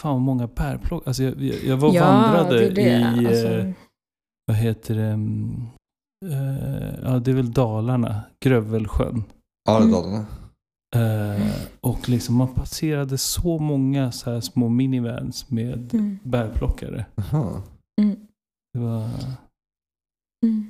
fan 0.00 0.12
vad 0.12 0.22
många 0.22 0.46
bärplock. 0.46 1.06
Alltså 1.06 1.22
jag, 1.22 1.42
jag, 1.42 1.64
jag 1.64 1.76
var 1.76 1.94
Ja, 1.94 2.04
vandrade 2.04 2.58
det 2.58 2.70
det. 2.70 2.82
i, 3.22 3.26
Alltså, 3.26 3.48
eh, 3.48 3.70
vad 4.46 4.56
heter 4.56 4.94
det, 4.94 5.06
mm, 5.06 5.66
eh, 6.26 6.94
ja 7.02 7.18
det 7.18 7.30
är 7.30 7.34
väl 7.34 7.52
Dalarna, 7.52 8.22
Grövelsjön. 8.44 9.24
Ja, 9.64 9.72
det 9.72 9.78
är 9.78 9.88
Mm. 9.88 9.92
Dalarna. 9.92 10.26
Eh, 10.96 11.52
och 11.80 12.08
liksom 12.08 12.34
man 12.36 12.48
passerade 12.54 13.18
så 13.18 13.58
många 13.58 14.12
så 14.12 14.30
här 14.30 14.40
små 14.40 14.68
minivans 14.68 15.50
med 15.50 15.94
mm, 15.94 16.18
bärplockare. 16.22 17.06
Jaha. 17.14 17.62
mm, 18.00 18.16
Det 18.72 18.78
var... 18.80 19.08
mm. 20.46 20.66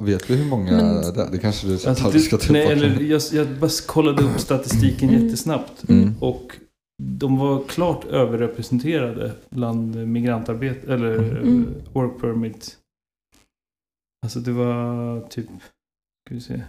Vet 0.00 0.30
vi 0.30 0.36
hur 0.36 0.50
många 0.50 0.72
Men- 0.72 1.14
det 1.14 1.22
är? 1.22 1.30
Det 1.30 1.38
kanske 1.38 1.66
du 1.66 1.72
Alltså, 1.72 1.88
alltså, 1.90 2.18
ska 2.18 2.36
ta 2.36 2.52
nej, 2.52 2.66
eller 2.66 3.00
jag, 3.00 3.22
jag 3.32 3.58
bara 3.60 3.70
kollade 3.86 4.22
upp 4.22 4.40
statistiken 4.40 5.08
Mm. 5.08 5.22
jättesnabbt. 5.24 5.88
Mm. 5.88 6.14
Och 6.20 6.52
de 7.02 7.38
var 7.38 7.64
klart 7.64 8.04
överrepresenterade 8.04 9.32
bland 9.50 10.08
migrantarbete 10.08 10.92
eller 10.92 11.14
Mm. 11.18 11.62
eh, 11.62 11.92
work 11.92 12.20
permit. 12.20 12.78
Alltså 14.24 14.40
det 14.40 14.52
var 14.52 15.20
typ, 15.28 15.46
ska 16.26 16.34
vi 16.34 16.40
se. 16.40 16.62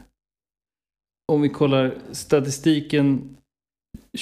Om 1.31 1.41
vi 1.41 1.49
kollar 1.49 1.95
statistiken 2.12 3.36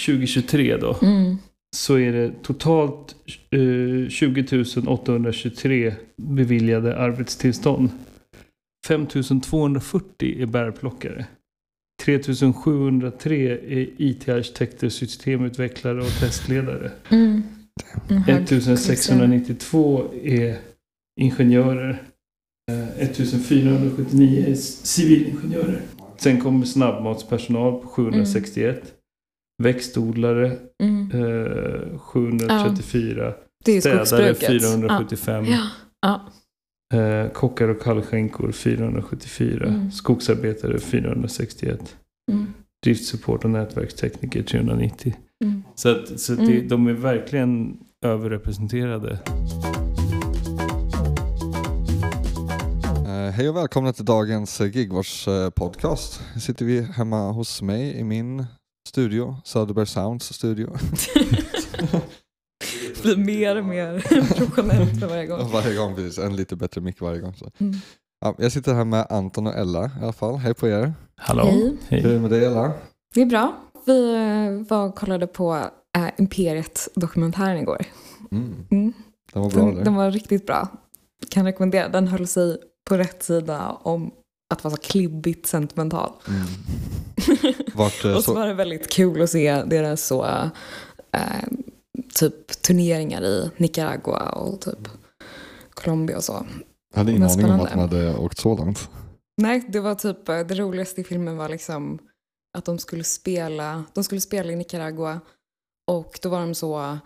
2023 0.05 0.77
då. 0.77 0.98
Mm. 1.02 1.38
Så 1.76 2.00
är 2.00 2.12
det 2.12 2.44
totalt 2.44 3.16
eh, 3.50 4.09
20 4.09 4.64
823 4.88 5.94
beviljade 6.17 6.98
arbetstillstånd. 6.98 7.89
5 8.88 9.08
240 9.08 10.41
är 10.41 10.45
bärplockare. 10.45 11.26
3 11.99 12.20
703 12.53 13.52
är 13.52 13.89
IT-arkitekter, 13.98 14.89
systemutvecklare 14.89 16.02
och 16.02 16.20
testledare. 16.20 16.91
Mm. 17.09 17.41
En 18.09 18.17
hög 18.17 18.44
1692 18.44 20.03
är 20.23 20.58
ingenjörer. 21.22 22.03
Eh, 22.72 23.02
1479 23.03 24.45
är 24.47 24.56
civilingenjörer. 24.56 25.81
Sen 26.17 26.41
kommer 26.41 26.66
snabbmatspersonal 26.66 27.81
på 27.81 27.88
761. 27.88 28.94
Växtodlare 29.63 30.58
Mm. 30.84 31.11
eh, 31.11 32.00
734. 32.00 33.34
Det 33.66 33.72
är 33.78 33.81
Städare 33.81 34.06
skogsbruket. 34.06 34.61
475. 34.61 35.45
Ja. 35.45 35.67
Ja. 36.02 36.22
Eh, 36.94 37.30
kockar 37.32 37.68
och 37.68 37.82
kallskänkor 37.82 38.52
474. 38.52 39.68
Mm. 39.68 39.92
Skogsarbetare 39.92 40.80
461. 40.80 41.96
Mm. 42.31 42.54
Driftsupport 42.84 43.44
och 43.44 43.50
nätverkstekniker 43.50 44.44
390. 44.44 45.16
Mm. 45.44 45.64
Så, 45.76 45.90
att, 45.90 46.20
så 46.20 46.34
att 46.34 46.40
det, 46.40 46.54
Mm. 46.56 46.68
de 46.68 46.88
är 46.88 46.94
verkligen 46.94 47.78
överrepresenterade. 48.06 49.20
Eh, 53.06 53.31
hej 53.34 53.50
och 53.50 53.56
välkomna 53.56 53.94
till 53.94 54.06
dagens 54.06 54.59
Gigwatch 54.59 55.28
eh, 55.28 55.50
podcast. 55.50 56.22
Nu 56.36 56.42
sitter 56.42 56.66
vi 56.66 56.81
hemma 56.81 57.31
hos 57.31 57.62
mig 57.62 57.98
i 58.00 58.03
min 58.03 58.46
studio, 58.88 59.36
Söderberg 59.44 59.86
Sounds 59.88 60.34
studio. 60.34 60.70
Blir 63.03 63.17
mer 63.17 63.55
och 63.55 63.66
mer 63.66 64.00
professionellt 64.36 65.00
för 65.00 65.08
varje 65.08 65.25
gång. 65.25 65.52
varje 65.53 65.75
gång 65.75 65.95
precis, 65.95 66.17
en 66.17 66.36
lite 66.36 66.55
bättre 66.55 66.81
mick 66.81 67.02
varje 67.02 67.19
gång. 67.22 67.33
Så. 67.33 67.52
Mm. 67.58 67.75
Ja, 68.22 68.36
jag 68.38 68.52
sitter 68.52 68.73
här 68.73 68.86
med 68.86 69.08
Anton 69.09 69.47
och 69.47 69.53
Ella 69.53 69.86
i 69.86 70.03
alla 70.03 70.14
fall. 70.14 70.36
Hej 70.36 70.53
på 70.53 70.67
er. 70.67 70.94
Hallå? 71.16 71.44
Hej. 71.44 72.02
Hur 72.02 72.06
är 72.06 72.14
det 72.14 72.19
med 72.19 72.30
dig 72.30 72.45
Ella? 72.45 72.72
Det 73.16 73.22
är 73.22 73.25
bra. 73.25 73.56
Vi 73.86 74.16
eh, 74.16 74.67
var 74.69 74.86
och 74.86 74.95
kollade 74.95 75.28
på 75.28 75.56
äh, 75.97 76.08
Imperiet-dokumentären 76.17 77.58
igår. 77.58 77.86
Mm. 78.31 78.53
Mm. 78.72 78.94
Den 79.34 79.41
var 79.41 79.50
bra 79.50 79.59
Den, 79.59 79.72
eller? 79.73 79.84
den 79.84 79.95
var 79.95 80.11
riktigt 80.11 80.45
bra. 80.45 80.67
Kan 81.30 81.45
rekommendera. 81.45 81.89
Den 81.89 82.08
höll 82.08 82.28
sig 82.28 82.58
på 82.89 82.97
rätt 82.97 83.23
sida 83.23 83.78
om 83.81 84.11
att 84.53 84.63
vara 84.63 84.75
så 84.75 84.81
klibbigt 84.81 85.47
sentimental. 85.47 86.12
Mm. 86.28 86.47
Vart, 87.74 88.06
eh, 88.06 88.12
och 88.12 88.18
så 88.18 88.22
så, 88.22 88.34
var 88.34 88.47
det 88.47 88.53
väldigt 88.53 88.90
kul 88.90 89.22
att 89.22 89.29
se 89.29 89.63
deras 89.63 90.07
så, 90.07 90.25
eh, 91.12 91.22
typ 92.04 92.62
turneringar 92.62 93.24
i 93.24 93.52
Nicaragua 93.58 94.30
och 94.30 94.62
typ 94.62 94.88
Colombia 95.74 96.18
och 96.18 96.24
så. 96.24 96.46
jag 96.94 96.98
hade 96.98 97.12
ingen 97.12 97.24
aning 97.24 97.46
om 97.46 97.60
att 97.60 97.72
de 97.72 97.80
hade 97.80 98.18
åkt 98.18 98.38
så 98.38 98.58
långt. 98.58 98.90
Nej, 99.38 99.66
det 99.70 99.80
var 99.80 99.96
typ, 99.96 100.30
eh, 100.30 100.40
det 100.40 100.56
roligaste 100.56 101.02
i 101.02 101.04
filmen 101.04 101.38
var 101.38 101.50
liksom 101.50 102.00
att 102.58 102.66
de 102.66 102.78
skulle 102.78 103.04
spela, 103.04 103.84
de 103.94 104.04
skulle 104.04 104.22
spela 104.22 104.52
i 104.52 104.56
Nicaragua 104.56 105.20
och 105.92 106.20
då 106.22 106.30
var 106.30 106.40
de 106.40 106.56
så, 106.56 106.98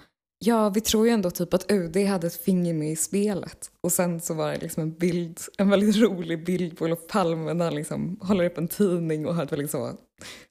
ja 0.45 0.69
vi 0.69 0.81
tror 0.81 1.07
ju 1.07 1.13
ändå 1.13 1.31
typ 1.31 1.53
att 1.53 1.71
UD 1.71 1.97
hade 1.97 2.27
ett 2.27 2.43
finger 2.43 2.73
med 2.73 2.91
i 2.91 2.95
spelet. 2.95 3.71
Och 3.81 3.91
sen 3.91 4.21
så 4.21 4.33
var 4.33 4.51
det 4.51 4.57
liksom 4.57 4.83
en 4.83 4.93
bild, 4.93 5.39
en 5.57 5.69
väldigt 5.69 5.95
rolig 5.95 6.45
bild 6.45 6.77
på 6.77 6.85
Olof 6.85 7.07
Palme 7.07 7.53
när 7.53 7.65
han 7.65 7.75
liksom 7.75 8.17
håller 8.21 8.45
upp 8.45 8.57
en 8.57 8.67
tidning 8.67 9.25
och 9.25 9.35
har 9.35 9.43
ett 9.43 9.51
väldigt 9.51 9.71
så 9.71 9.91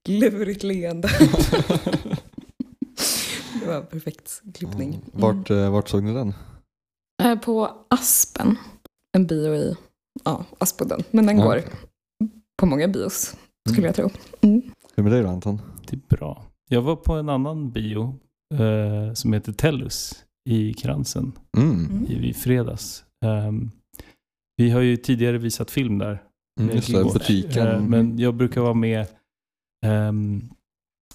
lurigt 0.09 0.63
leende. 0.63 1.09
det 3.65 3.69
var 3.69 3.83
perfekt 3.83 4.43
klippning. 4.55 4.89
Mm. 4.95 5.01
Vart, 5.13 5.51
eh, 5.51 5.71
vart 5.73 5.89
såg 5.89 6.03
ni 6.05 6.13
den? 6.13 6.35
Eh, 7.23 7.39
På 7.39 7.71
Aspen, 7.91 8.57
en 9.17 9.27
bio 9.27 9.55
i 9.55 9.77
ja, 10.25 10.45
Aspodden, 10.59 11.01
men 11.11 11.27
den 11.27 11.39
Ja, 11.39 11.45
går 11.45 11.59
okej. 11.59 11.71
på 12.61 12.67
många 12.67 12.89
bios 12.89 13.37
skulle 13.69 13.79
Mm. 13.79 13.85
jag 13.87 13.95
tro. 13.95 14.11
Mm. 14.41 14.63
Hur 14.63 14.73
är 14.95 15.03
med 15.03 15.13
dig 15.13 15.23
då 15.23 15.29
Anton? 15.29 15.61
Det 15.91 15.97
är 15.97 16.17
bra. 16.17 16.43
Jag 16.69 16.83
var 16.83 16.97
på 16.97 17.13
en 17.15 17.29
annan 17.29 17.71
bio 17.73 18.19
eh, 18.55 19.15
som 19.15 19.33
heter 19.33 19.53
Tellus 19.53 20.25
i 20.51 20.75
Kransen 20.75 21.33
Mm. 21.57 21.71
Mm. 21.87 22.07
i, 22.07 22.29
i 22.29 22.35
fredags. 22.35 23.05
Ehm, 23.25 23.71
vi 24.57 24.71
har 24.71 24.81
ju 24.81 24.97
tidigare 24.97 25.39
visat 25.39 25.71
film 25.71 25.99
där. 25.99 26.23
Mm, 26.61 26.67
med 26.67 26.75
just 26.77 26.93
det, 26.93 27.05
butiken. 27.05 27.67
Eh, 27.69 27.81
men 27.83 28.19
jag 28.19 28.35
brukar 28.35 28.61
vara 28.61 28.75
med. 28.75 29.07
ehm, 29.87 30.51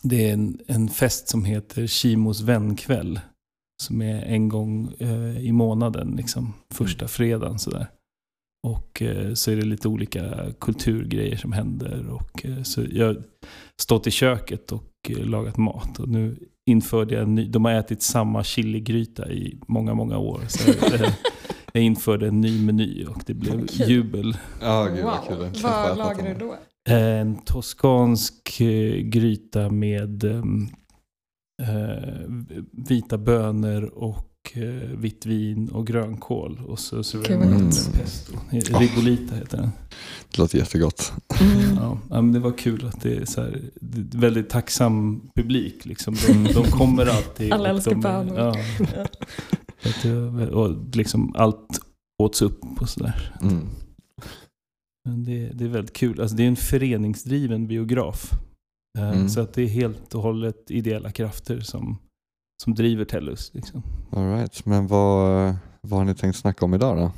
det 0.01 0.29
är 0.29 0.33
en, 0.33 0.59
en 0.67 0.89
fest 0.89 1.27
som 1.27 1.45
heter 1.45 1.87
Kimos 1.87 2.41
vänkväll. 2.41 3.19
Som 3.83 4.01
är 4.01 4.21
en 4.23 4.49
gång 4.49 4.93
eh, 4.99 5.37
i 5.37 5.51
månaden, 5.51 6.13
liksom, 6.17 6.53
första 6.73 7.07
fredagen 7.07 7.59
sådär. 7.59 7.87
Och 8.67 9.01
eh, 9.01 9.33
så 9.33 9.51
är 9.51 9.55
det 9.55 9.65
lite 9.65 9.87
olika 9.87 10.53
kulturgrejer 10.59 11.35
som 11.35 11.51
händer. 11.51 12.07
Och, 12.09 12.45
eh, 12.45 12.63
så 12.63 12.85
jag 12.91 13.05
har 13.05 13.23
stått 13.81 14.07
i 14.07 14.11
köket 14.11 14.71
och 14.71 14.91
eh, 15.09 15.25
lagat 15.25 15.57
mat. 15.57 15.99
Och 15.99 16.09
nu 16.09 16.37
införde 16.69 17.13
jag 17.13 17.23
en 17.23 17.35
ny, 17.35 17.47
de 17.47 17.65
har 17.65 17.71
ätit 17.71 18.01
samma 18.01 18.43
chiligryta 18.43 19.31
i 19.31 19.59
många, 19.67 19.93
många 19.93 20.17
år. 20.17 20.41
Så 20.47 20.71
jag, 20.71 21.01
eh, 21.01 21.13
jag 21.71 21.83
införde 21.83 22.27
en 22.27 22.41
ny 22.41 22.65
meny 22.65 23.05
och 23.05 23.23
det 23.25 23.33
blev 23.33 23.67
jubel. 23.71 24.37
Gud 24.95 25.05
vad 25.05 25.27
kul. 25.27 25.61
Vad 25.63 25.97
något. 25.97 26.25
du 26.25 26.33
då? 26.33 26.55
En 26.89 27.37
toskansk 27.37 28.61
eh, 28.61 28.95
gryta 29.01 29.69
med 29.69 30.23
ehm, 30.23 30.69
eh, 31.63 32.53
vita 32.71 33.17
bönor 33.17 33.83
och 33.83 34.51
eh, 34.53 34.97
vitt 34.97 35.25
vin 35.25 35.69
och 35.69 35.87
grönkål. 35.87 36.61
Och 36.67 36.79
så 36.79 37.03
serverar 37.03 37.39
man 37.39 37.63
gott. 37.63 37.93
pesto. 37.93 38.33
Rigolita 38.79 39.35
heter 39.35 39.57
den. 39.57 39.69
Det 40.31 40.37
låter 40.37 40.57
jättegott. 40.57 41.13
Mm. 41.41 41.75
Ja, 41.75 41.99
men 42.09 42.31
det 42.31 42.39
var 42.39 42.57
kul 42.57 42.85
att 42.85 43.01
det 43.01 43.17
är 43.17 43.25
så 43.25 43.41
här, 43.41 43.49
är 43.81 44.17
väldigt 44.17 44.49
tacksam 44.49 45.21
publik. 45.35 45.85
Liksom. 45.85 46.15
De, 46.27 46.53
de 46.53 46.63
kommer 46.71 47.05
alltid. 47.05 47.53
Alla 47.53 47.69
älskar 47.69 47.91
de, 47.91 48.01
bönor. 48.01 48.37
Ja, 48.39 48.55
Ja. 50.03 50.47
Och 50.47 50.95
liksom 50.95 51.35
allt 51.35 51.79
åts 52.23 52.41
upp 52.41 52.63
och 52.81 52.89
sådär. 52.89 53.35
Mm. 53.41 53.67
Men 55.07 55.23
det, 55.23 55.49
det 55.53 55.63
är 55.63 55.69
väldigt 55.69 55.93
kul. 55.95 56.21
Alltså 56.21 56.35
det 56.35 56.43
är 56.43 56.47
en 56.47 56.55
föreningsdriven 56.55 57.67
biograf. 57.67 58.31
Eh, 58.97 59.09
Mm. 59.09 59.29
Så 59.29 59.41
att 59.41 59.53
det 59.53 59.61
är 59.61 59.67
helt 59.67 60.15
och 60.15 60.21
hållet 60.21 60.71
ideella 60.71 61.11
krafter 61.11 61.59
som, 61.59 61.97
som 62.63 62.75
driver 62.75 63.05
Tellus. 63.05 63.53
Liksom. 63.53 63.83
All 64.11 64.35
right. 64.35 64.65
Men 64.65 64.87
vad, 64.87 65.55
vad 65.81 65.99
har 65.99 66.05
ni 66.05 66.15
tänkt 66.15 66.35
snacka 66.35 66.65
om 66.65 66.73
idag 66.73 66.97
då? 66.97 67.11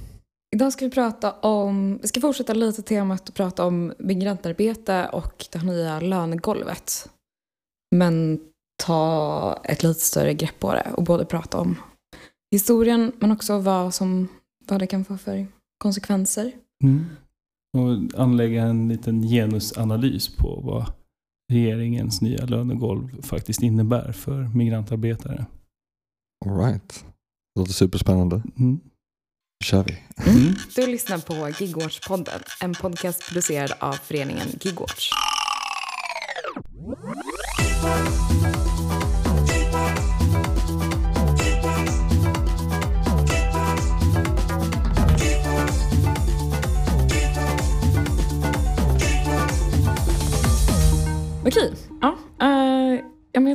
Idag 0.56 0.74
ska 0.74 0.86
vi 0.86 0.92
prata 0.92 1.32
om, 1.32 2.00
vi 2.02 2.08
ska 2.08 2.22
fortsätta 2.22 2.54
lite 2.54 2.82
temat 2.82 3.30
och 3.30 3.36
prata 3.36 3.66
om 3.66 3.94
migrantarbete 4.00 5.10
och 5.14 5.46
det 5.52 5.64
nya 5.64 6.00
lönegolvet. 6.00 7.10
Men 7.96 8.40
ta 8.84 9.60
ett 9.64 9.84
lite 9.84 10.00
större 10.00 10.34
grepp 10.34 10.60
på 10.60 10.74
det 10.74 10.92
och 10.94 11.04
både 11.04 11.26
prata 11.26 11.58
om 11.58 11.76
historien 12.52 13.12
men 13.20 13.32
också 13.32 13.60
vad, 13.60 13.94
som, 13.94 14.28
vad 14.68 14.80
det 14.80 14.88
kan 14.88 15.06
få 15.06 15.18
för 15.18 15.48
konsekvenser. 15.78 16.52
Och 17.78 18.22
anlägga 18.22 18.64
en 18.64 18.88
liten 18.88 19.22
genusanalys 19.22 20.36
på 20.36 20.62
vad 20.64 20.94
regeringens 21.52 22.22
nya 22.22 22.46
lönegolv 22.46 23.22
faktiskt 23.22 23.62
innebär 23.62 24.12
för 24.12 24.44
migrantarbetare. 24.56 25.46
All 26.46 26.58
right. 26.58 27.06
Det 27.56 27.60
låter 27.62 27.74
superspännande. 27.74 28.36
Mm. 28.36 28.80
Nu 29.62 29.66
kör 29.66 29.84
vi. 29.84 29.98
Mm. 30.32 30.56
Du 30.76 30.88
lyssnar 30.88 31.18
på 31.18 31.34
Gigwatch-podden, 31.34 32.44
en 32.62 32.74
podcast 32.74 33.28
producerad 33.28 33.72
av 33.80 33.94
föreningen 33.94 34.48
Gigwatch. 34.62 35.12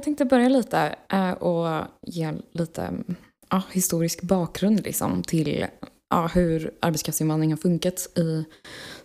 Tänkte 0.05 0.25
börja 0.25 0.49
lite 0.49 0.95
eh, 1.12 1.31
och 1.31 1.85
ge 2.06 2.33
lite 2.53 2.93
ja, 3.51 3.62
historisk 3.73 4.23
bakgrund 4.23 4.85
liksom, 4.85 5.23
till 5.23 5.67
ja, 6.11 6.31
hur 6.35 6.75
arbetskraftsinvandring 6.81 7.51
har 7.51 7.56
funkat 7.56 8.19
i 8.19 8.45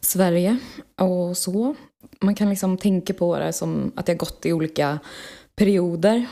Sverige 0.02 0.58
och 1.02 1.38
så. 1.38 1.76
Man 2.22 2.36
kan 2.36 2.50
liksom 2.50 2.78
tänka 2.78 3.14
på 3.14 3.40
det 3.40 3.54
som 3.54 3.92
att 3.96 4.06
det 4.06 4.12
har 4.12 4.18
gått 4.18 4.46
i 4.46 4.54
olika 4.54 5.00
perioder. 5.56 6.26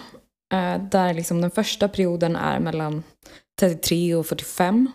Eh, 0.54 0.81
där 0.92 1.13
liksom 1.13 1.42
den 1.42 1.52
första 1.52 1.88
perioden 1.88 2.36
är 2.36 2.60
mellan 2.60 3.04
33 3.60 4.16
och 4.16 4.25
45. 4.25 4.92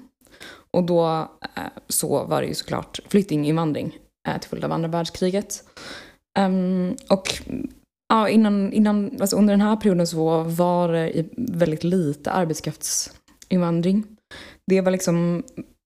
Och 0.71 0.85
då 0.85 1.29
eh, 1.57 1.63
så 1.89 2.25
var 2.25 2.41
det 2.41 2.49
ju 2.49 2.55
såklart 2.55 3.01
flyktinginvandring 3.09 3.99
eh, 4.29 4.41
till 4.41 4.51
följd 4.51 4.65
av 4.65 4.73
andra 4.73 4.89
världskriget. 4.89 5.65
Um, 6.39 6.97
och 7.11 7.43
ja, 8.12 8.29
innan, 8.29 8.73
innan, 8.73 9.20
alltså 9.20 9.37
under 9.37 9.53
den 9.53 9.61
här 9.61 9.76
perioden 9.76 10.06
så 10.06 10.43
var 10.43 10.88
det 10.88 11.26
väldigt 11.37 11.85
lite 11.85 12.31
arbetskraftsinvandring. 12.31 14.05
Det 14.67 14.81
var 14.81 14.91
liksom 14.91 15.43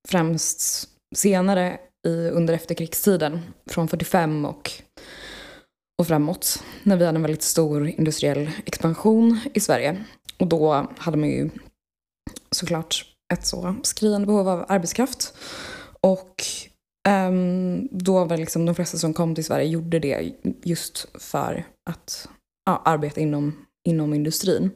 främst 0.08 0.88
senare 1.14 1.78
i, 2.06 2.28
under 2.28 2.55
efterkrigstiden, 2.55 3.40
från 3.70 3.88
45 3.88 4.44
och, 4.44 4.70
och 5.99 6.06
framåt, 6.06 6.62
när 6.82 6.96
vi 6.96 7.06
hade 7.06 7.17
en 7.17 7.23
väldigt 7.23 7.43
stor 7.43 7.88
industriell 7.88 8.50
expansion 8.64 9.40
i 9.55 9.61
Sverige. 9.61 10.05
Och 10.38 10.46
då 10.46 10.90
hade 10.99 11.17
man 11.17 11.29
ju 11.29 11.50
såklart 12.50 13.05
ett 13.32 13.46
så 13.46 13.76
skriande 13.82 14.26
behov 14.26 14.49
av 14.49 14.64
arbetskraft. 14.69 15.34
Och 16.00 16.44
um, 17.08 17.88
då 17.91 18.25
var 18.25 18.37
liksom 18.37 18.67
de 18.67 18.75
flesta 18.75 18.99
som 18.99 19.14
kom 19.14 19.35
till 19.35 19.44
Sverige 19.44 19.69
gjorde 19.69 19.99
det 19.99 20.32
just 20.62 21.08
för 21.14 21.64
att 21.91 22.29
ja, 22.67 22.82
arbeta 22.85 23.20
inom, 23.20 23.67
inom 23.88 24.14
industrin. 24.14 24.70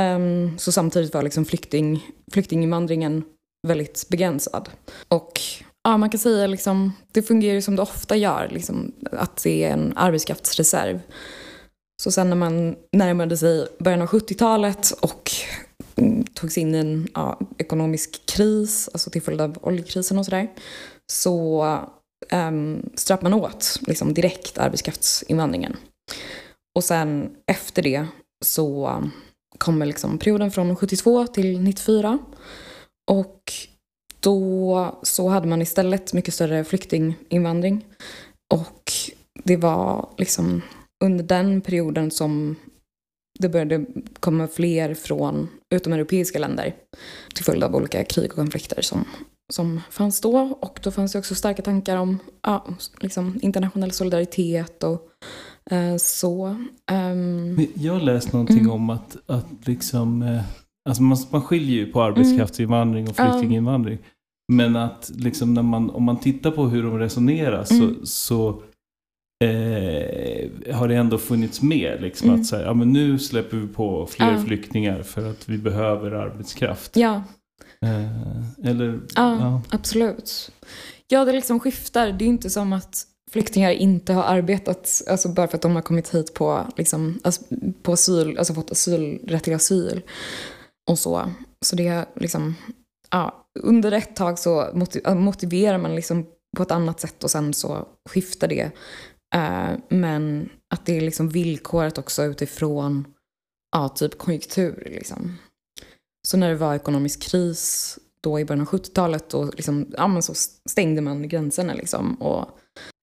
Um, 0.00 0.58
så 0.58 0.72
samtidigt 0.72 1.14
var 1.14 1.22
liksom 1.22 1.44
flykting, 1.44 2.06
flyktinginvandringen 2.32 3.24
väldigt 3.68 4.06
begränsad. 4.08 4.68
Och 5.08 5.40
ja, 5.84 5.96
man 5.96 6.10
kan 6.10 6.20
säga 6.20 6.46
liksom, 6.46 6.92
det 7.12 7.22
fungerar 7.22 7.60
som 7.60 7.76
det 7.76 7.82
ofta 7.82 8.16
gör, 8.16 8.48
liksom, 8.52 8.92
att 9.12 9.42
det 9.42 9.64
är 9.64 9.72
en 9.72 9.92
arbetskraftsreserv. 9.96 11.00
Så 12.02 12.10
sen 12.10 12.28
när 12.28 12.36
man 12.36 12.76
närmade 12.92 13.36
sig 13.36 13.68
början 13.78 14.02
av 14.02 14.08
70-talet 14.08 14.90
och 14.90 15.30
mm, 15.96 16.24
tog 16.24 16.52
sig 16.52 16.62
in 16.62 16.74
i 16.74 16.78
en 16.78 17.08
ja, 17.14 17.40
ekonomisk 17.58 18.26
kris, 18.26 18.88
alltså 18.92 19.10
till 19.10 19.22
följd 19.22 19.40
av 19.40 19.58
oljekrisen 19.60 20.18
och 20.18 20.24
sådär, 20.24 20.48
så 21.12 21.64
um, 22.32 22.90
ströp 22.94 23.22
man 23.22 23.34
åt 23.34 23.80
liksom, 23.86 24.14
direkt 24.14 24.58
arbetskraftsinvandringen. 24.58 25.76
Och 26.74 26.84
sen 26.84 27.36
efter 27.46 27.82
det 27.82 28.06
så 28.44 29.02
kommer 29.58 29.86
liksom 29.86 30.18
perioden 30.18 30.50
från 30.50 30.76
72 30.76 31.26
till 31.26 31.60
94. 31.60 32.18
Och 33.10 33.52
då 34.20 34.98
så 35.02 35.28
hade 35.28 35.48
man 35.48 35.62
istället 35.62 36.12
mycket 36.12 36.34
större 36.34 36.64
flyktinginvandring. 36.64 37.84
Och 38.54 38.92
det 39.44 39.56
var 39.56 40.08
liksom 40.18 40.62
under 41.04 41.24
den 41.24 41.60
perioden 41.60 42.10
som 42.10 42.56
det 43.38 43.48
började 43.48 43.84
komma 44.20 44.48
fler 44.48 44.94
från 44.94 45.48
utomeuropeiska 45.74 46.38
länder 46.38 46.74
till 47.34 47.44
följd 47.44 47.64
av 47.64 47.76
olika 47.76 48.04
krig 48.04 48.30
och 48.30 48.36
konflikter 48.36 48.82
som, 48.82 49.04
som 49.52 49.80
fanns 49.90 50.20
då. 50.20 50.38
Och 50.60 50.80
då 50.82 50.90
fanns 50.90 51.12
det 51.12 51.18
också 51.18 51.34
starka 51.34 51.62
tankar 51.62 51.96
om 51.96 52.18
ja, 52.42 52.64
liksom 53.00 53.38
internationell 53.42 53.92
solidaritet 53.92 54.82
och 54.82 55.08
eh, 55.70 55.96
så. 55.96 56.56
Um, 56.92 57.66
jag 57.74 58.02
läst 58.02 58.32
någonting 58.32 58.58
mm. 58.58 58.70
om 58.70 58.90
att, 58.90 59.16
att 59.26 59.46
liksom, 59.64 60.22
eh, 60.22 60.42
alltså 60.88 61.02
man, 61.02 61.18
man 61.30 61.42
skiljer 61.42 61.76
ju 61.76 61.92
på 61.92 62.02
arbetskraftsinvandring 62.02 63.08
och 63.08 63.16
flyktinginvandring. 63.16 63.94
Mm. 63.94 64.04
Men 64.52 64.76
att 64.76 65.12
liksom 65.14 65.54
när 65.54 65.62
man, 65.62 65.90
om 65.90 66.02
man 66.02 66.20
tittar 66.20 66.50
på 66.50 66.66
hur 66.66 66.82
de 66.82 66.98
resonerar 66.98 67.64
så, 67.64 67.74
mm. 67.74 68.06
så 68.06 68.48
eh, 69.44 70.74
har 70.74 70.88
det 70.88 70.94
ändå 70.94 71.18
funnits 71.18 71.62
med. 71.62 72.02
Liksom, 72.02 72.28
mm. 72.28 72.40
Att 72.40 72.46
så 72.46 72.56
ja, 72.56 72.74
men 72.74 72.92
nu 72.92 73.18
släpper 73.18 73.56
vi 73.56 73.66
på 73.66 74.06
fler 74.06 74.32
ja. 74.32 74.44
flyktingar 74.44 75.02
för 75.02 75.30
att 75.30 75.48
vi 75.48 75.58
behöver 75.58 76.10
arbetskraft. 76.10 76.96
Ja. 76.96 77.22
Eh, 77.84 78.70
eller, 78.70 79.00
ja, 79.14 79.38
ja, 79.38 79.62
absolut. 79.70 80.50
Ja, 81.08 81.24
det 81.24 81.32
liksom 81.32 81.60
skiftar. 81.60 82.12
Det 82.12 82.24
är 82.24 82.26
inte 82.26 82.50
som 82.50 82.72
att 82.72 83.06
flyktingar 83.30 83.70
inte 83.70 84.12
har 84.12 84.22
arbetat 84.22 85.02
alltså 85.10 85.28
bara 85.28 85.48
för 85.48 85.56
att 85.56 85.62
de 85.62 85.74
har 85.74 85.82
kommit 85.82 86.14
hit 86.14 86.34
på, 86.34 86.66
liksom, 86.76 87.20
på 87.82 87.92
asyl, 87.92 88.38
alltså 88.38 88.54
fått 88.54 88.70
asylrätt 88.70 89.44
till 89.44 89.54
asyl. 89.54 90.02
Och 90.90 90.98
så. 90.98 91.30
Så 91.64 91.76
det 91.76 91.86
är 91.86 92.06
liksom, 92.14 92.54
ja, 93.10 93.46
under 93.60 93.92
ett 93.92 94.16
tag 94.16 94.38
så 94.38 94.70
motiverar 95.06 95.78
man 95.78 95.94
liksom 95.94 96.26
på 96.56 96.62
ett 96.62 96.70
annat 96.70 97.00
sätt 97.00 97.24
och 97.24 97.30
sen 97.30 97.54
så 97.54 97.88
skiftar 98.10 98.48
det 98.48 98.72
Eh, 99.34 99.78
men 99.88 100.48
att 100.74 100.86
det 100.86 100.96
är 100.96 101.00
liksom 101.00 101.28
villkoret 101.28 101.98
också 101.98 102.24
utifrån 102.24 103.04
ja, 103.72 103.88
typ 103.88 104.18
konjunktur. 104.18 104.88
Liksom. 104.90 105.38
Så 106.28 106.36
när 106.36 106.48
det 106.48 106.56
var 106.56 106.74
ekonomisk 106.74 107.22
kris 107.22 107.98
då 108.20 108.40
i 108.40 108.44
början 108.44 108.60
av 108.60 108.68
70-talet 108.68 109.28
då 109.28 109.44
liksom, 109.44 109.86
ja, 109.96 110.06
men 110.06 110.22
så 110.22 110.34
stängde 110.70 111.00
man 111.00 111.28
gränserna. 111.28 111.74
Liksom, 111.74 112.14
och, 112.14 112.48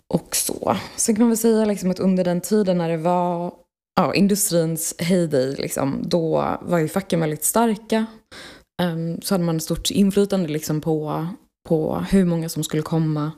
och 0.08 0.36
så. 0.36 0.78
Sen 0.96 1.16
kan 1.16 1.22
man 1.22 1.30
väl 1.30 1.38
säga 1.38 1.66
liksom 1.66 1.92
att 1.92 2.00
under 2.00 2.24
den 2.24 2.42
tiden 2.42 2.78
när 2.78 2.90
det 2.90 2.98
var 2.98 3.54
ja, 3.96 4.14
industrins 4.14 4.96
heyday, 4.98 5.56
liksom, 5.56 6.04
då 6.04 6.58
var 6.62 6.78
ju 6.78 6.88
facken 6.88 7.20
väldigt 7.20 7.44
starka. 7.44 8.06
Um, 8.84 9.22
så 9.22 9.34
hade 9.34 9.44
man 9.44 9.60
stort 9.60 9.92
inflytande 9.92 10.48
liksom, 10.48 10.82
på, 10.82 11.28
på 11.70 12.06
hur 12.10 12.26
många 12.26 12.50
som 12.50 12.64
skulle 12.64 12.84
komma. 12.84 13.32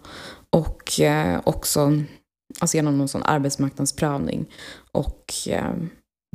Och 0.50 1.00
eh, 1.00 1.42
också 1.44 2.04
alltså 2.60 2.78
genom 2.78 2.98
någon 2.98 3.08
sån 3.08 3.24
arbetsmarknadsprövning. 3.24 4.46
Och 4.92 5.32
eh, 5.48 5.74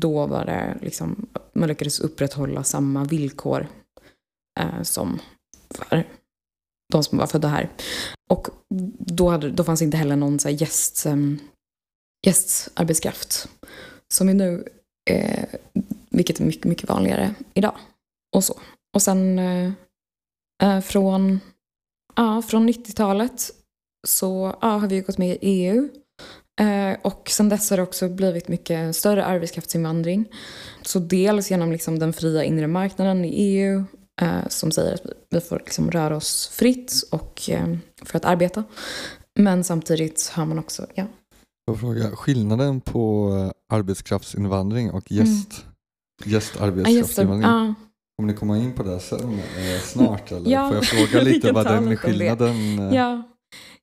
då 0.00 0.26
var 0.26 0.44
det 0.44 0.78
liksom, 0.80 1.26
man 1.52 1.68
lyckades 1.68 2.00
upprätthålla 2.00 2.64
samma 2.64 3.04
villkor 3.04 3.68
eh, 4.60 4.82
som 4.82 5.20
för 5.70 6.06
de 6.92 7.04
som 7.04 7.18
var 7.18 7.26
födda 7.26 7.48
här. 7.48 7.70
Och 8.30 8.48
då, 8.98 9.28
hade, 9.28 9.50
då 9.50 9.64
fanns 9.64 9.82
inte 9.82 9.96
heller 9.96 10.16
någon 10.16 10.38
så 10.38 10.48
här 10.48 10.56
gäst, 10.56 11.06
um, 11.06 11.12
ehm, 11.12 11.38
gästarbetskraft 12.26 13.48
som 14.14 14.28
är 14.28 14.34
nu, 14.34 14.68
eh, 15.10 15.48
vilket 16.10 16.40
är 16.40 16.44
mycket, 16.44 16.64
mycket 16.64 16.88
vanligare 16.88 17.34
idag. 17.54 17.76
Och 18.36 18.44
så. 18.44 18.60
Och 18.94 19.02
sen 19.02 19.38
eh, 19.38 19.72
eh 20.62 20.80
från, 20.80 21.40
ja, 22.16 22.42
från 22.42 22.68
90-talet 22.68 23.50
så 24.06 24.56
ja, 24.60 24.68
har 24.68 24.88
vi 24.88 25.00
gått 25.00 25.18
med 25.18 25.28
i 25.28 25.38
EU. 25.40 25.88
Eh, 26.58 26.96
och 27.02 27.28
sen 27.30 27.48
dess 27.48 27.70
har 27.70 27.76
det 27.76 27.82
också 27.82 28.08
blivit 28.08 28.48
mycket 28.48 28.96
större 28.96 29.24
arbetskraftsinvandring. 29.24 30.24
Så 30.82 30.98
dels 30.98 31.50
genom 31.50 31.72
liksom 31.72 31.98
den 31.98 32.12
fria 32.12 32.44
inre 32.44 32.66
marknaden 32.66 33.24
i 33.24 33.28
EU 33.28 33.84
eh, 34.20 34.48
som 34.48 34.70
säger 34.70 34.94
att 34.94 35.02
vi 35.30 35.40
får 35.40 35.58
liksom 35.58 35.90
röra 35.90 36.16
oss 36.16 36.48
fritt 36.48 36.92
och, 37.10 37.50
eh, 37.50 37.76
för 38.02 38.16
att 38.16 38.24
arbeta. 38.24 38.64
Men 39.38 39.64
samtidigt 39.64 40.30
har 40.34 40.46
man 40.46 40.58
också, 40.58 40.86
ja. 40.94 41.06
Jag 41.66 41.80
fråga, 41.80 42.10
skillnaden 42.10 42.80
på 42.80 43.32
arbetskraftsinvandring 43.72 44.90
och 44.90 45.12
mm. 45.12 45.24
gäst, 45.24 45.64
mm. 46.22 46.32
gästarbetskraftsinvandring? 46.34 47.50
Ja, 47.50 47.74
Kommer 48.16 48.32
ni 48.32 48.38
komma 48.38 48.58
in 48.58 48.72
på 48.72 48.82
det 48.82 49.00
sen 49.00 49.40
snart? 49.82 50.32
Eller? 50.32 50.50
Ja, 50.50 50.68
Får 50.68 50.76
jag 50.76 50.84
fråga 50.84 51.22
lite 51.22 51.52
vad 51.52 51.66
den 51.66 51.96
skillnaden... 51.96 52.78
Ja, 52.92 53.22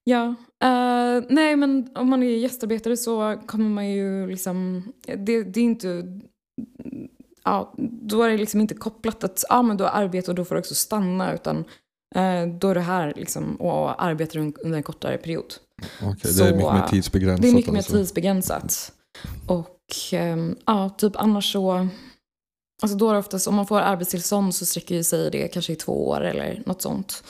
ja. 0.06 0.36
Uh, 0.64 1.24
nej, 1.30 1.56
men 1.56 1.90
om 1.96 2.10
man 2.10 2.24
är 2.24 2.28
gästarbetare 2.28 2.98
så 2.98 3.42
kommer 3.46 3.70
man 3.70 3.90
ju 3.90 4.28
liksom... 4.28 4.84
Det, 5.06 5.44
det 5.44 5.60
är 5.60 5.64
inte... 5.64 6.20
Ja, 7.44 7.74
då 8.02 8.24
är 8.24 8.30
det 8.30 8.38
liksom 8.38 8.62
inte 8.62 8.74
kopplat 8.74 9.24
att 9.24 9.44
ja, 9.50 9.62
men 9.62 9.78
du 9.78 9.84
har 9.84 9.92
arbete 9.92 10.32
och 10.32 10.36
då 10.36 10.46
får 10.46 10.56
du 10.56 10.60
också 10.60 10.76
stanna. 10.76 11.34
Utan 11.34 11.58
uh, 11.58 12.58
då 12.60 12.70
är 12.70 12.76
du 12.76 12.82
här 12.82 13.14
liksom, 13.16 13.56
och 13.56 14.04
arbetar 14.04 14.40
under 14.40 14.78
en 14.78 14.84
kortare 14.84 15.18
period. 15.18 15.54
Okay, 16.02 16.32
det 16.32 16.44
är 16.48 16.56
mycket 16.56 16.74
mer 16.74 16.88
tidsbegränsat. 16.88 17.42
Det 17.42 17.50
är 17.50 17.54
mycket 17.54 17.72
mer 17.72 17.80
alltså. 17.80 17.94
tidsbegränsat. 17.94 18.92
Och 19.48 19.80
um, 20.14 20.56
ja, 20.66 20.90
typ 20.90 21.16
annars 21.16 21.52
så... 21.52 21.88
Alltså 22.82 22.98
då 22.98 23.10
är 23.10 23.14
det 23.14 23.20
oftast, 23.20 23.48
om 23.48 23.56
man 23.56 23.68
får 23.68 23.80
arbetstillstånd 23.80 24.56
så 24.56 24.66
sträcker 24.66 25.04
sig 25.04 25.32
det 25.32 25.48
kanske 25.48 25.74
i 25.74 25.76
två 25.76 26.08
år 26.08 26.22
eller 26.22 26.64
något 26.66 26.82
sånt. 26.82 27.24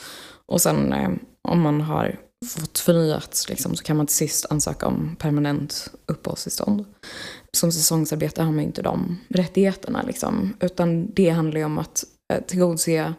Och 0.46 0.60
sen 0.60 0.92
um, 0.92 1.18
om 1.48 1.60
man 1.60 1.80
har 1.80 2.20
fått 2.46 2.78
förnyat 2.78 3.46
liksom, 3.48 3.76
så 3.76 3.84
kan 3.84 3.96
man 3.96 4.06
till 4.06 4.16
sist 4.16 4.46
ansöka 4.50 4.86
om 4.86 5.16
permanent 5.18 5.90
uppehållstillstånd. 6.06 6.84
Som 7.56 7.72
säsongsarbetare 7.72 8.44
har 8.44 8.52
man 8.52 8.60
ju 8.60 8.66
inte 8.66 8.82
de 8.82 9.18
rättigheterna. 9.28 10.02
Liksom, 10.02 10.56
utan 10.60 11.12
det 11.14 11.30
handlar 11.30 11.58
ju 11.58 11.64
om 11.64 11.78
att 11.78 12.04
eh, 12.32 12.42
tillgodose 12.42 13.14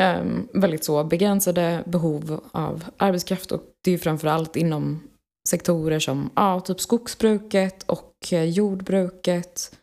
eh, 0.00 0.24
väldigt 0.52 0.84
så 0.84 1.04
begränsade 1.04 1.82
behov 1.86 2.40
av 2.52 2.84
arbetskraft. 2.96 3.52
Och 3.52 3.62
det 3.84 3.90
är 3.90 3.92
ju 3.92 3.98
framförallt 3.98 4.56
inom 4.56 5.00
sektorer 5.48 5.98
som 5.98 6.30
ja, 6.34 6.60
typ 6.60 6.80
skogsbruket 6.80 7.82
och 7.82 8.12
eh, 8.32 8.44
jordbruket. 8.44 9.76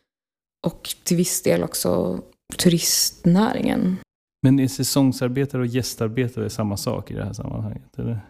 och 0.66 0.94
till 1.04 1.16
viss 1.16 1.42
del 1.42 1.62
också 1.64 2.20
turistnäringen. 2.58 3.96
Men 4.42 4.60
är 4.60 4.68
säsongsarbetare 4.68 5.62
och 5.62 5.66
gästarbetare 5.66 6.50
samma 6.50 6.76
sak 6.76 7.10
i 7.10 7.14
det 7.14 7.24
här 7.24 7.32
sammanhanget? 7.32 7.98
Eller? 7.98 8.20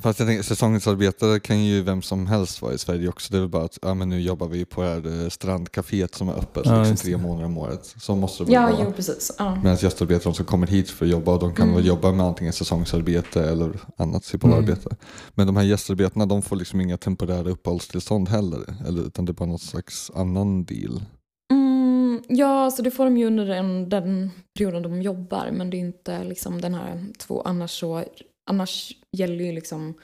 Fast 0.00 0.18
jag 0.18 0.28
tänker, 0.28 0.42
säsongsarbetare 0.42 1.40
kan 1.40 1.64
ju 1.64 1.82
vem 1.82 2.02
som 2.02 2.26
helst 2.26 2.62
vara 2.62 2.74
i 2.74 2.78
Sverige 2.78 3.08
också. 3.08 3.32
Det 3.32 3.38
är 3.38 3.40
väl 3.40 3.48
bara 3.48 3.64
att 3.64 3.78
ja, 3.82 3.94
men 3.94 4.08
nu 4.08 4.20
jobbar 4.20 4.48
vi 4.48 4.64
på 4.64 4.82
det 4.82 4.88
här 4.88 5.22
eh, 5.22 5.28
strandcaféet 5.28 6.14
som 6.14 6.28
är 6.28 6.32
öppet 6.32 6.66
ja, 6.66 6.78
liksom 6.78 6.96
tre 6.96 7.16
månader 7.16 7.46
om 7.46 7.58
året. 7.58 7.94
Så 8.00 8.16
måste 8.16 8.44
det 8.44 8.52
ja, 8.52 8.62
vara. 8.62 8.76
Jo, 8.84 8.92
precis. 8.92 9.32
Ja. 9.38 9.54
Medan 9.62 9.76
gästarbetare 9.76 10.30
de 10.30 10.34
som 10.34 10.44
kommer 10.44 10.66
hit 10.66 10.90
för 10.90 11.04
att 11.04 11.10
jobba, 11.10 11.38
de 11.38 11.54
kan 11.54 11.64
mm. 11.64 11.76
väl 11.76 11.86
jobba 11.86 12.12
med 12.12 12.26
antingen 12.26 12.52
säsongsarbete 12.52 13.44
eller 13.44 13.72
annat 13.96 14.24
typ 14.24 14.44
av 14.44 14.50
mm. 14.50 14.62
arbete. 14.62 14.96
Men 15.34 15.46
de 15.46 15.56
här 15.56 15.64
gästarbetarna 15.64 16.26
de 16.26 16.42
får 16.42 16.56
liksom 16.56 16.80
inga 16.80 16.96
temporära 16.96 17.50
uppehållstillstånd 17.50 18.28
heller. 18.28 18.74
Eller, 18.86 19.02
utan 19.02 19.24
det 19.24 19.30
är 19.30 19.34
bara 19.34 19.48
något 19.48 19.62
slags 19.62 20.10
annan 20.14 20.64
deal. 20.64 21.02
Mm, 21.50 22.22
ja, 22.28 22.70
så 22.70 22.82
det 22.82 22.90
får 22.90 23.04
de 23.04 23.16
ju 23.16 23.26
under 23.26 23.46
den, 23.46 23.88
den 23.88 24.30
perioden 24.58 24.82
de 24.82 25.02
jobbar. 25.02 25.50
Men 25.52 25.70
det 25.70 25.76
är 25.76 25.78
inte 25.78 26.24
liksom 26.24 26.60
den 26.60 26.74
här 26.74 27.06
två, 27.18 27.42
annars 27.42 27.80
så 27.80 28.04
annars 28.50 28.96
gäller 29.16 29.44
ju 29.44 29.52
liksom, 29.52 29.94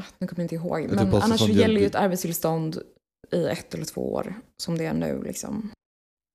ah, 0.00 0.04
nu 0.18 0.26
kommer 0.26 0.40
jag 0.40 0.44
inte 0.44 0.54
ihåg, 0.54 0.90
men 0.90 1.14
annars 1.14 1.40
så 1.40 1.48
gäller 1.48 1.80
ju 1.80 1.86
ett 1.86 1.94
arbetstillstånd 1.94 2.82
i 3.32 3.44
ett 3.44 3.74
eller 3.74 3.84
två 3.84 4.12
år 4.12 4.34
som 4.62 4.78
det 4.78 4.84
är 4.84 4.94
nu 4.94 5.22
liksom. 5.22 5.72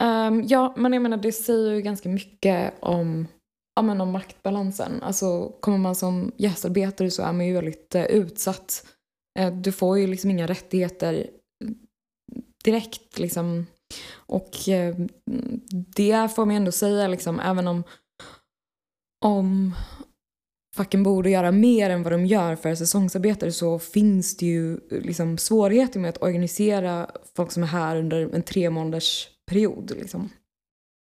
Um, 0.04 0.44
ja, 0.48 0.74
men 0.78 0.94
jag 0.94 1.02
menar 1.02 1.18
det 1.18 1.32
säger 1.32 1.72
ju 1.72 1.82
ganska 1.82 2.10
mycket 2.10 2.74
om, 2.80 3.28
ja, 3.76 3.82
men 3.82 4.02
om 4.02 4.12
maktbalansen. 4.12 5.04
Alltså 5.04 5.50
kommer 5.60 5.78
man 5.78 5.96
som 5.96 6.32
gästarbetare 6.38 7.12
så 7.12 7.24
är 7.24 7.34
man 7.34 7.48
ju 7.48 7.54
väldigt 7.54 7.96
uh, 7.96 8.06
utsatt. 8.06 8.86
Uh, 9.40 9.52
du 9.52 9.72
får 9.72 10.00
ju 10.00 10.08
liksom 10.08 10.32
inga 10.32 10.48
rättigheter 10.48 11.30
direkt 12.64 13.20
liksom. 13.20 13.66
Och 14.14 14.52
uh, 14.68 15.08
det 15.96 16.36
får 16.36 16.46
man 16.46 16.56
ändå 16.56 16.72
säga 16.72 17.08
liksom, 17.08 17.40
även 17.40 17.68
om, 17.68 17.84
om 19.26 19.76
facken 20.76 21.04
borde 21.04 21.30
göra 21.30 21.52
mer 21.52 21.90
än 21.90 22.04
vad 22.04 22.14
de 22.14 22.26
gör 22.26 22.56
för 22.56 22.76
säsongsarbetare 22.76 23.52
så 23.52 23.80
finns 23.80 24.38
det 24.38 24.46
ju 24.46 24.80
liksom 24.90 25.38
svårigheter 25.38 26.00
med 26.00 26.10
att 26.10 26.24
organisera 26.24 27.10
folk 27.36 27.52
som 27.52 27.64
är 27.64 27.68
här 27.68 27.96
under 27.96 28.36
en 28.36 28.44
tre 28.44 28.70
månaders 28.70 29.28
period. 29.46 29.92
Liksom. 29.98 30.30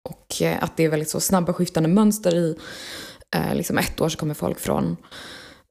Och 0.09 0.41
eh, 0.41 0.63
att 0.63 0.77
det 0.77 0.83
är 0.83 0.89
väldigt 0.89 1.09
så 1.09 1.19
snabba 1.19 1.53
skiftande 1.53 1.89
mönster 1.89 2.35
i 2.35 2.57
eh, 3.35 3.55
liksom 3.55 3.77
ett 3.77 4.01
år 4.01 4.09
så 4.09 4.17
kommer 4.17 4.33
folk 4.33 4.59
från 4.59 4.97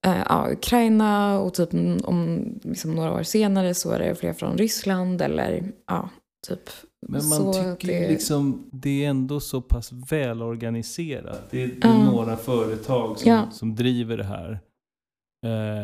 eh, 0.07 0.23
ja, 0.29 0.49
Ukraina 0.53 1.41
och 1.41 1.55
typ 1.55 1.71
om 2.05 2.45
liksom 2.63 2.95
några 2.95 3.13
år 3.13 3.23
senare 3.23 3.75
så 3.75 3.91
är 3.91 3.99
det 3.99 4.15
fler 4.15 4.33
från 4.33 4.59
Ryssland 4.59 5.23
eller 5.23 5.73
ja, 5.87 6.11
typ 6.49 6.71
men 7.09 7.29
man 7.29 7.39
så 7.39 7.53
tycker 7.53 8.01
det... 8.01 8.09
liksom 8.09 8.71
det 8.73 9.05
är 9.05 9.11
ändå 9.11 9.41
så 9.41 9.61
pass 9.61 9.93
välorganiserat. 9.93 11.51
Det 11.51 11.63
är, 11.63 11.67
det 11.67 11.89
är 11.89 11.99
uh. 11.99 12.05
några 12.05 12.37
företag 12.37 13.19
som, 13.19 13.31
ja. 13.31 13.51
som 13.51 13.75
driver 13.75 14.17
det 14.17 14.25
här. 14.25 14.61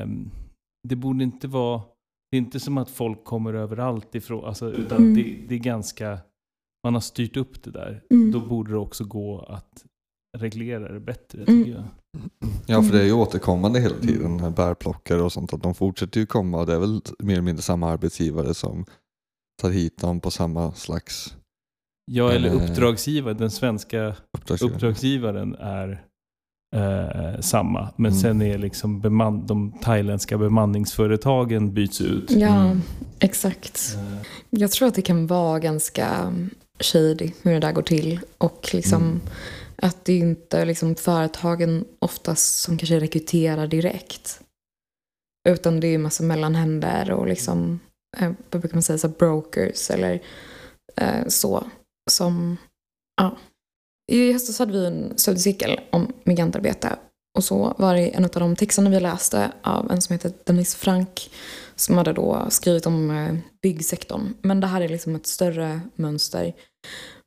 Um, 0.02 0.31
det 0.88 0.97
borde 0.97 1.25
inte 1.25 1.49
vara, 1.49 1.83
det 2.31 2.37
är 2.37 2.38
inte 2.38 2.61
som 2.61 2.79
att 2.79 2.91
folk 2.91 3.25
kommer 3.25 3.55
överallt 3.55 4.14
ifrån, 4.14 4.45
alltså, 4.45 4.73
utan 4.73 4.99
mm. 4.99 5.14
det, 5.14 5.37
det, 5.49 5.55
är 5.55 5.59
ganska, 5.59 6.19
man 6.85 6.95
har 6.95 7.00
styrt 7.00 7.37
upp 7.37 7.62
det 7.62 7.71
där. 7.71 8.02
Mm. 8.11 8.33
Då 8.33 8.41
borde 8.41 8.71
det 8.71 8.79
också 8.79 9.05
gå 9.05 9.41
att 9.41 9.85
reglera 10.38 10.93
det 10.93 11.00
bättre 11.00 11.43
mm. 11.43 11.64
tycker 11.64 11.79
jag. 11.79 11.85
Ja, 12.67 12.83
för 12.83 12.93
det 12.93 13.00
är 13.00 13.07
ju 13.07 13.12
återkommande 13.12 13.81
hela 13.81 13.99
tiden, 13.99 14.41
mm. 14.41 14.52
bärplockare 14.52 15.23
och 15.23 15.33
sånt, 15.33 15.52
att 15.52 15.62
de 15.62 15.75
fortsätter 15.75 16.21
ju 16.21 16.26
komma 16.26 16.61
och 16.61 16.67
det 16.67 16.75
är 16.75 16.79
väl 16.79 17.00
mer 17.19 17.33
eller 17.33 17.43
mindre 17.43 17.62
samma 17.62 17.91
arbetsgivare 17.91 18.55
som 18.55 18.85
tar 19.61 19.71
hit 19.71 19.99
dem 19.99 20.21
på 20.21 20.30
samma 20.30 20.73
slags... 20.73 21.35
Ja, 22.11 22.32
eller 22.32 22.49
eh, 22.49 22.54
uppdragsgivare. 22.54 23.35
Den 23.35 23.50
svenska 23.50 24.14
uppdragsgivaren, 24.32 24.75
uppdragsgivaren 24.75 25.54
är 25.54 26.04
eh, 26.76 27.40
samma. 27.40 27.88
Men 27.97 28.11
mm. 28.11 28.23
sen 28.23 28.42
är 28.42 28.59
liksom 28.59 29.00
beman 29.00 29.47
de 29.47 29.73
thailändska 29.82 30.38
bemanningsföretagen 30.38 31.75
byts 31.75 32.00
ut. 32.00 32.30
Ja, 32.30 32.64
mm. 32.64 32.82
exakt. 33.18 33.97
Eh. 33.97 34.26
Jag 34.50 34.71
tror 34.71 34.88
att 34.88 34.94
det 34.94 35.02
kan 35.02 35.26
vara 35.26 35.59
ganska 35.59 36.35
shady 36.80 37.30
hur 37.42 37.52
det 37.52 37.61
där 37.61 37.73
går 37.73 37.82
till. 37.82 38.21
Och 38.38 38.71
liksom 38.73 39.02
mm. 39.02 39.21
att 39.76 40.04
det 40.04 40.16
inte 40.16 40.59
är 40.59 40.66
liksom 40.66 40.94
företagen 40.94 41.85
oftast 41.99 42.62
som 42.62 42.78
kanske 42.78 43.00
rekryterar 43.00 43.66
direkt. 43.66 44.40
Utan 45.49 45.80
det 45.80 45.87
är 45.87 45.94
en 45.94 46.02
massa 46.02 46.23
mellanhänder 46.23 47.11
och 47.11 47.26
liksom 47.26 47.80
Eh, 48.16 48.33
vad 48.50 48.61
brukar 48.61 48.76
man 48.76 48.83
säga, 48.83 48.99
så 48.99 49.09
brokers 49.09 49.90
eller 49.90 50.23
eh, 50.97 51.26
så. 51.28 51.64
Som, 52.11 52.57
ja. 53.16 53.37
I 54.12 54.33
höstas 54.33 54.59
hade 54.59 54.73
vi 54.73 54.87
en 54.87 55.19
studiecirkel 55.19 55.81
om 55.90 56.12
migrantarbete. 56.25 56.97
Och 57.38 57.45
så 57.45 57.75
var 57.78 57.95
det 57.95 58.09
en 58.09 58.25
av 58.25 58.31
de 58.31 58.57
texterna 58.57 58.90
vi 58.90 59.00
läste 59.00 59.52
av 59.62 59.90
en 59.90 60.02
som 60.02 60.12
heter 60.12 60.33
Denise 60.45 60.78
Frank 60.78 61.31
som 61.76 61.99
hade 61.99 62.12
då 62.12 62.47
skrivit 62.50 62.87
om 62.87 63.11
eh, 63.11 63.35
byggsektorn. 63.62 64.35
Men 64.42 64.61
det 64.61 64.66
här 64.66 64.81
är 64.81 64.88
liksom 64.88 65.14
ett 65.14 65.26
större 65.26 65.81
mönster. 65.95 66.52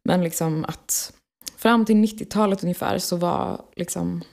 Men 0.09 0.23
liksom 0.23 0.65
att 0.65 1.13
fram 1.57 1.85
till 1.85 1.95
90-talet 1.95 2.63
ungefär 2.63 2.97
så 2.97 3.15
var 3.15 3.61
liksom 3.75 4.23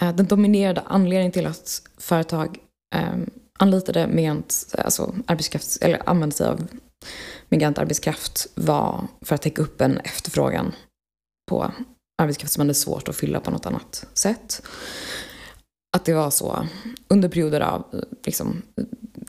eh, 0.00 0.14
den 0.16 0.26
dominerade 0.26 0.80
anledningen 0.80 1.32
till 1.32 1.46
att 1.46 1.82
företag 1.98 2.58
eh, 2.94 3.16
anlitade 3.58 4.06
migrant, 4.06 4.74
alltså 4.78 5.14
arbetskraft, 5.26 5.78
eller 5.80 6.08
använde 6.08 6.36
sig 6.36 6.48
av 6.48 6.66
migrantarbetskraft 7.48 8.46
var 8.54 9.08
för 9.20 9.34
att 9.34 9.42
täcka 9.42 9.62
upp 9.62 9.80
en 9.80 9.98
efterfrågan 9.98 10.72
på 11.50 11.72
arbetskraft 12.22 12.52
som 12.52 12.60
hade 12.60 12.74
svårt 12.74 13.08
att 13.08 13.16
fylla 13.16 13.40
på 13.40 13.50
något 13.50 13.66
annat 13.66 14.06
sätt. 14.14 14.62
Att 15.96 16.04
det 16.04 16.14
var 16.14 16.30
så 16.30 16.66
under 17.08 17.28
perioder 17.28 17.60
av 17.60 18.04
liksom, 18.24 18.62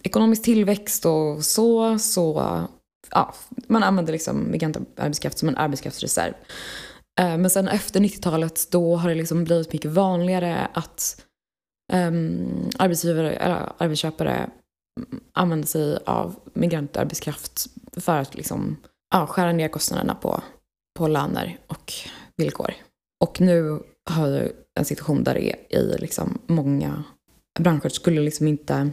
ekonomisk 0.04 0.44
tillväxt 0.44 1.06
och 1.06 1.46
så, 1.46 2.00
så 2.00 2.58
ja, 3.12 3.36
man 3.68 3.84
använde 3.84 4.12
liksom 4.12 4.52
migrantarbetskraft 4.52 5.38
som 5.38 5.50
en 5.50 5.58
arbetskraftsreserv. 5.58 6.34
Eh, 7.20 7.38
men 7.38 7.50
sen 7.50 7.68
efter 7.68 8.00
90-talet 8.00 8.72
då 8.72 8.96
har 8.96 9.10
det 9.10 9.16
liksom 9.16 9.44
blivit 9.44 9.74
mycket 9.74 9.92
vanligare 9.92 10.68
att 10.74 11.26
um, 11.94 12.70
arbetsgivare 12.78 13.36
eller 13.36 13.74
arbetsköpare 13.78 14.50
använder 15.34 15.68
sig 15.68 16.00
av 16.06 16.36
migrantarbetskraft 16.54 17.68
för 17.98 18.18
att 18.18 18.36
liksom, 18.36 18.78
ja, 19.12 19.28
skära 19.28 19.52
ner 19.52 19.68
kostnaderna 19.68 20.16
på, 20.16 20.44
på 21.00 21.08
löner 21.08 21.60
och 21.68 21.94
villkor. 22.38 22.74
Och 23.24 23.42
nu 23.42 23.84
har 24.10 24.30
vi 24.30 24.52
en 24.80 24.86
situation 24.86 25.24
där 25.24 25.34
det 25.34 25.52
är 25.52 25.80
i 25.80 25.98
liksom 25.98 26.40
många 26.48 27.04
branscher 27.60 27.90
skulle 27.90 28.22
liksom 28.22 28.48
inte... 28.48 28.92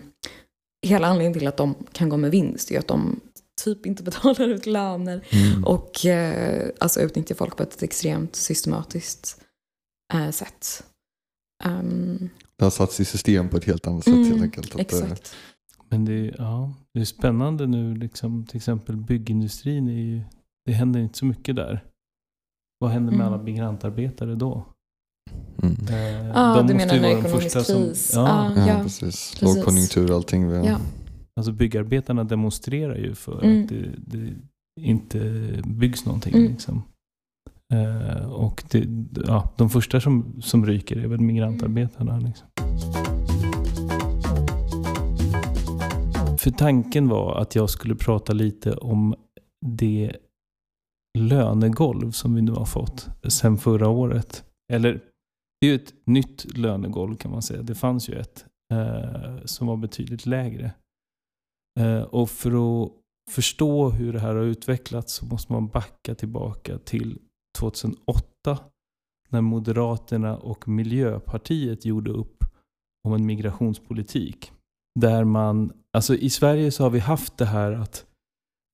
Hela 0.86 1.06
anledningen 1.06 1.38
till 1.38 1.48
att 1.48 1.56
de 1.56 1.74
kan 1.92 2.08
gå 2.08 2.16
med 2.16 2.30
vinst 2.30 2.70
är 2.70 2.78
att 2.78 2.88
de 2.88 3.20
typ 3.64 3.86
inte 3.86 4.02
betalar 4.02 4.48
ut 4.48 4.66
löner 4.66 5.26
mm. 5.30 5.64
och 5.64 6.06
eh, 6.06 6.68
alltså 6.80 7.00
utnyttjar 7.00 7.34
folk 7.34 7.56
på 7.56 7.62
ett 7.62 7.82
extremt 7.82 8.36
systematiskt 8.36 9.40
eh, 10.14 10.30
sätt. 10.30 10.84
Um, 11.64 12.30
det 12.58 12.64
har 12.64 12.70
satts 12.70 13.00
i 13.00 13.04
system 13.04 13.48
på 13.48 13.56
ett 13.56 13.64
helt 13.64 13.86
annat 13.86 14.04
sätt 14.04 14.14
mm, 14.14 14.28
helt 14.28 14.42
enkelt. 14.42 14.74
Att 14.74 14.80
exakt. 14.80 15.36
Men 15.88 16.04
det 16.04 16.12
är, 16.12 16.34
ja, 16.38 16.72
det 16.94 17.00
är 17.00 17.04
spännande 17.04 17.66
nu, 17.66 17.94
liksom, 17.94 18.46
till 18.46 18.56
exempel 18.56 18.96
byggindustrin, 18.96 19.88
är 19.88 19.92
ju, 19.92 20.22
det 20.66 20.72
händer 20.72 21.00
inte 21.00 21.18
så 21.18 21.24
mycket 21.24 21.56
där. 21.56 21.84
Vad 22.78 22.90
händer 22.90 23.12
med 23.12 23.20
mm. 23.20 23.34
alla 23.34 23.42
migrantarbetare 23.42 24.34
då? 24.34 24.66
Mm. 25.62 25.76
Eh, 25.88 26.30
ah, 26.34 26.56
de 26.56 26.66
du 26.66 26.74
måste 26.74 26.86
menar 26.86 27.08
ju 27.08 27.14
vara 27.14 27.22
de 27.22 27.40
första 27.40 27.64
kris. 27.64 28.06
som... 28.10 28.22
Ja, 28.22 28.32
ah, 28.32 28.52
ja, 28.56 28.66
ja 28.66 28.82
precis. 28.82 29.42
Lågkonjunktur 29.42 30.10
och 30.10 30.16
allting. 30.16 30.50
Ja. 30.50 30.80
Alltså 31.36 31.52
byggarbetarna 31.52 32.24
demonstrerar 32.24 32.96
ju 32.96 33.14
för 33.14 33.44
mm. 33.44 33.62
att 33.62 33.68
det, 33.68 33.90
det, 33.96 34.34
inte 34.80 35.18
byggs 35.64 36.04
någonting. 36.04 36.34
Mm. 36.34 36.52
Liksom. 36.52 36.82
Eh, 37.74 38.32
och 38.32 38.64
det, 38.70 38.88
ja, 39.26 39.52
de 39.56 39.70
första 39.70 40.00
som, 40.00 40.42
som 40.42 40.66
ryker 40.66 40.96
är 40.96 41.06
väl 41.06 41.20
migrantarbetarna. 41.20 42.18
Liksom. 42.18 42.48
För 46.38 46.50
tanken 46.50 47.08
var 47.08 47.40
att 47.40 47.54
jag 47.54 47.70
skulle 47.70 47.94
prata 47.94 48.32
lite 48.32 48.74
om 48.76 49.14
det 49.66 50.16
lönegolv 51.18 52.10
som 52.10 52.34
vi 52.34 52.42
nu 52.42 52.52
har 52.52 52.64
fått 52.64 53.08
sen 53.28 53.58
förra 53.58 53.88
året. 53.88 54.44
Eller 54.72 55.00
det 55.60 55.66
är 55.66 55.70
ju 55.70 55.74
ett 55.76 55.94
nytt 56.04 56.56
lönegolv 56.56 57.16
kan 57.16 57.30
man 57.30 57.42
säga. 57.42 57.62
Det 57.62 57.74
fanns 57.74 58.08
ju 58.08 58.14
ett 58.14 58.44
eh, 58.72 59.44
som 59.44 59.66
var 59.66 59.76
betydligt 59.76 60.26
lägre. 60.26 60.70
Eh, 61.80 62.02
och 62.02 62.30
för 62.30 62.84
att 62.84 62.92
förstå 63.30 63.90
hur 63.90 64.12
det 64.12 64.20
här 64.20 64.34
har 64.34 64.42
utvecklats 64.42 65.14
så 65.14 65.26
måste 65.26 65.52
man 65.52 65.68
backa 65.68 66.14
tillbaka 66.14 66.78
till 66.78 67.18
2008 67.56 68.58
när 69.28 69.40
Moderaterna 69.40 70.36
och 70.36 70.68
Miljöpartiet 70.68 71.84
gjorde 71.84 72.10
upp 72.10 72.44
om 73.08 73.12
en 73.12 73.26
migrationspolitik. 73.26 74.52
Där 75.00 75.24
man, 75.24 75.72
alltså 75.92 76.14
i 76.14 76.30
Sverige 76.30 76.70
så 76.70 76.82
har 76.82 76.90
vi 76.90 76.98
haft 76.98 77.38
det 77.38 77.44
här 77.44 77.72
att 77.72 78.06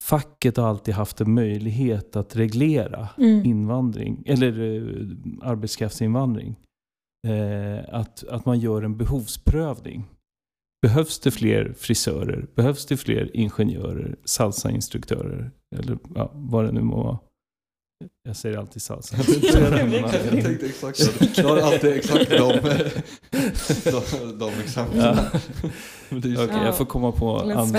facket 0.04 0.56
har 0.56 0.68
alltid 0.68 0.94
haft 0.94 1.20
en 1.20 1.34
möjlighet 1.34 2.16
att 2.16 2.36
reglera 2.36 3.08
Mm. 3.18 3.44
invandring, 3.44 4.22
eller 4.26 4.60
eh, 4.60 5.48
arbetskraftsinvandring. 5.50 6.56
Eh, 7.28 7.94
att, 7.94 8.24
att 8.24 8.46
man 8.46 8.60
gör 8.60 8.82
en 8.82 8.96
behovsprövning. 8.96 10.04
Behövs 10.82 11.18
det 11.20 11.30
fler 11.30 11.72
frisörer? 11.78 12.46
Behövs 12.54 12.86
det 12.86 12.96
fler 12.96 13.36
ingenjörer? 13.36 14.16
Salsainstruktörer? 14.24 15.50
Eller 15.76 15.98
ja, 16.14 16.30
vad 16.34 16.64
det 16.64 16.72
nu 16.72 16.80
må 16.80 17.02
vara. 17.02 17.18
Jag 18.22 18.36
säger 18.36 18.58
alltid 18.58 18.82
salsa. 18.82 19.16
Jag 19.42 20.42
tänkte 20.44 20.66
exakt 20.66 20.98
Jag 21.38 21.48
har 21.48 21.58
alltid 21.58 21.92
exakt 21.92 22.30
de, 22.30 22.36
de, 24.20 24.38
de 24.38 24.50
exemplen. 24.64 25.00
Ja. 25.00 25.16
Det 26.10 26.18
Okej, 26.18 26.48
Ja. 26.50 26.64
jag 26.64 26.76
får 26.76 26.84
komma 26.84 27.12
på 27.12 27.38
andra. 27.38 27.78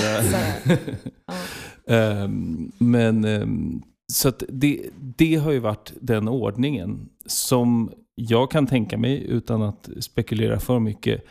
Ehm, 1.88 2.72
men 2.78 3.26
ehm, 3.26 3.82
så 4.14 4.30
att 4.30 4.44
det, 4.50 4.82
det 5.18 5.36
har 5.36 5.52
ju 5.52 5.60
varit 5.60 5.94
den 6.02 6.28
ordningen 6.28 7.10
som 7.26 7.92
jag 8.16 8.52
kan 8.52 8.68
tänka 8.68 8.98
mig, 8.98 9.24
utan 9.24 9.62
att 9.62 9.90
spekulera 10.00 10.60
för 10.60 10.80
mycket, 10.80 11.24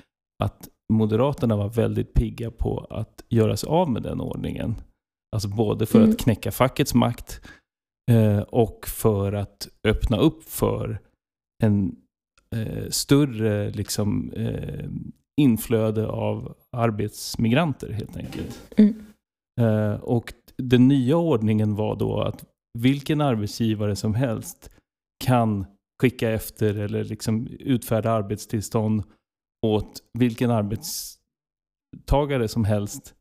att 0.45 0.69
Moderaterna 0.93 1.57
var 1.57 1.69
väldigt 1.69 2.15
pigga 2.15 2.51
på 2.51 2.87
att 2.91 3.23
göra 3.29 3.57
sig 3.57 3.69
av 3.69 3.91
med 3.91 4.03
den 4.03 4.21
ordningen. 4.21 4.75
Alltså 5.35 5.49
både 5.49 5.87
för 5.87 5.99
Mm. 5.99 6.11
att 6.11 6.19
knäcka 6.19 6.51
fackets 6.51 6.95
makt 6.95 7.41
och 8.49 8.87
för 8.89 9.33
att 9.33 9.69
öppna 9.85 10.17
upp 10.17 10.45
för 10.45 11.01
en 11.63 11.97
eh, 12.57 12.89
större 12.89 13.71
liksom, 13.71 14.33
eh, 14.33 14.89
inflöde 15.41 16.07
av 16.07 16.57
arbetsmigranter 16.77 17.93
helt 17.93 18.17
enkelt. 18.17 18.73
Mm. 18.77 18.95
Eh, 19.61 19.95
och 19.95 20.33
den 20.57 20.89
nya 20.89 21.17
ordningen 21.17 21.75
var 21.75 21.97
då 21.97 22.21
att 22.21 22.45
vilken 22.79 23.21
arbetsgivare 23.21 23.97
som 23.97 24.15
helst 24.15 24.71
kan 25.25 25.67
skicka 26.03 26.31
efter 26.31 26.79
eller 26.79 27.05
liksom 27.05 27.47
utfärda 27.47 28.11
arbetstillstånd 28.11 29.03
åt 29.67 30.03
vilken 30.19 30.51
arbetstagare 30.51 32.49
som 32.49 32.65
helst. 32.65 33.15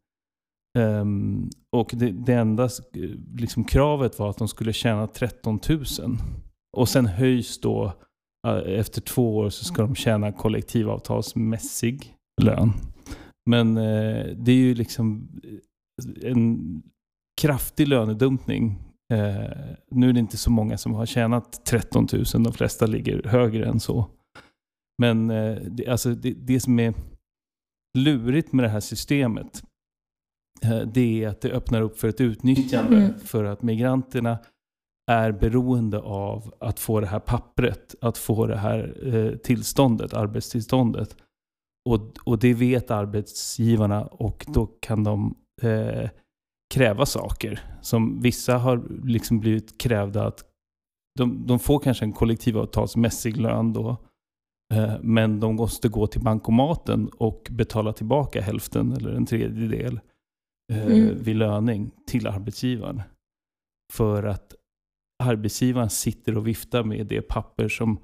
Um, 0.79 1.49
och 1.75 1.91
det, 1.93 2.11
det 2.11 2.33
enda 2.33 2.69
liksom, 3.35 3.63
kravet 3.63 4.19
var 4.19 4.29
att 4.29 4.37
de 4.37 4.47
skulle 4.47 4.73
tjäna 4.73 5.07
13 5.07 5.59
000. 5.69 5.83
Och 6.77 6.89
sen 6.89 7.05
höjs 7.05 7.59
då, 7.61 7.93
eh, 8.47 8.79
efter 8.79 9.01
två 9.01 9.37
år 9.37 9.49
så 9.49 9.65
ska 9.65 9.81
de 9.81 9.95
tjäna 9.95 10.31
kollektivavtalsmässig 10.31 12.15
lön. 12.41 12.71
Men 13.49 13.77
eh, 13.77 14.25
det 14.25 14.51
är 14.51 14.55
ju 14.55 14.75
liksom 14.75 15.29
eh, 15.43 16.31
en 16.31 16.81
kraftig 17.41 17.87
lönedumpning. 17.87 18.79
Eh, 19.13 19.75
nu 19.91 20.09
är 20.09 20.13
det 20.13 20.19
inte 20.19 20.37
så 20.37 20.51
många 20.51 20.77
som 20.77 20.93
har 20.93 21.05
tjänat 21.05 21.65
13 21.65 22.07
000, 22.13 22.23
de 22.43 22.53
flesta 22.53 22.85
ligger 22.85 23.23
högre 23.23 23.65
än 23.65 23.79
så. 23.79 24.07
Men 25.01 25.29
eh, 25.29 25.55
det, 25.55 25.87
alltså 25.87 26.09
det, 26.15 26.33
det 26.33 26.59
som 26.59 26.79
är 26.79 26.93
lurigt 27.97 28.53
med 28.53 28.65
det 28.65 28.69
här 28.69 28.79
systemet, 28.79 29.63
det 30.93 31.23
är 31.23 31.27
att 31.27 31.41
det 31.41 31.51
öppnar 31.51 31.81
upp 31.81 31.99
för 31.99 32.07
ett 32.07 32.21
utnyttjande. 32.21 32.97
Mm. 32.97 33.19
För 33.19 33.43
att 33.43 33.61
migranterna 33.61 34.37
är 35.11 35.31
beroende 35.31 35.99
av 35.99 36.53
att 36.59 36.79
få 36.79 36.99
det 36.99 37.07
här 37.07 37.19
pappret, 37.19 37.95
att 38.01 38.17
få 38.17 38.47
det 38.47 38.57
här 38.57 39.07
eh, 39.15 39.37
tillståndet, 39.37 40.13
arbetstillståndet. 40.13 41.15
Och, 41.89 41.99
och 42.23 42.39
det 42.39 42.53
vet 42.53 42.91
arbetsgivarna 42.91 44.05
och 44.05 44.45
då 44.47 44.65
kan 44.65 45.03
de 45.03 45.35
eh, 45.61 46.09
kräva 46.73 47.05
saker. 47.05 47.59
Som 47.81 48.21
vissa 48.21 48.57
har 48.57 48.83
liksom 49.03 49.39
blivit 49.39 49.81
krävda 49.81 50.27
att 50.27 50.45
de, 51.19 51.47
de 51.47 51.59
får 51.59 51.79
kanske 51.79 52.05
en 52.05 52.13
kollektivavtalsmässig 52.13 53.37
lön 53.37 53.73
då. 53.73 53.97
Eh, 54.73 54.93
men 55.01 55.39
de 55.39 55.55
måste 55.55 55.89
gå 55.89 56.07
till 56.07 56.21
bankomaten 56.21 57.07
och 57.07 57.47
betala 57.51 57.93
tillbaka 57.93 58.41
hälften 58.41 58.91
eller 58.91 59.11
en 59.11 59.25
tredjedel 59.25 59.93
eh, 59.95 60.01
Mm. 60.71 61.23
vid 61.23 61.35
löning 61.35 61.91
till 62.07 62.27
arbetsgivaren. 62.27 63.01
För 63.93 64.23
att 64.23 64.55
arbetsgivaren 65.23 65.89
sitter 65.89 66.37
och 66.37 66.47
viftar 66.47 66.83
med 66.83 67.07
det 67.07 67.21
papper 67.21 67.67
som 67.67 67.99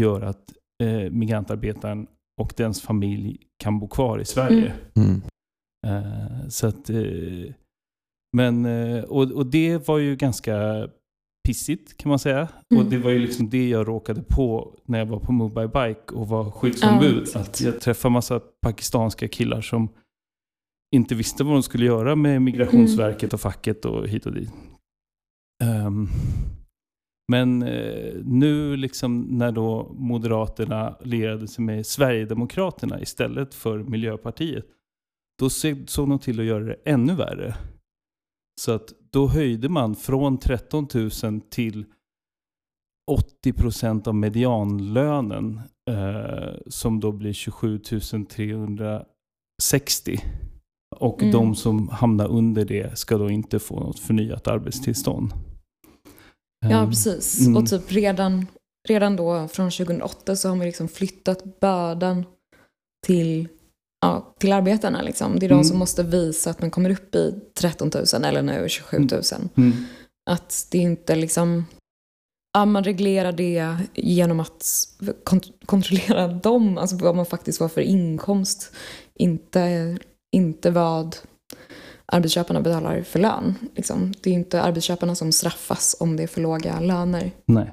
gör 0.00 0.20
att 0.20 0.52
eh, 0.82 1.10
migrantarbetaren 1.10 2.06
och 2.40 2.52
dens 2.56 2.82
familj 2.82 3.38
kan 3.62 3.78
bo 3.78 3.88
kvar 3.88 4.18
i 4.18 4.24
Sverige. 4.24 4.72
Mm. 4.94 5.22
Eh, 5.86 6.48
så 6.48 6.66
att, 6.66 6.90
eh, 6.90 7.54
men, 8.36 8.64
eh, 8.64 9.04
och, 9.04 9.32
och 9.32 9.46
det 9.46 9.88
var 9.88 9.98
ju 9.98 10.16
ganska 10.16 10.88
pissigt 11.46 11.96
kan 11.96 12.08
man 12.08 12.18
säga. 12.18 12.48
Mm. 12.70 12.84
Och 12.84 12.90
det 12.90 12.98
var 12.98 13.10
ju 13.10 13.18
liksom 13.18 13.50
det 13.50 13.68
jag 13.68 13.88
råkade 13.88 14.22
på 14.22 14.76
när 14.84 14.98
jag 14.98 15.06
var 15.06 15.18
på 15.18 15.32
by 15.32 15.66
Bike 15.66 16.14
och 16.14 16.28
var 16.28 16.50
skyddsombud. 16.50 17.22
Exakt. 17.22 17.48
att 17.48 17.60
jag 17.60 17.80
träffade 17.80 18.12
massa 18.12 18.40
pakistanska 18.62 19.28
killar 19.28 19.60
som 19.60 19.88
inte 20.92 21.14
visste 21.14 21.44
vad 21.44 21.54
de 21.54 21.62
skulle 21.62 21.84
göra 21.84 22.16
med 22.16 22.42
Migrationsverket 22.42 23.32
och 23.32 23.40
facket 23.40 23.84
och 23.84 24.08
hit 24.08 24.26
och 24.26 24.32
dit. 24.32 24.50
Ehm, 25.62 26.08
men 27.28 27.62
eh, 27.62 28.14
nu 28.24 28.76
liksom 28.76 29.20
när 29.20 29.52
då 29.52 29.92
Moderaterna 29.94 30.96
lierade 31.00 31.48
sig 31.48 31.64
med 31.64 31.86
Sverigedemokraterna 31.86 33.00
istället 33.00 33.54
för 33.54 33.78
Miljöpartiet, 33.78 34.66
då 35.38 35.50
såg 35.50 36.08
de 36.08 36.18
till 36.18 36.40
att 36.40 36.46
göra 36.46 36.64
det 36.64 36.76
ännu 36.84 37.14
värre. 37.14 37.56
Så 38.60 38.72
att 38.72 38.92
då 39.10 39.28
höjde 39.28 39.68
man 39.68 39.96
från 39.96 40.38
13 40.38 40.88
000 41.22 41.40
till 41.40 41.84
80 43.10 43.52
procent 43.52 44.06
av 44.06 44.14
medianlönen 44.14 45.60
eh, 45.90 46.54
som 46.66 47.00
då 47.00 47.12
blir 47.12 47.32
27 47.32 47.78
360. 47.78 50.18
Och 51.02 51.22
Mm. 51.22 51.32
de 51.32 51.54
som 51.54 51.88
hamnar 51.88 52.28
under 52.28 52.64
det 52.64 52.98
ska 52.98 53.18
då 53.18 53.30
inte 53.30 53.58
få 53.58 53.80
något 53.80 53.98
förnyat 53.98 54.48
arbetstillstånd. 54.48 55.32
Ja, 56.66 56.82
Ehm, 56.82 56.88
precis. 56.90 57.40
mm. 57.40 57.56
Och 57.56 57.68
typ 57.70 57.92
redan, 57.92 58.46
redan 58.88 59.16
då 59.16 59.48
från 59.48 59.70
2008 59.70 60.36
så 60.36 60.48
har 60.48 60.56
man 60.56 60.66
liksom 60.66 60.88
flyttat 60.88 61.60
bördan 61.60 62.24
till, 63.06 63.48
ja, 64.00 64.34
till 64.38 64.52
arbetarna. 64.52 65.02
Liksom. 65.02 65.38
Det 65.38 65.46
är 65.46 65.48
de 65.48 65.54
Mm. 65.54 65.64
som 65.64 65.78
måste 65.78 66.02
visa 66.02 66.50
att 66.50 66.60
man 66.60 66.70
kommer 66.70 66.90
upp 66.90 67.14
i 67.14 67.34
13 67.54 67.90
000 68.14 68.24
eller 68.24 68.42
nu 68.42 68.68
27 68.68 68.98
000. 68.98 69.08
Mm. 69.56 69.72
Att 70.30 70.66
det 70.70 70.78
inte 70.78 71.16
liksom... 71.16 71.64
Ja, 72.58 72.64
man 72.64 72.84
reglerar 72.84 73.32
det 73.32 73.76
genom 73.94 74.40
att 74.40 74.62
kont- 75.24 75.52
kontrollera 75.66 76.28
dem, 76.42 76.78
alltså 76.78 76.96
vad 76.96 77.16
man 77.16 77.26
faktiskt 77.26 77.58
får 77.58 77.68
för 77.68 77.80
inkomst. 77.80 78.72
Inte, 79.14 79.98
inte 80.32 80.70
vad 80.70 81.16
arbetsköparna 82.06 82.60
betalar 82.60 83.02
för 83.02 83.18
lön. 83.18 83.54
Liksom. 83.74 84.12
Det 84.22 84.30
är 84.30 84.34
inte 84.34 84.62
arbetsköparna 84.62 85.14
som 85.14 85.32
straffas 85.32 85.96
om 86.00 86.16
det 86.16 86.22
är 86.22 86.26
för 86.26 86.40
låga 86.40 86.80
löner. 86.80 87.30
Nej. 87.46 87.72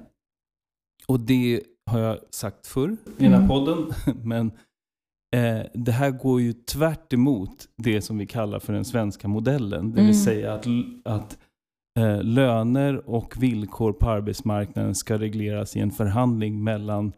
Och 1.08 1.20
det 1.20 1.62
har 1.92 2.00
jag 2.00 2.20
sagt 2.30 2.68
förr 2.68 2.98
i 3.18 3.24
den 3.24 3.32
här 3.32 3.38
Mm. 3.38 3.48
podden. 3.48 3.94
Men 4.24 4.48
eh, 5.36 5.66
det 5.74 5.92
här 5.92 6.12
går 6.12 6.42
ju 6.42 6.54
tvärt 6.54 7.14
emot 7.14 7.68
det 7.78 8.02
som 8.02 8.18
vi 8.18 8.26
kallar 8.28 8.60
för 8.60 8.74
den 8.74 8.86
svenska 8.86 9.28
modellen. 9.28 9.90
Det 9.92 9.96
vill 10.02 10.10
Mm. 10.10 10.24
säga 10.24 10.54
att, 10.54 10.66
att 11.06 11.38
eh, 12.00 12.24
löner 12.24 13.10
och 13.10 13.44
villkor 13.44 13.94
på 13.94 14.10
arbetsmarknaden 14.10 14.96
ska 14.96 15.18
regleras 15.18 15.76
i 15.76 15.80
en 15.80 15.92
förhandling 15.92 16.64
mellan 16.64 17.14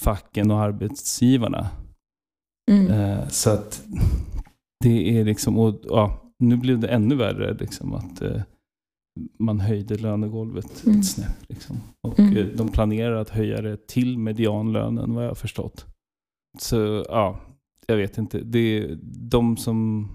facken 0.00 0.50
och 0.50 0.60
arbetsgivarna. 0.60 1.68
Mm. 2.70 2.90
Eh, 2.92 3.28
så 3.28 3.50
att 3.50 3.82
det 4.84 5.18
är 5.18 5.24
liksom, 5.24 5.58
och, 5.58 5.80
ja, 5.84 6.22
nu 6.38 6.56
blev 6.56 6.78
det 6.78 6.88
ännu 6.88 7.14
värre 7.14 7.54
liksom 7.54 7.94
att 7.94 8.22
eh, 8.22 8.42
man 9.38 9.60
höjde 9.60 9.94
lönegolvet 9.96 10.84
Mm. 10.86 10.98
ett 11.00 11.06
snäpp. 11.06 11.36
Liksom. 11.48 11.76
Och 12.06 12.18
Mm. 12.18 12.36
eh, 12.36 12.46
de 12.46 12.68
planerar 12.68 13.14
att 13.16 13.28
höja 13.28 13.60
det 13.62 13.86
till 13.86 14.18
medianlönen 14.18 15.14
vad 15.14 15.24
jag 15.24 15.30
har 15.30 15.34
förstått. 15.34 15.86
Så 16.58 17.04
ja, 17.08 17.40
jag 17.86 17.96
vet 17.96 18.18
inte. 18.18 18.40
Det 18.40 18.94
de 19.30 19.56
som 19.56 20.08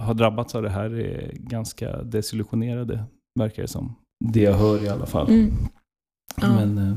har 0.00 0.14
drabbats 0.14 0.54
av 0.54 0.62
det 0.62 0.70
här 0.70 0.94
är 1.00 1.32
ganska 1.34 2.02
desillusionerade, 2.02 3.04
verkar 3.38 3.62
det 3.62 3.68
som. 3.68 3.94
Det 4.24 4.40
jag 4.40 4.54
hör 4.54 4.84
i 4.84 4.88
alla 4.88 5.06
fall. 5.06 5.30
Mm. 5.30 5.50
Ja. 6.40 6.54
Men, 6.54 6.78
eh, 6.78 6.96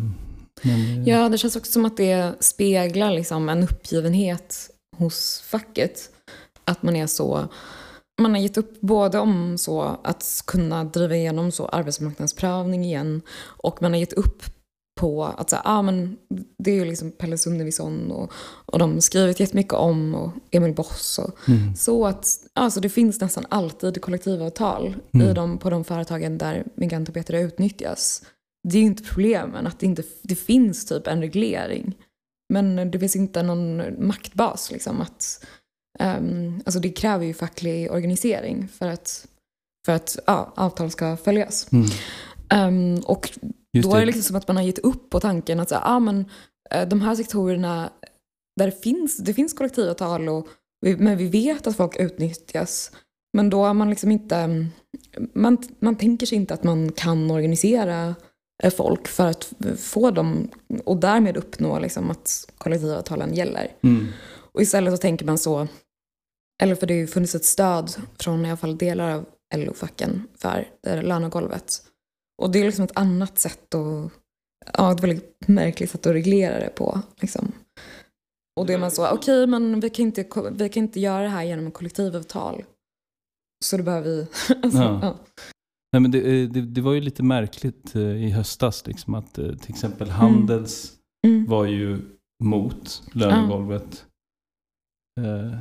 men 0.64 0.80
eh, 1.02 1.10
Ja, 1.10 1.30
det 1.30 1.38
känns 1.38 1.56
också 1.56 1.72
som 1.72 1.86
att 1.86 1.98
det 1.98 2.36
speglar 2.44 3.12
liksom 3.12 3.50
en 3.50 3.64
uppgivenhet 3.64 4.70
hos 4.98 5.42
facket. 5.42 6.12
Att 6.66 6.84
man 6.84 6.96
är 6.96 7.08
så... 7.08 7.48
Man 8.22 8.32
har 8.32 8.42
gett 8.42 8.58
upp 8.58 8.82
både 8.82 9.20
om 9.20 9.58
så 9.58 10.00
att 10.04 10.44
kunna 10.48 10.84
driva 10.84 11.16
igenom 11.16 11.52
så 11.52 11.66
arbetsmarknadsprövning 11.66 12.86
igen 12.86 13.22
och 13.42 13.82
man 13.82 13.92
har 13.92 14.00
gett 14.00 14.14
upp 14.14 14.44
på 15.00 15.24
att 15.24 15.50
så, 15.50 15.58
ah, 15.64 15.82
men 15.82 16.18
det 16.58 16.72
är 16.72 16.76
ju 16.76 16.86
liksom 16.86 17.12
Pelle 17.12 17.38
Sunnevisson 17.38 18.12
och, 18.12 18.32
och 18.66 18.80
de 18.80 18.94
har 18.94 19.00
skrivit 19.00 19.40
jättemycket 19.40 19.74
om 19.74 20.16
och 20.16 20.32
Emil 20.52 20.74
Boss. 20.74 21.20
Och, 21.20 21.32
Mm. 21.48 21.76
Så 21.76 22.06
att 22.06 22.28
alltså, 22.54 22.80
det 22.80 22.90
finns 22.90 23.22
nästan 23.22 23.46
alltid 23.50 24.02
kollektivavtal 24.02 24.96
Mm. 25.14 25.30
i 25.30 25.34
de, 25.34 25.58
på 25.58 25.70
de 25.70 25.84
företagen 25.84 26.38
där 26.38 26.66
migrantarbetare 26.76 27.42
utnyttjas. 27.42 28.24
Det 28.68 28.78
är 28.78 28.82
ju 28.82 28.88
inte 28.88 29.04
problemen, 29.04 29.68
att 29.68 29.80
det 29.80 29.86
inte 29.86 30.04
det 30.22 30.36
finns 30.36 30.86
typ 30.86 31.08
en 31.08 31.22
reglering. 31.22 31.96
Men 32.54 32.92
det 32.92 33.00
finns 33.00 33.16
inte 33.16 33.44
någon 33.44 33.82
maktbas. 34.08 34.72
Liksom, 34.72 35.02
att, 35.02 35.46
ehm, 36.00 36.62
alltså 36.66 36.80
det 36.80 36.90
kräver 36.90 37.26
ju 37.26 37.34
facklig 37.34 37.92
organisering 37.92 38.68
för 38.68 38.88
att, 38.88 39.28
för 39.86 39.94
att 39.94 40.18
ja, 40.28 40.54
avtal 40.56 40.92
ska 40.92 41.18
följas. 41.18 41.68
Mm. 41.72 41.88
Ehm, 42.50 43.00
och 43.06 43.30
Just 43.74 43.90
då 43.90 43.96
är 43.96 44.00
det 44.00 44.06
liksom 44.06 44.24
som 44.24 44.36
att 44.36 44.48
man 44.48 44.58
har 44.58 44.64
gett 44.64 44.80
upp 44.80 45.10
på 45.10 45.20
tanken 45.20 45.60
att 45.60 45.70
så, 45.70 45.76
ah, 45.82 46.00
men, 46.00 46.26
eh, 46.72 46.88
de 46.88 47.02
här 47.02 47.16
sektorerna 47.16 47.90
där 48.56 48.66
det 48.66 48.84
finns, 48.84 49.18
det 49.18 49.34
finns 49.34 49.54
kollektivavtal 49.54 50.30
och 50.30 50.48
vi, 50.82 50.98
men 50.98 51.18
vi 51.18 51.28
vet 51.28 51.68
att 51.68 51.78
folk 51.78 52.00
utnyttjas. 52.00 52.92
Men 53.34 53.50
då 53.50 53.64
har 53.64 53.74
man 53.74 53.90
liksom 53.90 54.12
inte, 54.12 54.68
man, 55.34 55.58
man 55.80 55.96
tänker 55.96 56.26
sig 56.26 56.36
inte 56.36 56.54
att 56.54 56.64
man 56.64 56.92
kan 56.92 57.32
organisera 57.32 58.16
eh, 58.64 58.74
folk 58.74 59.08
för 59.08 59.28
att 59.28 59.54
få 59.78 60.12
dem 60.12 60.48
och 60.84 60.98
därmed 60.98 61.38
uppnå 61.38 61.80
liksom 61.80 62.12
att 62.12 62.52
kollektivavtalen 62.58 63.34
gäller. 63.34 63.72
Mm. 63.84 64.08
Och 64.54 64.62
istället 64.62 64.94
så 64.94 64.98
tänker 64.98 65.26
man 65.26 65.38
så, 65.38 65.68
eller 66.64 66.76
för 66.76 66.88
det 66.88 66.94
har 66.94 67.00
ju 67.00 67.08
funnits 67.08 67.36
ett 67.36 67.46
stöd 67.46 67.92
från 68.20 68.46
i 68.46 68.50
alla 68.50 68.58
fall 68.58 68.78
delar 68.78 69.12
av 69.12 69.26
LO-facken 69.56 70.28
för 70.38 70.68
det 70.84 70.90
här 70.90 71.04
lönegolvet. 71.04 71.74
Och 72.42 72.52
det 72.52 72.60
är 72.60 72.66
liksom 72.66 72.84
ett 72.86 72.98
annat 72.98 73.40
sätt 73.40 73.76
att, 73.76 74.12
ja 74.74 74.92
ett 74.92 75.04
väldigt 75.04 75.48
märkligt 75.48 75.92
sätt 75.92 76.06
att 76.06 76.14
reglera 76.14 76.60
det 76.60 76.70
på. 76.76 77.02
Liksom. 77.18 77.52
Och 78.60 78.66
det 78.66 78.74
är 78.74 78.78
man 78.78 78.92
så, 78.92 79.10
okej 79.10 79.48
men 79.48 79.80
vi 79.80 79.90
kan, 79.90 80.06
inte, 80.06 80.26
vi 80.52 80.70
kan 80.70 80.84
inte 80.84 81.00
göra 81.00 81.24
det 81.24 81.30
här 81.30 81.44
genom 81.44 81.72
kollektivavtal. 81.72 82.64
Så 83.66 83.78
det 83.78 83.84
behöver 83.84 84.10
vi, 84.10 84.28
alltså, 84.64 84.80
Ja. 84.82 85.00
ja. 85.02 85.18
Nej, 85.94 86.02
men 86.02 86.12
det, 86.12 86.20
eh, 86.20 86.50
det, 86.50 86.62
det 86.62 86.82
var 86.82 86.94
ju 86.94 87.02
lite 87.02 87.24
märkligt 87.24 87.96
eh, 87.96 88.02
i 88.26 88.30
höstas. 88.30 88.88
Liksom, 88.88 89.14
att 89.16 89.38
eh, 89.38 89.56
till 89.56 89.70
exempel 89.72 90.10
Handels 90.10 90.92
Mm. 91.28 91.46
var 91.46 91.66
ju 91.66 92.00
mot 92.44 93.04
lönegolvet. 93.14 94.06
Eh, 95.22 95.60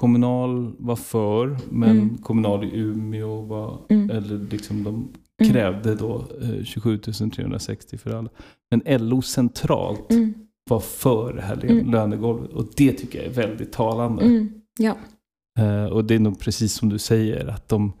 kommunal 0.00 0.72
var 0.78 0.96
för, 0.96 1.56
men 1.70 1.90
Mm. 1.90 2.18
Kommunal 2.18 2.64
i 2.64 2.70
Umeå 2.78 3.40
var, 3.42 3.78
Mm. 3.88 4.10
eller 4.10 4.46
liksom 4.50 4.84
de 4.84 5.08
Mm. 5.42 5.52
krävde 5.52 5.94
då 5.94 6.24
eh, 6.42 6.64
27 6.64 6.98
360 6.98 7.98
för 7.98 8.10
alla. 8.10 8.28
Men 8.70 8.82
LO 9.08 9.22
centralt 9.22 10.12
Mm. 10.12 10.34
var 10.70 10.80
för 10.80 11.32
det 11.32 11.42
här 11.42 11.64
Mm. 11.64 11.90
lönegolvet 11.90 12.50
och 12.50 12.66
det 12.76 12.92
tycker 12.92 13.18
jag 13.18 13.26
är 13.28 13.32
väldigt 13.32 13.72
talande. 13.72 14.22
Mm. 14.24 14.48
Ja. 14.78 14.96
Eh, 15.58 15.84
och 15.84 16.04
det 16.04 16.14
är 16.14 16.18
nog 16.18 16.38
precis 16.40 16.72
som 16.74 16.88
du 16.88 16.98
säger, 16.98 17.46
att 17.46 17.68
de, 17.68 17.92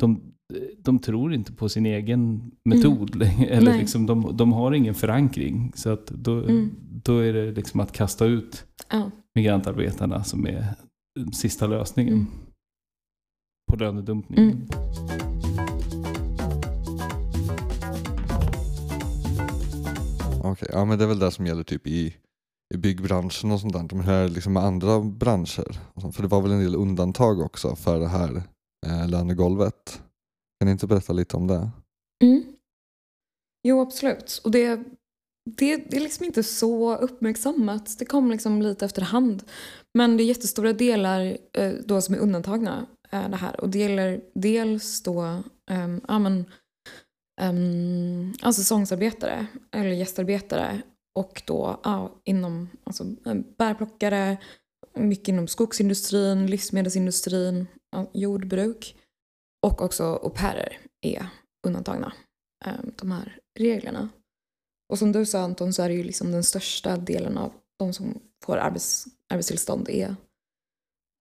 de, 0.00 0.20
de 0.78 0.98
tror 0.98 1.34
inte 1.34 1.52
på 1.52 1.68
sin 1.68 1.86
egen 1.86 2.50
metod. 2.64 3.22
Eller 3.22 3.52
Mm. 3.52 3.64
Nej. 3.64 3.78
liksom, 3.78 4.06
de, 4.06 4.36
de 4.36 4.52
har 4.52 4.72
ingen 4.72 4.94
förankring. 4.94 5.72
Så 5.74 5.90
att 5.90 6.06
då, 6.06 6.32
Mm. 6.32 6.70
då 7.04 7.18
är 7.18 7.32
det 7.32 7.50
liksom 7.52 7.80
att 7.80 7.92
kasta 7.92 8.24
ut 8.24 8.64
Ja. 8.90 9.10
migrantarbetarna 9.34 10.24
som 10.24 10.46
är 10.46 10.66
sista 11.32 11.66
lösningen 11.66 12.14
Mm. 12.14 12.26
på 13.70 13.76
lönedumpning. 13.76 14.38
Mm. 14.38 14.66
Okej, 20.44 20.68
ja 20.72 20.84
men 20.84 20.98
det 20.98 21.04
är 21.04 21.08
väl 21.08 21.18
det 21.18 21.30
som 21.30 21.46
gäller 21.46 21.62
typ 21.64 21.86
i, 21.86 22.16
i 22.74 22.76
byggbranschen 22.78 23.50
och 23.50 23.60
sånt 23.60 23.72
där. 23.72 23.96
Men 23.96 24.00
här 24.04 24.28
liksom 24.28 24.52
med 24.52 24.62
andra 24.64 25.00
branscher. 25.00 25.78
och 25.94 26.02
sånt. 26.02 26.14
För 26.16 26.22
det 26.22 26.28
var 26.28 26.40
väl 26.42 26.52
en 26.52 26.60
del 26.60 26.74
undantag 26.74 27.40
också 27.40 27.76
för 27.76 28.00
det 28.00 28.08
här 28.08 28.42
eh, 28.86 29.08
lönegolvet. 29.08 30.02
Kan 30.60 30.66
ni 30.66 30.70
inte 30.72 30.86
berätta 30.86 31.12
lite 31.12 31.36
om 31.36 31.46
det? 31.46 31.70
Mm. 32.24 32.44
Jo, 33.62 33.80
absolut. 33.80 34.40
Och 34.44 34.50
det, 34.50 34.84
det, 35.50 35.76
det 35.76 35.96
är 35.96 36.00
liksom 36.00 36.26
inte 36.26 36.42
så 36.42 36.96
uppmärksammat. 36.96 37.98
Det 37.98 38.04
kom 38.04 38.30
liksom 38.30 38.62
lite 38.62 38.84
efterhand. 38.84 39.42
Men 39.94 40.16
det 40.16 40.22
är 40.22 40.24
jättestora 40.24 40.72
delar 40.72 41.38
eh, 41.52 41.72
då 41.84 42.00
som 42.00 42.14
är 42.14 42.18
undantagna 42.18 42.86
eh, 43.10 43.28
det 43.28 43.36
här. 43.36 43.60
Och 43.60 43.68
det 43.68 43.78
gäller 43.78 44.20
dels 44.34 45.02
då 45.02 45.20
ehm, 45.70 45.94
um, 45.94 46.00
amen, 46.08 46.44
um, 47.42 48.32
ehm, 48.42 48.52
säsongsarbetare 48.52 49.46
eller 49.76 49.90
gästarbetare 49.90 50.82
och 51.18 51.42
då 51.46 51.80
ja, 51.84 52.20
inom 52.24 52.68
alltså, 52.84 53.04
eh, 53.26 53.34
bärplockare, 53.58 54.36
mycket 54.94 55.28
inom 55.28 55.48
skogsindustrin, 55.48 56.46
livsmedelsindustrin, 56.46 57.66
jordbruk 58.12 58.96
och 59.66 59.82
också 59.82 60.04
au 60.04 60.30
pairer 60.30 60.78
är 61.00 61.26
undantagna 61.66 62.12
ehm, 62.64 62.92
de 62.96 63.12
här 63.12 63.38
reglerna. 63.58 64.08
Och 64.88 64.98
som 64.98 65.12
du 65.12 65.26
sa 65.26 65.40
Anton 65.40 65.72
så 65.72 65.82
är 65.82 65.88
det 65.88 65.94
ju 65.94 66.02
liksom 66.04 66.30
den 66.32 66.44
största 66.44 66.96
delen 66.96 67.38
av 67.38 67.52
de 67.78 67.92
som 67.92 68.18
får 68.44 68.56
arbets, 68.56 69.06
arbetstillstånd 69.32 69.88
är, 69.88 70.16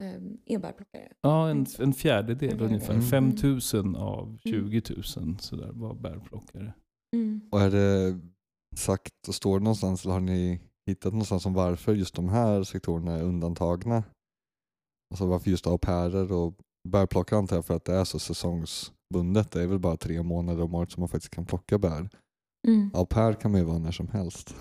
eh, 0.03 0.21
är 0.45 0.57
bärplockare. 0.59 1.11
Ja, 1.21 1.49
en, 1.49 1.65
en 1.79 1.93
fjärdedel 1.93 2.53
Mm. 2.53 2.65
ungefär. 2.65 2.93
Mm. 2.93 3.05
5 3.05 3.35
000 3.73 3.95
av 3.95 4.37
20 4.43 4.81
000 4.89 5.03
sådär, 5.39 5.71
var 5.73 5.93
bärplockare. 5.93 6.73
Mm. 7.15 7.41
Och 7.51 7.61
är 7.61 7.71
det 7.71 8.19
sagt 8.75 9.27
och 9.27 9.35
står 9.35 9.59
det 9.59 9.63
någonstans 9.63 10.03
eller 10.05 10.13
har 10.13 10.21
ni 10.21 10.61
hittat 10.87 11.13
någonstans 11.13 11.45
om 11.45 11.53
varför 11.53 11.93
just 11.95 12.15
de 12.15 12.29
här 12.29 12.63
sektorerna 12.63 13.11
är 13.11 13.23
undantagna? 13.23 14.03
Alltså 15.11 15.25
varför 15.25 15.49
just 15.49 15.67
au 15.67 15.77
pairer 15.77 16.31
och 16.31 16.53
bärplockare 16.89 17.39
antar 17.39 17.55
jag 17.55 17.65
för 17.65 17.75
att 17.75 17.85
det 17.85 17.93
är 17.93 18.03
så 18.03 18.19
säsongsbundet. 18.19 19.51
Det 19.51 19.63
är 19.63 19.67
väl 19.67 19.79
bara 19.79 19.97
tre 19.97 20.23
månader 20.23 20.63
om 20.63 20.75
året 20.75 20.91
som 20.91 21.01
man 21.01 21.09
faktiskt 21.09 21.33
kan 21.33 21.45
plocka 21.45 21.77
bär. 21.77 22.09
Mm. 22.67 22.91
Au 22.93 23.05
pair 23.05 23.33
kan 23.33 23.51
man 23.51 23.59
ju 23.61 23.65
vara 23.67 23.77
när 23.77 23.91
som 23.91 24.07
helst. 24.07 24.55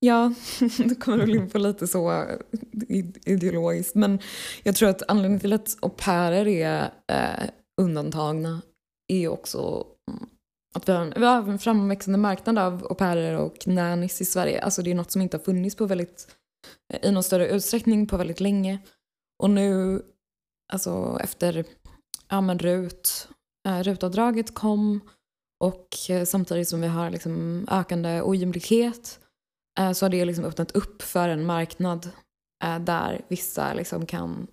Ja, 0.00 0.34
det 0.78 0.94
kommer 0.94 1.18
väl 1.18 1.34
in 1.34 1.50
på 1.50 1.58
lite 1.58 1.86
så 1.86 2.12
eh, 2.12 2.38
id- 2.72 3.18
ideologiskt. 3.26 3.94
Men 3.94 4.18
jag 4.62 4.74
tror 4.74 4.88
att 4.88 5.02
anledningen 5.08 5.40
till 5.40 5.52
att 5.52 5.76
au 5.82 5.90
pairer 5.90 6.48
är 6.48 6.90
eh, 7.12 7.50
undantagna 7.80 8.62
är 9.08 9.28
också 9.28 9.86
mm, 10.10 10.28
att 10.74 10.88
vi 10.88 10.92
har, 10.92 11.02
en, 11.02 11.12
vi 11.16 11.24
har 11.26 11.48
en 11.48 11.58
framväxande 11.58 12.18
marknad 12.18 12.58
av 12.58 12.86
au 12.90 12.94
pairer 12.94 13.36
och 13.36 13.66
nannies 13.66 14.20
i 14.20 14.24
Sverige. 14.24 14.62
Alltså 14.62 14.82
det 14.82 14.90
är 14.90 14.94
något 14.94 15.10
som 15.10 15.22
inte 15.22 15.36
har 15.36 15.44
funnits 15.44 15.76
på 15.76 15.86
väldigt, 15.86 16.36
eh, 16.92 17.08
i 17.08 17.12
någon 17.12 17.22
större 17.22 17.48
utsträckning 17.48 18.06
på 18.06 18.16
väldigt 18.16 18.40
länge. 18.40 18.78
Och 19.42 19.50
nu, 19.50 20.02
alltså 20.72 21.18
efter 21.22 21.64
ja, 22.28 22.40
men 22.40 22.58
RUT, 22.58 23.28
eh, 23.68 23.82
RUT-avdraget 23.82 24.54
kom 24.54 25.00
och 25.60 25.96
eh, 26.08 26.24
samtidigt 26.24 26.68
som 26.68 26.80
vi 26.80 26.86
har 26.86 27.10
liksom 27.10 27.66
ökande 27.70 28.22
ojämlikhet 28.22 29.20
eh, 29.78 29.92
så 29.92 30.04
har 30.04 30.10
det 30.10 30.24
liksom 30.24 30.44
öppnat 30.44 30.70
upp 30.70 31.02
för 31.02 31.28
en 31.28 31.46
marknad 31.46 32.10
eh, 32.64 32.78
där 32.78 33.24
vissa 33.28 33.74
liksom 33.74 34.06
kan 34.06 34.46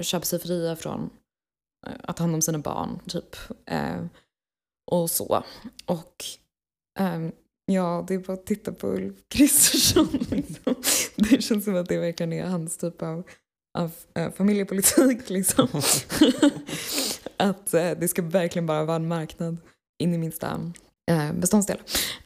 köpa 0.00 0.24
sig 0.24 0.38
fria 0.38 0.76
från 0.76 1.10
att 2.02 2.16
ta 2.16 2.22
hand 2.22 2.34
om 2.34 2.42
sina 2.42 2.58
barn, 2.58 2.98
typ. 3.08 3.36
Och 4.90 5.10
så. 5.10 5.44
Och 5.86 6.24
ehm, 6.98 7.32
ja, 7.66 8.04
det 8.08 8.14
är 8.14 8.18
bara 8.18 8.32
att 8.32 8.46
titta 8.46 8.72
på 8.72 8.88
Ulf 8.88 9.14
Kristersson. 9.28 10.08
Liksom. 10.30 10.74
Det 11.16 11.42
känns 11.42 11.64
som 11.64 11.76
att 11.76 11.88
det 11.88 11.98
verkligen 11.98 12.32
är 12.32 12.46
hans 12.46 12.76
typ 12.76 13.02
av, 13.02 13.22
av 13.78 13.90
familjepolitik. 14.36 15.30
Liksom. 15.30 15.68
att 17.36 17.70
det 17.70 18.10
ska 18.10 18.22
verkligen 18.22 18.66
bara 18.66 18.84
vara 18.84 18.96
en 18.96 19.08
marknad 19.08 19.58
in 20.02 20.14
i 20.14 20.18
minsta 20.18 20.72
eh, 21.10 21.32
beståndsdel. 21.32 21.78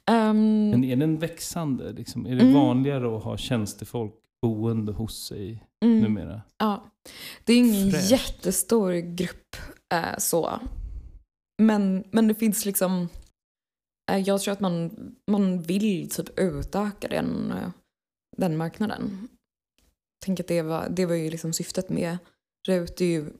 Ehm, 0.07 0.71
Men 0.71 0.85
är 0.85 0.97
den 0.97 1.19
växande? 1.19 1.93
Liksom? 1.93 2.27
Är 2.27 2.37
det 2.37 2.43
Mm. 2.43 2.55
vanligare 2.55 3.17
att 3.17 3.25
ha 3.25 3.37
tjänstefolk 3.37 4.15
boende 4.43 4.93
hos 4.93 5.27
sig 5.27 5.65
mm. 5.85 6.01
numera? 6.01 6.43
Ja, 6.59 6.85
det 7.45 7.53
är 7.53 7.59
ingen 7.59 7.91
Fräscht. 7.91 8.11
jättestor 8.11 8.93
grupp 8.93 9.57
eh, 9.93 10.19
så. 10.19 10.61
Men, 11.62 12.05
men 12.11 12.29
det 12.29 12.35
finns 12.35 12.65
liksom, 12.67 13.09
eh, 14.11 14.19
jag 14.19 14.41
tror 14.41 14.53
att 14.53 14.61
man, 14.61 14.91
man 15.31 15.62
vill 15.62 16.11
typ 16.11 16.39
utöka 16.39 17.09
den, 17.09 17.51
eh, 17.53 17.69
den 18.37 18.57
marknaden. 18.57 19.29
Tänk 20.25 20.41
att 20.41 20.49
det 20.49 20.62
var, 20.62 20.89
det 20.89 21.07
var 21.07 21.15
ju 21.15 21.31
liksom 21.31 21.53
syftet 21.53 21.89
med 21.89 22.19
RUT, 22.69 22.97
det 22.97 23.05
är 23.05 23.09
ju 23.09 23.33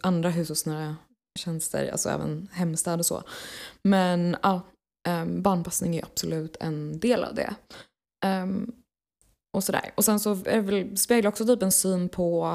andra 0.00 0.30
hushållsnära 0.30 0.96
tjänster, 1.38 1.88
alltså 1.92 2.08
även 2.08 2.48
hemstäd 2.52 2.98
och 2.98 3.06
så. 3.06 3.22
Men 3.82 4.36
ja, 4.42 4.62
eh, 5.08 5.24
barnpassning 5.24 5.96
är 5.96 6.04
absolut 6.04 6.56
en 6.60 7.00
del 7.00 7.24
av 7.24 7.34
det. 7.34 7.54
Ehm, 8.24 8.72
och 9.52 9.64
sådär. 9.64 9.92
Och 9.94 10.04
sen 10.04 10.20
så 10.20 10.36
speglar 10.96 11.28
också 11.28 11.46
typ 11.46 11.62
en 11.62 11.72
syn 11.72 12.08
på 12.08 12.46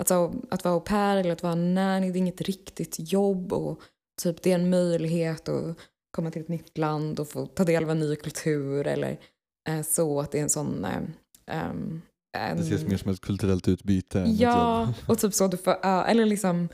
att, 0.00 0.08
så, 0.08 0.34
att 0.50 0.64
vara 0.64 0.74
au 0.74 0.80
pair 0.80 1.16
eller 1.16 1.32
att 1.32 1.42
vara 1.42 1.54
nanny, 1.54 2.10
det 2.10 2.16
är 2.16 2.20
inget 2.20 2.40
riktigt 2.40 3.12
jobb 3.12 3.52
och 3.52 3.80
typ 4.22 4.42
det 4.42 4.50
är 4.50 4.54
en 4.54 4.70
möjlighet 4.70 5.48
att 5.48 5.76
komma 6.10 6.30
till 6.30 6.42
ett 6.42 6.48
nytt 6.48 6.78
land 6.78 7.20
och 7.20 7.28
få 7.28 7.46
ta 7.46 7.64
del 7.64 7.84
av 7.84 7.90
en 7.90 7.98
ny 7.98 8.16
kultur 8.16 8.86
eller 8.86 9.18
eh, 9.68 9.82
så 9.82 10.20
att 10.20 10.32
det 10.32 10.38
är 10.38 10.42
en 10.42 10.50
sån... 10.50 10.84
Eh, 10.84 11.02
ehm, 11.46 12.02
en, 12.38 12.56
Det 12.56 12.62
ses 12.62 12.82
mer 12.82 12.96
som 12.96 13.12
ett 13.12 13.20
kulturellt 13.20 13.68
utbyte 13.68 14.18
Ja, 14.18 14.94
och 15.08 15.18
typ 15.18 15.34
så 15.34 15.44
att 15.44 15.50
du 15.50 15.56
får 15.56 15.84
eller 15.84 16.26
liksom 16.26 16.68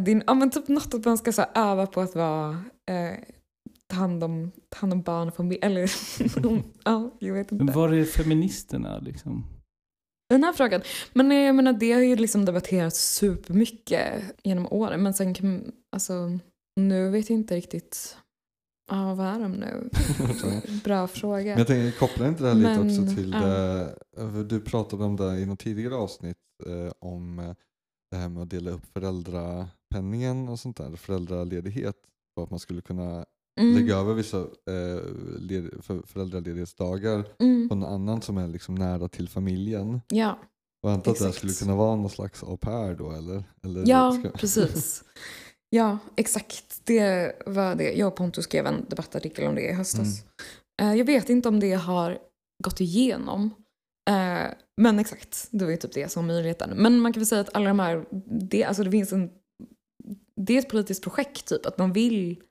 din, 0.00 0.22
ja, 0.26 0.34
men 0.34 0.50
typ 0.50 0.68
något 0.68 0.94
att 0.94 1.04
man 1.04 1.18
ska 1.18 1.32
så 1.32 1.44
öva 1.54 1.86
på 1.86 2.00
att 2.00 2.14
vara 2.14 2.50
eh, 2.90 3.18
ta, 3.86 3.96
hand 3.96 4.24
om, 4.24 4.52
ta 4.68 4.78
hand 4.78 4.92
om 4.92 5.02
barn 5.02 5.28
och 5.28 5.34
familj. 5.36 5.60
Eller 5.62 5.90
ja, 6.84 7.10
jag 7.18 7.34
vet 7.34 7.52
inte. 7.52 7.64
Men 7.64 7.74
var 7.74 7.92
är 7.92 8.04
feministerna 8.04 8.98
liksom? 8.98 9.46
Den 10.28 10.44
här 10.44 10.52
frågan. 10.52 10.80
Men 11.12 11.32
eh, 11.32 11.38
jag 11.38 11.54
menar 11.54 11.72
det 11.72 11.92
har 11.92 12.00
ju 12.00 12.16
liksom 12.16 12.44
debatterats 12.44 13.14
supermycket 13.14 14.22
genom 14.42 14.66
åren. 14.72 15.02
Men 15.02 15.14
sen 15.14 15.34
kan, 15.34 15.72
alltså 15.92 16.38
nu 16.80 17.10
vet 17.10 17.30
jag 17.30 17.38
inte 17.38 17.56
riktigt. 17.56 18.16
Ja, 18.90 19.14
vad 19.14 19.26
är 19.26 19.40
de 19.40 19.52
nu? 19.52 19.90
Bra 20.84 21.08
fråga. 21.08 21.50
Men 21.50 21.58
jag 21.58 21.66
tänker, 21.66 21.98
kopplar 21.98 22.28
inte 22.28 22.42
det 22.42 22.48
här 22.48 22.54
lite 22.54 22.84
Men, 22.84 22.90
också 22.90 23.16
till 23.16 23.32
ja. 23.32 23.40
det, 23.40 23.96
eh, 24.16 24.38
du 24.38 24.60
pratade 24.60 25.04
om 25.04 25.16
det 25.16 25.38
i 25.38 25.46
något 25.46 25.58
tidigare 25.58 25.94
avsnitt 25.94 26.36
eh, 26.66 26.92
om 26.98 27.38
eh, 27.38 27.54
det 28.10 28.16
här 28.16 28.28
med 28.28 28.42
att 28.42 28.50
dela 28.50 28.70
upp 28.70 28.96
föräldrapenningen 29.92 30.48
och 30.48 30.58
sånt 30.60 30.76
där, 30.76 30.96
föräldraledighet. 30.96 31.96
Och 32.36 32.42
att 32.42 32.50
man 32.50 32.58
skulle 32.60 32.80
kunna 32.80 33.24
Mm, 33.60 33.74
lägga 33.74 33.96
över 33.96 34.14
vissa 34.14 34.38
eh, 34.40 35.02
led, 35.38 35.70
för, 35.84 36.02
föräldraledighetsdagar 36.06 37.24
mm, 37.38 37.68
på 37.68 37.74
någon 37.74 37.92
annan 37.92 38.22
som 38.22 38.38
är 38.38 38.48
liksom 38.48 38.74
nära 38.74 39.08
till 39.08 39.28
familjen. 39.28 40.00
ja, 40.08 40.38
Och 40.82 40.90
antar 40.90 41.12
att 41.12 41.18
det 41.18 41.24
här 41.24 41.32
skulle 41.32 41.52
kunna 41.52 41.74
vara 41.76 41.96
någon 41.96 42.10
slags 42.10 42.42
au 42.42 42.56
pair 42.56 42.94
då 42.94 43.10
eller? 43.12 43.44
eller 43.64 43.84
ja 43.88 44.12
ska- 44.12 44.30
precis. 44.38 45.04
Ja, 45.70 45.98
exakt. 46.16 46.80
Det 46.84 47.32
var 47.46 47.74
det. 47.74 47.92
Jag 47.92 48.08
och 48.08 48.16
Pontus 48.16 48.44
skrev 48.44 48.66
en 48.66 48.84
debattartikel 48.88 49.46
om 49.46 49.54
det 49.54 49.62
i 49.70 49.72
höstas. 49.72 50.24
Mm. 50.82 50.92
Eh, 50.92 50.98
jag 50.98 51.04
vet 51.04 51.30
inte 51.30 51.48
om 51.48 51.60
det 51.60 51.72
har 51.72 52.18
gått 52.64 52.80
igenom. 52.80 53.50
Eh, 54.10 54.52
men 54.80 54.98
exakt, 54.98 55.48
det 55.50 55.64
var 55.64 55.70
ju 55.70 55.76
typ 55.76 55.92
det 55.92 56.08
som 56.12 56.26
möjligheten. 56.26 56.70
Men 56.76 56.98
man 57.00 57.12
kan 57.12 57.20
väl 57.20 57.26
säga 57.26 57.40
att 57.40 57.54
alla 57.56 57.68
de 57.68 57.78
här, 57.78 58.04
det, 58.50 58.64
alltså 58.64 58.84
det 58.84 58.90
finns 58.90 59.12
en, 59.12 59.30
det 60.40 60.54
är 60.54 60.58
ett 60.58 60.68
politiskt 60.68 61.02
projekt 61.02 61.46
typ, 61.48 61.66
att 61.66 61.78
man 61.78 61.92
vill, 61.92 62.42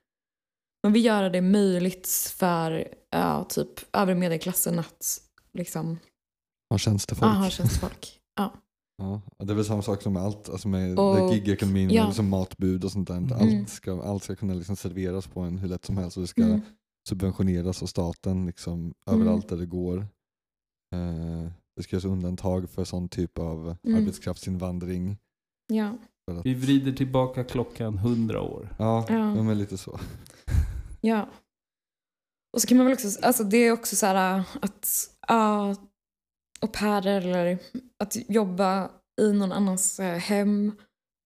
man 0.84 0.92
vill 0.92 1.04
göra 1.04 1.28
det 1.30 1.40
möjligt 1.42 2.08
för 2.36 2.94
ja, 3.10 3.44
typ 3.44 3.68
övre 3.96 4.14
medelklassen 4.14 4.78
att 4.78 5.20
liksom, 5.52 5.98
Ja, 6.68 6.78
tjänstefolk. 6.78 7.30
aha, 7.32 7.50
tjänstefolk. 7.50 8.20
Ja. 8.36 8.52
Ja, 8.98 9.20
det 9.38 9.52
är 9.52 9.54
väl 9.54 9.64
samma 9.64 9.82
sak 9.82 10.02
som 10.02 10.12
med 10.12 10.22
allt, 10.22 10.48
alltså 10.48 10.68
med 10.68 10.98
Och- 10.98 11.34
gigekonomin, 11.34 11.90
ja. 11.90 12.06
liksom 12.06 12.28
matbud 12.28 12.84
och 12.84 12.92
sånt 12.92 13.08
där. 13.08 13.16
Mm. 13.16 13.32
Allt, 13.60 13.68
ska, 13.68 14.02
allt 14.02 14.22
ska 14.22 14.36
kunna 14.36 14.54
liksom 14.54 14.76
serveras 14.76 15.26
på 15.26 15.40
en 15.40 15.58
hur 15.58 15.68
lätt 15.68 15.84
som 15.84 15.96
helst 15.96 16.16
och 16.16 16.20
det 16.20 16.26
ska 16.26 16.42
Mm. 16.42 16.60
subventioneras 17.08 17.82
av 17.82 17.86
staten 17.86 18.46
liksom, 18.46 18.94
överallt 19.06 19.48
där 19.48 19.56
det 19.56 19.66
går. 19.66 19.98
Eh, 20.94 21.50
det 21.76 21.82
ska 21.82 21.96
göras 21.96 22.04
undantag 22.04 22.70
för 22.70 22.84
sån 22.84 23.08
typ 23.08 23.38
av 23.38 23.76
Mm. 23.84 24.00
arbetskraftsinvandring. 24.02 25.16
Ja. 25.66 25.98
Vi 26.44 26.54
vrider 26.54 26.92
tillbaka 26.92 27.44
klockan 27.44 27.98
hundra 27.98 28.42
år. 28.42 28.74
ja, 28.78 29.06
Ja. 29.08 29.50
är 29.50 29.54
lite 29.54 29.78
så. 29.78 30.00
Ja. 31.00 31.28
Och 32.52 32.62
så 32.62 32.68
kan 32.68 32.76
man 32.76 32.86
väl 32.86 32.94
också, 32.94 33.20
alltså 33.22 33.44
det 33.44 33.56
är 33.56 33.72
också 33.72 33.96
så 33.96 34.06
här 34.06 34.42
att 34.60 35.10
uh, 35.30 35.74
au 36.60 36.68
pairer 36.72 37.20
eller 37.20 37.58
att 38.04 38.16
jobba 38.30 38.90
i 39.20 39.32
någon 39.32 39.52
annans 39.52 40.00
eh, 40.00 40.18
hem 40.18 40.72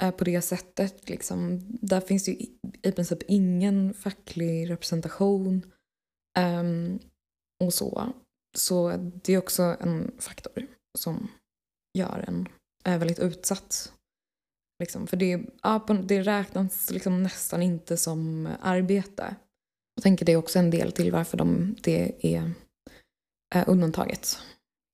eh, 0.03 0.11
på 0.11 0.25
det 0.25 0.43
sättet. 0.43 1.09
Liksom, 1.09 1.61
där 1.81 2.01
finns 2.01 2.25
det 2.25 2.31
ju 2.31 2.47
i, 2.83 2.93
princip 2.93 3.19
ingen 3.29 3.95
facklig 3.95 4.71
representation. 4.71 5.73
Ehm, 6.39 6.99
och 7.65 7.75
så. 7.75 8.13
Så 8.57 8.97
det 9.25 9.33
är 9.33 9.39
också 9.39 9.63
en 9.63 10.15
faktor 10.19 10.67
som 10.99 11.29
gör 11.99 12.25
en 12.29 12.49
eh, 12.85 12.99
väldigt 12.99 13.19
utsatt. 13.19 13.93
Liksom, 14.81 15.07
för 15.07 15.17
det, 15.17 15.41
ja, 15.63 15.81
på- 15.81 15.93
det 15.95 16.23
räknas 16.23 16.91
liksom 16.91 17.23
nästan 17.23 17.63
inte 17.63 17.97
som 17.97 18.49
arbete. 18.61 19.37
Jag 19.95 20.03
tänker 20.03 20.27
det 20.27 20.33
är 20.33 20.37
också 20.37 20.59
en 20.59 20.71
del 20.71 20.93
till 20.93 21.13
varför 21.13 21.37
de, 21.39 21.75
det 21.83 22.35
är 22.37 22.53
eh, 23.55 23.65
undantaget. 23.67 24.39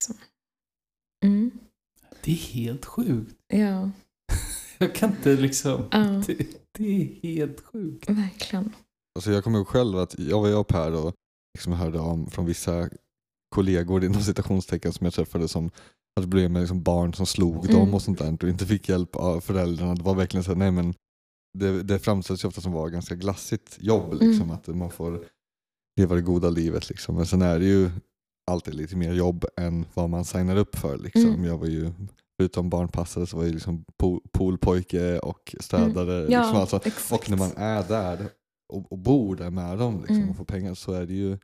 Liksom. 0.01 0.17
Mm. 1.25 1.51
Det 2.25 2.31
är 2.31 2.37
helt 2.37 2.85
sjukt. 2.85 3.37
Ja, 3.49 3.91
Jag 4.79 4.95
kan 4.95 5.11
inte 5.11 5.37
liksom... 5.37 5.89
ja, 5.91 5.99
Det, 6.27 6.47
det 6.73 6.85
är 7.03 7.21
helt 7.23 7.61
sjukt. 7.61 8.11
verkligen. 8.11 8.73
Alltså 9.15 9.33
jag 9.33 9.45
kommer 9.45 9.59
ihåg 9.59 9.69
själv 9.69 9.99
att 9.99 10.19
jag 10.19 10.41
var 10.41 10.49
au 10.53 10.65
pair 10.65 10.95
och 11.07 11.15
liksom 11.59 11.73
hörde 11.73 11.99
om 11.99 12.31
från 12.31 12.47
vissa 12.47 12.91
kollegor 13.55 14.05
inom 14.05 14.21
citationstecken 14.23 14.93
som 14.93 15.05
jag 15.05 15.15
träffade 15.15 15.49
som 15.49 15.71
hade 16.17 16.27
problem 16.27 16.53
med 16.53 16.61
liksom 16.61 16.83
barn 16.83 17.15
som 17.15 17.27
slog 17.27 17.65
Mm. 17.65 17.77
dem 17.77 17.95
och 17.95 18.03
sånt 18.03 18.19
där 18.19 18.37
och 18.43 18.49
inte 18.49 18.67
fick 18.67 18.89
hjälp 18.89 19.17
av 19.17 19.41
föräldrarna. 19.41 19.95
Det 19.95 20.03
var 20.03 20.15
verkligen 20.15 20.45
så 20.45 20.51
här, 20.51 20.59
nej 20.59 20.71
men 20.71 20.95
det, 21.59 21.83
det 21.83 21.99
framställs 21.99 22.45
ju 22.45 22.49
ofta 22.49 22.61
som 22.61 22.73
var 22.73 22.89
ganska 22.89 23.15
glassigt 23.15 23.77
jobb 23.81 24.13
liksom, 24.13 24.43
Mm. 24.43 24.51
att 24.51 24.67
man 24.67 24.91
får 24.91 25.25
leva 26.01 26.15
det 26.15 26.21
goda 26.23 26.51
livet 26.51 26.89
liksom. 26.89 27.15
Men 27.15 27.27
sen 27.27 27.43
är 27.43 27.59
det 27.59 27.65
ju 27.67 27.91
alltid 28.51 28.75
lite 28.75 28.97
mer 28.97 29.13
jobb 29.13 29.45
än 29.57 29.85
vad 29.95 30.11
man 30.11 30.25
signar 30.25 30.57
upp 30.57 30.77
för 30.77 30.99
liksom. 30.99 31.23
Mm. 31.27 31.45
Jag 31.45 31.59
var 31.59 31.67
ju 31.67 31.93
Förutom 32.41 32.71
barnpassare 32.71 33.27
så 33.27 33.37
var 33.37 33.45
jag 33.45 33.53
liksom 33.55 33.85
pool, 33.99 34.21
poolpojke 34.33 35.19
och 35.19 35.55
städare. 35.61 36.19
Mm. 36.19 36.33
Ja, 36.33 36.41
Liksom, 36.41 36.57
alltså, 36.61 37.15
och 37.15 37.31
när 37.31 37.37
man 37.37 37.51
är 37.57 37.83
där 37.89 38.29
och, 38.73 38.93
och 38.93 38.99
bor 38.99 39.37
där 39.37 39.51
med 39.51 39.79
dem 39.79 39.99
liksom, 39.99 40.17
Mm. 40.17 40.31
och 40.31 40.37
får 40.37 40.45
pengar 40.45 40.75
så 40.75 40.93
är 40.93 41.07
det 41.07 41.15
ju 41.15 41.39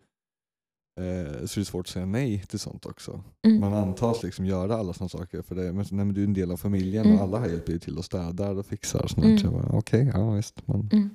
eh, 1.00 1.46
så 1.46 1.58
är 1.58 1.60
det 1.60 1.64
svårt 1.64 1.86
att 1.86 1.92
säga 1.92 2.06
nej 2.06 2.42
till 2.48 2.58
sånt 2.58 2.86
också. 2.86 3.24
Mm. 3.46 3.60
Man 3.60 3.74
antas 3.74 4.22
liksom 4.22 4.46
göra 4.46 4.74
alla 4.76 4.92
sådana 4.92 5.08
saker 5.08 5.42
för 5.42 5.54
det, 5.54 5.72
men, 5.72 5.84
nej, 5.90 6.04
men 6.04 6.14
du 6.14 6.20
är 6.20 6.26
en 6.26 6.34
del 6.34 6.50
av 6.50 6.56
familjen 6.56 7.04
Mm. 7.06 7.16
och 7.18 7.22
alla 7.24 7.38
här 7.38 7.48
hjälper 7.48 7.72
ju 7.72 7.78
till 7.78 7.98
och 7.98 8.04
städar 8.04 8.54
och 8.58 8.66
fixar. 8.66 9.06
Sånt. 9.06 9.44
Mm. 9.44 9.54
Okej, 9.72 10.10
ja 10.14 10.30
visst. 10.30 10.66
Man, 10.68 10.88
Mm. 10.92 11.10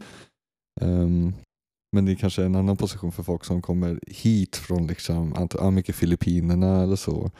Ehm, 0.81 1.33
men 1.95 2.05
det 2.05 2.11
är 2.11 2.15
kanske 2.15 2.43
en 2.43 2.55
annan 2.55 2.77
position 2.77 3.11
för 3.11 3.23
folk 3.23 3.45
som 3.45 3.61
kommer 3.61 3.99
hit 4.07 4.55
från 4.55 4.87
liksom, 4.87 5.49
ja, 5.53 5.71
mycket 5.71 5.95
Filippinerna 5.95 6.83
eller 6.83 6.95
så. 6.95 7.31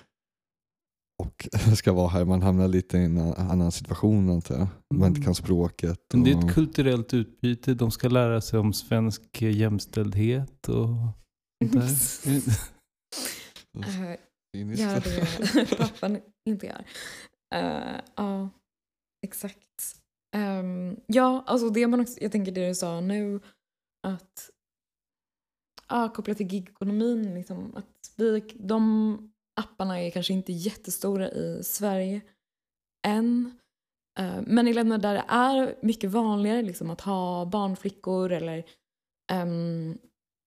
Och 1.24 1.48
ska 1.78 1.94
vara 1.94 2.08
här. 2.08 2.26
Man 2.26 2.42
hamnar 2.42 2.68
lite 2.68 2.98
i 2.98 3.04
en 3.04 3.18
annan 3.18 3.72
situation 3.72 4.30
antar 4.30 4.56
jag. 4.58 4.68
Man 4.96 5.08
inte 5.08 5.18
Mm. 5.20 5.26
kan 5.26 5.36
språket. 5.36 6.00
Men 6.14 6.24
det 6.24 6.32
är 6.32 6.38
och- 6.38 6.44
ett 6.44 6.54
kulturellt 6.54 7.14
utbyte. 7.14 7.74
De 7.74 7.92
ska 7.92 8.10
lära 8.10 8.42
sig 8.42 8.60
om 8.60 8.74
svensk 8.74 9.42
jämställdhet 9.42 10.70
och 10.70 10.88
sånt 11.66 11.74
där. 13.82 14.18
Eh, 14.54 14.80
göra 14.80 15.00
det 15.00 15.78
pappan 15.78 16.22
inte 16.46 16.66
gör. 16.66 16.86
Eh, 17.56 18.02
ja, 18.16 18.50
exakt. 19.24 20.02
Ehm, 20.36 21.00
ja, 21.08 21.44
alltså 21.48 21.70
det 21.70 21.88
man 21.88 22.00
också, 22.00 22.22
jag 22.22 22.32
tänker 22.32 22.52
det 22.52 22.68
du 22.68 22.76
sa 22.76 23.02
nu, 23.02 23.40
att 24.08 24.50
ja, 25.88 26.10
kopplat 26.10 26.38
till 26.38 26.54
gigekonomin, 26.54 27.34
liksom, 27.34 27.76
att 27.76 28.14
vi, 28.16 28.44
de 28.56 29.18
apparna 29.62 30.02
är 30.02 30.12
kanske 30.12 30.34
inte 30.34 30.54
jättestora 30.54 31.30
i 31.32 31.64
Sverige 31.64 32.22
än. 33.08 33.60
Eh, 34.20 34.42
men 34.48 34.68
i 34.68 34.74
länder 34.74 34.98
där 34.98 35.14
det 35.14 35.26
är 35.28 35.76
mycket 35.82 36.10
vanligare 36.10 36.62
liksom, 36.62 36.90
att 36.90 37.02
ha 37.02 37.46
barnflickor 37.46 38.32
eller 38.32 38.66
um, 39.34 39.98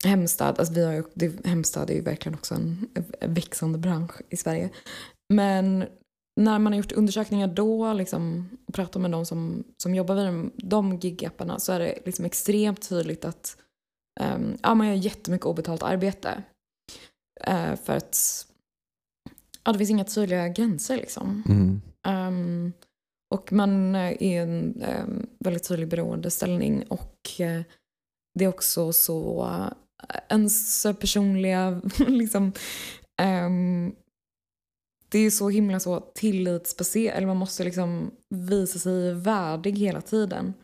hemstad, 0.04 0.58
alltså 0.58 0.74
vi 0.74 0.84
har 0.84 0.92
ju, 0.92 1.04
det, 1.14 1.46
hemstad 1.46 1.90
är 1.90 1.94
ju 1.94 2.00
verkligen 2.00 2.34
också 2.38 2.54
en, 2.54 2.88
växande 3.20 3.78
bransch 3.78 4.20
i 4.28 4.36
Sverige. 4.36 4.70
Men 5.34 5.84
när 6.40 6.58
man 6.58 6.72
har 6.72 6.78
gjort 6.78 6.92
undersökningar 6.92 7.46
då 7.46 7.92
liksom, 7.92 8.50
och 8.66 8.74
pratat 8.74 9.02
med 9.02 9.10
de 9.10 9.26
som, 9.26 9.64
som 9.76 9.94
jobbar 9.94 10.14
vid 10.14 10.24
de, 10.24 10.50
de 10.56 10.96
gigapparna 10.96 11.58
så 11.58 11.72
är 11.72 11.80
det 11.80 11.98
liksom 12.04 12.24
extremt 12.24 12.88
tydligt 12.88 13.24
att 13.24 13.56
um, 14.20 14.56
ja, 14.62 14.74
man 14.74 14.86
gör 14.86 14.94
jättemycket 14.94 15.46
obetalt 15.46 15.82
arbete. 15.82 16.42
Eh, 17.40 17.76
för 17.76 17.96
att 17.96 18.46
ja, 19.64 19.72
det 19.72 19.78
finns 19.78 19.90
inga 19.90 20.04
tydliga 20.04 20.48
gränser. 20.48 20.96
Liksom. 20.96 21.42
Mm. 21.48 21.80
Ehm, 22.06 22.72
och 23.34 23.52
man 23.52 23.94
är 23.94 24.22
i 24.22 24.34
en 24.34 24.82
um, 25.02 25.26
väldigt 25.38 25.68
tydlig 25.68 25.88
beroendeställning 25.88 26.82
och 26.88 27.40
eh, 27.40 27.62
det 28.38 28.44
är 28.44 28.48
också 28.48 28.92
så 28.92 29.44
uh, 29.44 29.72
ens 30.28 30.86
personliga 31.00 31.80
liksom 31.98 32.52
ehm, 33.22 33.92
det 35.10 35.18
är 35.18 35.30
så 35.30 35.48
himla 35.48 35.80
så 35.80 36.00
tillitsbaserat, 36.00 37.16
eller 37.16 37.26
man 37.26 37.36
måste 37.36 37.64
liksom 37.64 38.10
visa 38.28 38.78
sig 38.78 39.14
värdig 39.14 39.78
hela 39.78 40.00
tiden. 40.00 40.54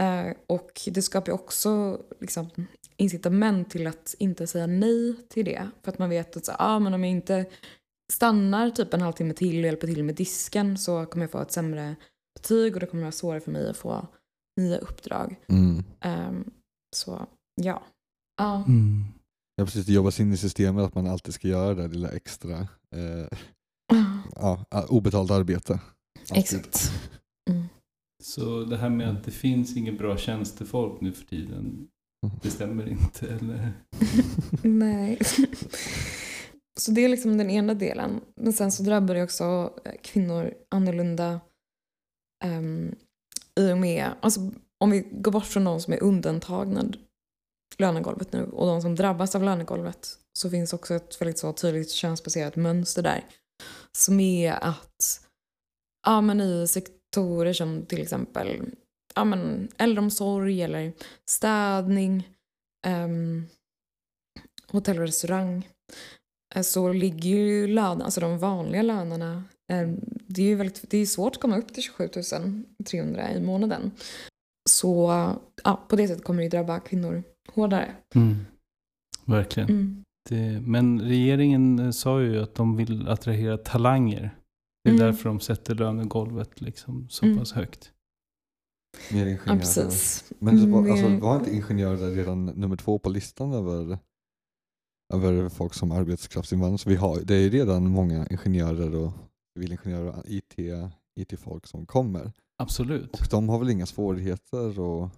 Eh, 0.00 0.36
och 0.46 0.80
det 0.86 1.02
skapar 1.02 1.32
ju 1.32 1.34
också 1.34 2.00
liksom, 2.20 2.50
incitament 2.96 3.70
till 3.70 3.86
att 3.86 4.14
inte 4.18 4.46
säga 4.46 4.66
nej 4.66 5.16
till 5.28 5.44
det. 5.44 5.70
För 5.82 5.92
att 5.92 5.98
man 5.98 6.10
vet 6.10 6.36
att 6.36 6.44
så, 6.44 6.52
ah, 6.58 6.78
men 6.78 6.94
om 6.94 7.04
jag 7.04 7.10
inte 7.10 7.46
stannar 8.12 8.70
typ 8.70 8.94
en 8.94 9.02
halvtimme 9.02 9.34
till 9.34 9.58
och 9.58 9.64
hjälper 9.64 9.86
till 9.86 10.04
med 10.04 10.14
disken 10.14 10.78
så 10.78 11.06
kommer 11.06 11.24
jag 11.24 11.30
få 11.30 11.40
ett 11.40 11.52
sämre 11.52 11.96
betyg 12.34 12.74
och 12.74 12.80
det 12.80 12.86
kommer 12.86 13.02
vara 13.02 13.12
svårare 13.12 13.40
för 13.40 13.50
mig 13.50 13.70
att 13.70 13.76
få 13.76 14.06
nya 14.60 14.78
uppdrag. 14.78 15.36
Mm. 15.48 15.84
Ehm, 16.00 16.50
så 16.96 17.26
ja. 17.54 17.82
Ja. 18.42 18.64
Mm. 18.68 19.04
Ja 19.56 19.64
precis, 19.64 19.86
det 19.86 19.92
jobbas 19.92 20.20
in 20.20 20.32
i 20.32 20.36
systemet 20.36 20.84
att 20.84 20.94
man 20.94 21.06
alltid 21.06 21.34
ska 21.34 21.48
göra 21.48 21.74
det 21.74 21.88
lilla 21.88 22.10
extra. 22.10 22.58
Eh, 22.96 23.38
ja, 24.36 24.64
obetalt 24.88 25.30
arbete. 25.30 25.72
Alltid. 26.30 26.38
Exakt. 26.38 26.92
Mm. 27.50 27.64
Så 28.22 28.64
det 28.64 28.76
här 28.76 28.90
med 28.90 29.10
att 29.10 29.24
det 29.24 29.30
finns 29.30 29.76
ingen 29.76 29.96
bra 29.96 30.16
tjänstefolk 30.16 31.00
nu 31.00 31.12
för 31.12 31.24
tiden, 31.24 31.88
det 32.42 32.50
stämmer 32.50 32.88
inte 32.88 33.28
eller? 33.28 33.72
Nej. 34.62 35.18
Så 36.80 36.90
det 36.90 37.04
är 37.04 37.08
liksom 37.08 37.38
den 37.38 37.50
ena 37.50 37.74
delen. 37.74 38.20
Men 38.36 38.52
sen 38.52 38.72
så 38.72 38.82
drabbar 38.82 39.14
det 39.14 39.22
också 39.22 39.72
eh, 39.84 39.92
kvinnor 40.02 40.54
annorlunda 40.68 41.40
um, 42.44 42.94
i 43.60 43.72
och 43.72 43.78
med, 43.78 44.10
alltså 44.20 44.40
om 44.78 44.90
vi 44.90 45.00
går 45.10 45.32
bort 45.32 45.46
från 45.46 45.64
de 45.64 45.80
som 45.80 45.92
är 45.92 46.02
undantagna 46.02 46.84
lönegolvet 47.80 48.32
nu 48.32 48.44
och 48.44 48.66
de 48.66 48.82
som 48.82 48.94
drabbas 48.94 49.34
av 49.34 49.42
lönegolvet 49.42 50.18
så 50.38 50.50
finns 50.50 50.72
också 50.72 50.94
ett 50.94 51.20
väldigt 51.20 51.38
så 51.38 51.52
tydligt 51.52 51.90
könsbaserat 51.90 52.56
mönster 52.56 53.02
där. 53.02 53.24
Som 53.98 54.20
är 54.20 54.52
att 54.52 55.20
ja, 56.06 56.20
men 56.20 56.40
i 56.40 56.68
sektorer 56.68 57.52
som 57.52 57.86
till 57.86 58.02
exempel 58.02 58.62
ja, 59.14 59.24
men 59.24 59.68
äldreomsorg 59.76 60.62
eller 60.62 60.92
städning, 61.30 62.28
um, 62.86 63.46
hotell 64.66 64.98
och 64.98 65.06
restaurang 65.06 65.68
eh, 66.54 66.62
så 66.62 66.92
ligger 66.92 67.30
ju 67.30 67.66
lönerna, 67.66 68.04
alltså 68.04 68.20
de 68.20 68.38
vanliga 68.38 68.82
lönerna, 68.82 69.44
ehm, 69.72 70.00
det 70.04 70.42
är 70.42 70.46
ju 70.46 70.54
väldigt, 70.54 70.90
det 70.90 70.98
är 70.98 71.06
svårt 71.06 71.36
att 71.36 71.42
komma 71.42 71.58
upp 71.58 71.74
till 71.74 71.82
27 71.82 72.08
300 72.84 73.32
i 73.32 73.40
månaden. 73.40 73.90
Så 74.70 75.10
ja, 75.64 75.86
på 75.88 75.96
det 75.96 76.08
sättet 76.08 76.24
kommer 76.24 76.42
det 76.42 76.48
drabba 76.48 76.80
kvinnor 76.80 77.22
hårdare. 77.54 77.96
Verkligen. 79.24 79.70
Mm. 79.70 80.04
Det, 80.28 80.60
men 80.60 81.00
regeringen 81.00 81.78
eh, 81.78 81.90
sa 81.90 82.20
ju 82.22 82.42
att 82.42 82.54
de 82.54 82.76
vill 82.76 83.08
attrahera 83.08 83.58
talanger. 83.58 84.36
Det 84.84 84.90
är 84.90 84.94
Mm. 84.94 85.06
därför 85.06 85.28
de 85.28 85.40
sätter 85.40 85.74
lönegolvet 85.74 86.60
liksom 86.60 87.08
så 87.08 87.24
Mm. 87.26 87.38
pass 87.38 87.52
högt. 87.52 87.92
Mer 89.12 89.26
Ja, 89.26 89.30
ingenjörer. 89.32 89.58
precis. 89.58 90.32
Men 90.38 90.56
det 90.56 90.66
var, 90.66 90.88
alltså, 90.90 91.08
Mer- 91.08 91.20
var 91.20 91.36
inte 91.36 91.54
ingenjörer 91.54 92.10
redan 92.10 92.46
nummer 92.46 92.76
två 92.76 92.98
på 92.98 93.08
listan 93.10 93.52
över, 93.52 93.98
över 95.14 95.48
folk 95.48 95.74
som 95.74 95.92
arbetskraftsinvandrar? 95.92 96.76
Så 96.78 96.88
vi 96.88 96.96
har, 96.96 97.20
det 97.24 97.34
är 97.34 97.50
redan 97.50 97.88
många 97.90 98.26
ingenjörer 98.30 98.94
och 98.96 99.12
civilingenjörer 99.56 100.18
och 100.18 100.24
IT, 100.26 100.54
IT-folk 101.20 101.66
som 101.66 101.86
kommer. 101.86 102.32
Absolut. 102.62 103.20
Och 103.20 103.26
de 103.30 103.48
har 103.48 103.58
väl 103.58 103.70
inga 103.70 103.86
svårigheter 103.86 104.80
och 104.80 105.08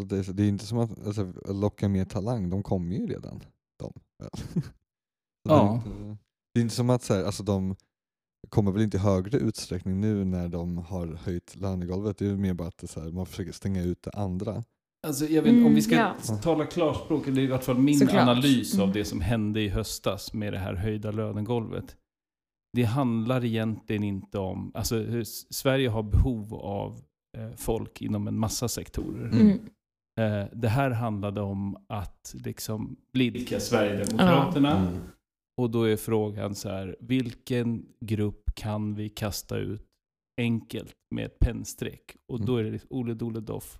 så 0.00 0.02
det, 0.08 0.22
det 0.36 0.42
är 0.42 0.48
inte 0.48 0.66
som 0.66 0.78
att 0.78 1.06
alltså, 1.06 1.32
locka 1.52 1.88
mer 1.88 2.04
talang, 2.04 2.50
de 2.50 2.62
kommer 2.62 2.96
ju 2.96 3.06
redan. 3.06 3.40
De. 3.78 3.92
Så 5.48 5.48
det, 5.48 5.54
är 5.54 5.56
Ja. 5.56 5.74
inte, 5.74 6.16
det 6.54 6.60
är 6.60 6.62
inte 6.62 6.74
som 6.74 6.90
att 6.90 7.02
så 7.02 7.14
här, 7.14 7.24
alltså, 7.24 7.42
de 7.42 7.76
kommer 8.48 8.72
väl 8.72 8.82
inte 8.82 8.96
i 8.96 9.00
högre 9.00 9.38
utsträckning 9.38 10.00
nu 10.00 10.24
när 10.24 10.48
de 10.48 10.78
har 10.78 11.06
höjt 11.06 11.56
lönegolvet. 11.56 12.18
Det 12.18 12.24
är 12.24 12.28
ju 12.30 12.36
mer 12.36 12.54
bara 12.54 12.68
att 12.68 12.78
det, 12.78 12.86
så 12.86 13.00
här, 13.00 13.10
man 13.12 13.26
försöker 13.26 13.52
stänga 13.52 13.82
ut 13.82 14.02
det 14.02 14.10
andra. 14.10 14.64
Alltså, 15.06 15.24
jag 15.24 15.42
vet, 15.42 15.52
om 15.52 15.58
Mm, 15.58 15.74
vi 15.74 15.82
ska 15.82 15.94
ja. 15.94 16.14
tala 16.42 16.66
klarspråk, 16.66 17.28
eller 17.28 17.42
i 17.42 17.46
vart 17.46 17.64
fall 17.64 17.78
min 17.78 17.98
Såklart. 17.98 18.22
analys 18.22 18.74
av 18.74 18.80
Mm. 18.82 18.92
det 18.92 19.04
som 19.04 19.20
hände 19.20 19.60
i 19.60 19.68
höstas 19.68 20.32
med 20.32 20.52
det 20.52 20.58
här 20.58 20.74
höjda 20.74 21.10
lönegolvet. 21.10 21.96
Det 22.72 22.82
handlar 22.84 23.44
egentligen 23.44 24.02
inte 24.04 24.38
om, 24.38 24.70
alltså 24.74 25.04
Sverige 25.50 25.88
har 25.88 26.02
behov 26.02 26.54
av 26.54 27.00
eh, 27.38 27.50
folk 27.56 28.02
inom 28.02 28.28
en 28.28 28.38
massa 28.38 28.68
sektorer. 28.68 29.28
Mm. 29.40 29.58
Mm. 30.18 30.40
Eh, 30.40 30.48
det 30.52 30.68
här 30.68 30.90
handlade 30.90 31.40
om 31.40 31.76
att 31.88 32.34
liksom 32.44 32.96
blidka 33.12 33.60
Sverigedemokraterna. 33.60 34.78
Mm. 34.78 35.00
Och 35.60 35.70
då 35.70 35.82
är 35.84 35.96
frågan 35.96 36.54
så 36.54 36.68
här, 36.68 36.96
vilken 37.00 37.86
grupp 38.00 38.42
kan 38.54 38.94
vi 38.94 39.08
kasta 39.08 39.56
ut 39.56 39.84
enkelt 40.40 40.92
med 41.14 41.24
ett 41.26 41.38
pennstreck? 41.38 42.16
Och 42.32 42.40
då 42.46 42.56
är 42.56 42.64
det 42.64 42.70
liksom 42.70 42.88
Ole 42.90 43.14
Dole 43.14 43.40
Doff, 43.40 43.78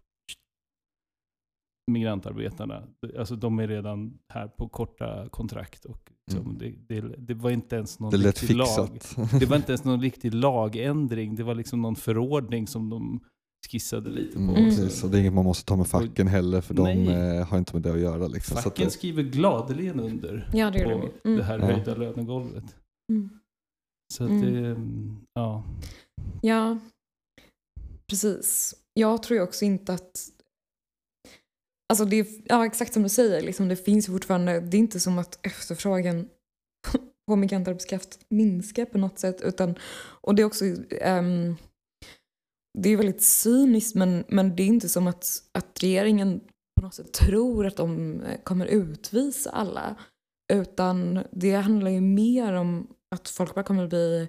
migrantarbetarna. 1.91 2.83
Alltså 3.19 3.37
de 3.37 3.59
är 3.59 3.69
redan 3.69 4.19
här 4.33 4.49
på 4.49 4.69
korta 4.69 5.29
kontrakt. 5.29 5.85
Och 5.85 6.13
liksom, 6.27 6.47
Mm. 6.47 6.59
det, 6.59 7.01
det, 7.01 7.15
det 7.19 7.35
var 7.35 7.51
inte 7.51 7.77
ens 7.77 8.01
någon 8.01 8.11
Det 8.11 8.17
lät 8.17 8.41
riktig 8.43 8.57
lag. 8.57 8.93
fixat. 8.93 9.41
Det 9.41 9.47
var 9.47 9.57
inte 9.57 9.73
ens 9.73 9.85
någon 9.85 10.01
riktig 10.01 10.35
lagändring. 10.35 11.35
Det 11.35 11.43
var 11.43 11.55
liksom 11.55 11.83
någon 11.83 11.97
förordning 11.97 12.67
som 12.67 12.91
de 12.91 13.21
skissade 13.67 14.11
lite 14.11 14.33
på. 14.33 14.39
Mm, 14.43 14.55
Mm. 14.55 14.65
precis. 14.69 15.05
Och 15.05 15.11
det 15.11 15.17
är 15.19 15.21
inget 15.21 15.33
man 15.33 15.45
måste 15.45 15.65
ta 15.65 15.77
med 15.77 15.87
facken 15.87 16.27
heller 16.29 16.61
för 16.61 16.75
de 16.75 16.83
Nej. 16.83 17.37
eh, 17.39 17.47
har 17.47 17.59
inte 17.59 17.73
med 17.75 17.83
det 17.83 17.93
att 17.93 18.01
göra. 18.01 18.27
Liksom. 18.29 18.55
Så 18.55 18.59
att 18.59 18.65
Facken 18.65 18.85
det, 18.85 18.91
skriver 18.91 19.23
gladeligen 19.23 20.01
under 20.01 20.51
Ja, 20.53 20.71
det 20.71 20.85
på 20.85 20.91
de 20.91 21.03
ju. 21.03 21.09
det 21.23 21.29
Mm. 21.29 21.41
här 21.45 21.59
Ja. 21.59 21.65
höjda 21.65 21.95
lönegolvet. 21.95 22.65
Mm. 23.13 23.31
Så 24.15 24.25
att 24.25 24.31
Mm. 24.31 24.53
det, 24.53 24.69
mm, 24.69 25.17
ja. 25.35 25.65
Ja, 26.43 26.79
precis. 28.11 28.75
Jag 28.95 29.23
tror 29.23 29.37
ju 29.37 29.43
också 29.43 29.65
inte 29.65 29.95
att... 29.95 30.11
Alltså 31.93 32.05
det 32.05 32.17
är, 32.17 32.27
ja, 32.45 32.67
exakt 32.67 32.93
som 32.93 33.03
du 33.03 33.09
säger, 33.09 33.43
liksom, 33.43 33.69
det 33.69 33.77
finns 33.77 34.09
ju 34.09 34.13
fortfarande... 34.13 34.61
Det 34.61 34.77
är 34.77 34.79
inte 34.79 35.01
som 35.01 35.19
att 35.19 35.47
efterfrågan 35.47 36.29
på 37.27 37.37
migrantarbetskraft 37.37 38.21
minskar 38.31 38.85
på 38.85 38.99
något 38.99 39.19
sätt. 39.19 39.41
Utan, 39.43 39.75
och 40.21 40.35
det 40.35 40.43
är 40.43 40.47
också... 40.47 40.65
ehm, 41.01 41.57
det 42.79 42.89
är 42.89 42.97
väldigt 42.97 43.23
cyniskt 43.23 43.95
men, 43.95 44.25
men 44.29 44.57
det 44.57 44.63
är 44.63 44.67
inte 44.67 44.89
som 44.89 45.07
att, 45.07 45.43
att 45.53 45.83
regeringen 45.83 46.41
på 46.81 46.87
något 46.87 46.95
sätt 46.95 47.13
tror 47.13 47.67
att 47.67 47.77
de 47.77 48.21
eh, 48.21 48.41
kommer 48.43 48.67
utvisa 48.67 49.51
alla. 49.51 49.97
Utan 50.53 51.25
det 51.33 51.55
handlar 51.55 51.91
ju 51.91 52.01
mer 52.01 52.53
om 52.53 52.87
att 53.15 53.29
folk 53.29 53.55
bara 53.55 53.65
kommer 53.65 53.87
bli 53.87 54.29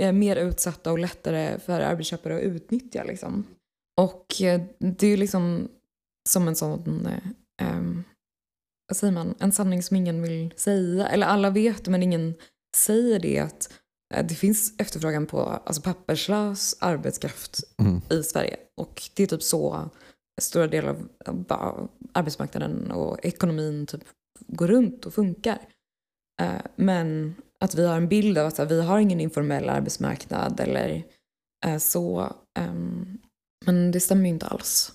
eh, 0.00 0.12
mer 0.12 0.36
utsatta 0.36 0.92
och 0.92 0.98
lättare 0.98 1.58
för 1.58 1.80
arbetsköpare 1.80 2.36
att 2.36 2.42
utnyttja. 2.42 3.04
Liksom. 3.04 3.46
Och 4.00 4.42
eh, 4.42 4.60
det 4.78 5.06
är 5.06 5.10
ju 5.10 5.16
liksom 5.16 5.68
som 6.28 6.48
en 6.48 6.56
sån, 6.56 7.06
eh, 7.60 7.82
vad 8.88 8.96
säger 8.96 9.12
man, 9.12 9.34
en 9.38 9.52
sanning 9.52 9.82
som 9.82 9.96
ingen 9.96 10.22
vill 10.22 10.54
säga. 10.56 11.08
Eller 11.08 11.26
alla 11.26 11.50
vet 11.50 11.88
men 11.88 12.02
ingen 12.02 12.34
säger 12.76 13.18
det 13.18 13.38
att 13.38 13.79
det 14.10 14.34
finns 14.34 14.74
efterfrågan 14.78 15.26
på 15.26 15.40
alltså 15.40 15.82
papperslös 15.82 16.76
arbetskraft 16.80 17.60
mm. 17.82 18.00
i 18.10 18.22
Sverige. 18.22 18.56
Och 18.76 19.02
det 19.14 19.22
är 19.22 19.26
typ 19.26 19.42
så 19.42 19.90
stora 20.40 20.66
delar 20.66 20.96
av 21.48 21.88
arbetsmarknaden 22.12 22.90
och 22.90 23.24
ekonomin 23.24 23.86
typ 23.86 24.02
går 24.46 24.66
runt 24.68 25.06
och 25.06 25.14
funkar. 25.14 25.58
Eh, 26.42 26.60
Men 26.76 27.34
att 27.64 27.74
vi 27.74 27.86
har 27.86 27.96
en 27.96 28.08
bild 28.08 28.38
av 28.38 28.46
att 28.46 28.58
här, 28.58 28.66
vi 28.66 28.82
har 28.82 28.98
ingen 28.98 29.20
informell 29.20 29.68
arbetsmarknad 29.68 30.60
eller 30.60 31.04
eh, 31.66 31.78
så. 31.78 32.36
ehm, 32.58 33.18
Men 33.66 33.90
det 33.90 34.00
stämmer 34.00 34.22
ju 34.22 34.28
inte 34.28 34.46
alls. 34.46 34.92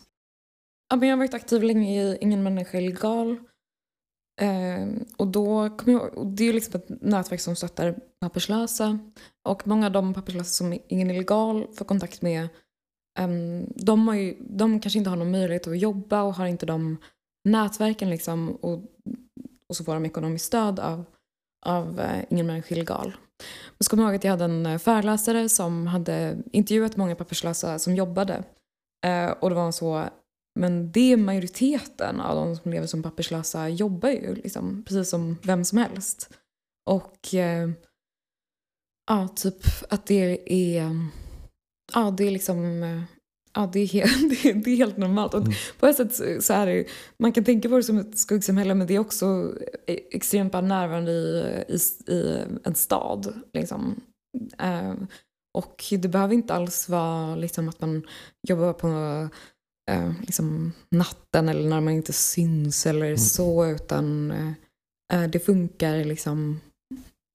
Ja, 0.90 0.96
men 0.96 1.10
jag 1.10 1.16
har 1.16 1.20
varit 1.20 1.34
aktiv 1.34 1.64
länge 1.64 2.04
i 2.04 2.18
Ingen 2.22 2.44
människa 2.44 2.78
är 2.78 2.82
illegal. 2.82 3.38
Ehm, 4.42 5.06
Och, 5.18 5.28
då 5.28 5.70
kommer 5.70 6.00
jag, 6.00 6.18
och 6.18 6.28
det 6.28 6.50
är 6.50 6.54
liksom 6.54 6.82
ett 6.82 7.02
nätverk 7.02 7.42
som 7.42 7.56
stöttar 7.56 7.96
papperslösa. 8.22 9.00
Och 9.48 9.68
många 9.68 9.86
av 9.86 9.92
de 9.92 10.14
papperslösa 10.14 10.50
som 10.50 10.80
Ingen 10.88 11.12
illegal 11.12 11.68
får 11.74 11.86
kontakt 11.86 12.22
med 12.22 12.50
Ehm, 13.20 13.66
de, 13.76 14.08
har 14.08 14.16
ju, 14.16 14.36
de 14.40 14.80
kanske 14.80 14.98
inte 14.98 15.10
har 15.10 15.18
någon 15.18 15.32
möjlighet 15.32 15.68
att 15.68 15.80
jobba 15.80 16.22
och 16.22 16.34
har 16.34 16.46
inte 16.46 16.66
de 16.66 16.98
nätverken 17.44 18.10
liksom 18.10 18.50
och, 18.50 18.84
och 19.70 19.76
så 19.76 19.84
får 19.84 19.94
de 19.94 20.06
ekonomiskt 20.06 20.46
stöd 20.46 20.80
av, 20.80 21.06
av 21.66 22.00
eh, 22.00 22.24
Ingen 22.30 22.48
människa 22.48 22.76
illegal. 22.76 23.16
Men 23.78 23.84
så 23.84 23.90
kommer 23.90 24.04
jag 24.04 24.10
ihåg 24.10 24.16
att 24.16 24.24
jag 24.24 24.32
hade 24.32 24.46
en 24.46 24.66
eh, 24.66 24.78
föreläsare 24.78 25.50
som 25.50 25.88
hade 25.88 26.38
intervjuat 26.52 26.98
många 26.98 27.16
papperslösa 27.16 27.80
som 27.80 27.96
jobbade. 27.96 28.44
Eh, 29.06 29.32
och 29.32 29.50
det 29.50 29.56
var 29.56 29.72
så, 29.72 30.04
men 30.56 30.92
det 30.92 31.12
är 31.12 31.18
majoriteten 31.18 32.20
av 32.22 32.36
de 32.36 32.56
som 32.56 32.72
lever 32.72 32.88
som 32.88 33.04
papperslösa 33.04 33.70
jobbar 33.70 34.10
ju 34.10 34.36
liksom, 34.36 34.84
precis 34.84 35.10
som 35.10 35.38
vem 35.44 35.66
som 35.66 35.78
helst. 35.78 36.30
Och 36.90 37.34
eh, 37.34 37.70
ja, 39.08 39.28
typ 39.28 39.64
att 39.90 40.06
det 40.06 40.54
är 40.74 40.92
Ja, 41.94 42.12
det 42.18 42.24
är 42.28 42.32
liksom... 42.32 42.84
eh, 42.84 43.04
Ja, 43.58 43.70
det 43.74 43.80
är, 43.80 43.88
helt, 43.88 44.30
det 44.44 44.50
är, 44.50 44.54
det 44.54 44.72
är 44.72 44.76
helt 44.76 44.98
normalt. 44.98 45.34
Och 45.34 45.42
Mm. 45.42 45.54
På 45.80 45.88
ett 45.88 45.96
sätt 45.98 46.44
så 46.44 46.54
är 46.54 46.66
det 46.66 46.86
Man 47.20 47.32
kan 47.32 47.44
tänka 47.44 47.70
på 47.70 47.78
det 47.78 47.84
som 47.84 47.98
ett 47.98 48.18
skuggsamhälle 48.18 48.74
men 48.76 48.88
det 48.88 48.96
är 48.96 49.00
också 49.00 49.54
eh, 49.88 49.98
extremt 50.12 50.52
bara 50.52 50.62
närvarande 50.62 51.12
i, 51.12 51.74
i, 51.74 52.14
i 52.14 52.46
en 52.64 52.76
stad. 52.76 53.42
Liksom. 53.54 54.02
Eh, 54.60 54.94
och 55.54 55.84
det 55.90 56.08
behöver 56.08 56.34
inte 56.34 56.54
alls 56.54 56.90
vara 56.90 57.36
liksom, 57.36 57.70
att 57.70 57.82
man 57.82 58.04
jobbar 58.48 58.74
på 58.74 58.88
eh, 59.92 60.12
liksom, 60.22 60.72
natten 60.96 61.50
eller 61.50 61.70
när 61.70 61.82
man 61.82 61.94
inte 61.94 62.14
syns 62.14 62.86
eller 62.86 63.16
så 63.16 63.66
utan 63.68 64.32
eh, 64.32 64.52
eh, 65.14 65.30
det 65.30 65.40
funkar 65.40 66.04
liksom 66.04 66.60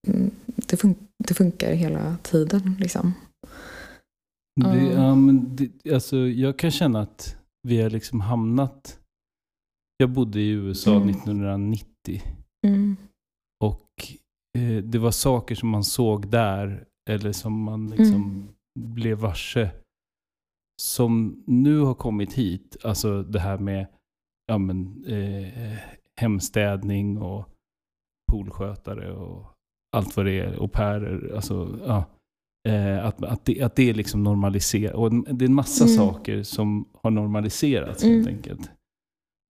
mm, 0.09 0.31
det, 0.47 0.77
fun- 0.77 1.07
det 1.29 1.35
funkar 1.35 1.73
hela 1.73 2.17
tiden. 2.23 2.77
Liksom. 2.81 3.13
Det, 4.61 4.67
Ja. 4.85 4.93
ja, 4.93 5.15
men 5.15 5.57
det, 5.57 5.93
alltså, 5.95 6.17
jag 6.17 6.59
kan 6.59 6.71
känna 6.71 7.01
att 7.01 7.37
vi 7.69 7.83
har 7.83 7.91
liksom 7.91 8.21
hamnat... 8.21 8.97
Jag 9.97 10.11
bodde 10.11 10.41
i 10.41 10.49
USA 10.51 10.97
Mm. 10.97 11.09
1990 11.09 11.81
90. 12.07 12.23
Mm. 12.67 12.97
Och 13.65 13.89
eh, 14.59 14.85
det 14.85 14.99
var 14.99 15.11
saker 15.11 15.55
som 15.55 15.69
man 15.69 15.85
såg 15.85 16.29
där, 16.29 16.85
eller 17.11 17.33
som 17.33 17.63
man 17.63 17.91
liksom 17.91 18.49
blev 18.81 19.19
varse, 19.19 19.71
som 20.81 21.43
nu 21.47 21.79
har 21.79 21.95
kommit 21.95 22.33
hit. 22.33 22.77
Alltså 22.85 23.23
det 23.23 23.41
här 23.41 23.59
med 23.59 23.87
ja, 24.47 24.59
men, 24.59 25.05
eh, 25.07 25.79
hemstädning 26.21 27.19
och 27.19 27.49
poolskötare 28.33 29.13
och 29.13 29.47
allt 29.97 30.17
vad 30.17 30.27
det 30.27 30.41
är, 30.41 30.53
au 30.61 30.69
pairer. 30.69 31.33
Alltså, 31.35 31.79
ja. 31.87 32.05
eh, 32.69 33.07
att, 33.07 33.23
att, 33.25 33.45
det, 33.45 33.63
att 33.63 33.77
det 33.77 33.91
är 33.91 33.95
liksom 33.95 34.23
normaliserat. 34.23 34.95
Och 34.95 35.15
det 35.35 35.45
är 35.45 35.49
en 35.49 35.55
massa 35.55 35.85
Mm. 35.85 35.97
saker 35.97 36.43
som 36.43 36.89
har 37.03 37.11
normaliserats 37.11 38.05
Mm. 38.05 38.17
helt 38.17 38.29
enkelt. 38.29 38.71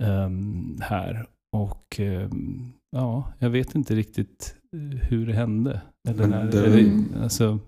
ehm, 0.05 0.77
här. 0.81 1.27
Och 1.57 2.01
ehm, 2.01 2.73
ja, 2.97 3.33
jag 3.39 3.51
vet 3.51 3.75
inte 3.75 3.95
riktigt 3.95 4.57
eh, 4.77 4.99
hur 5.09 5.27
det 5.27 5.33
hände. 5.33 5.83
Eller 6.09 6.27
när, 6.27 6.51
det- 6.53 6.67
eller, 6.67 7.23
alltså, 7.23 7.59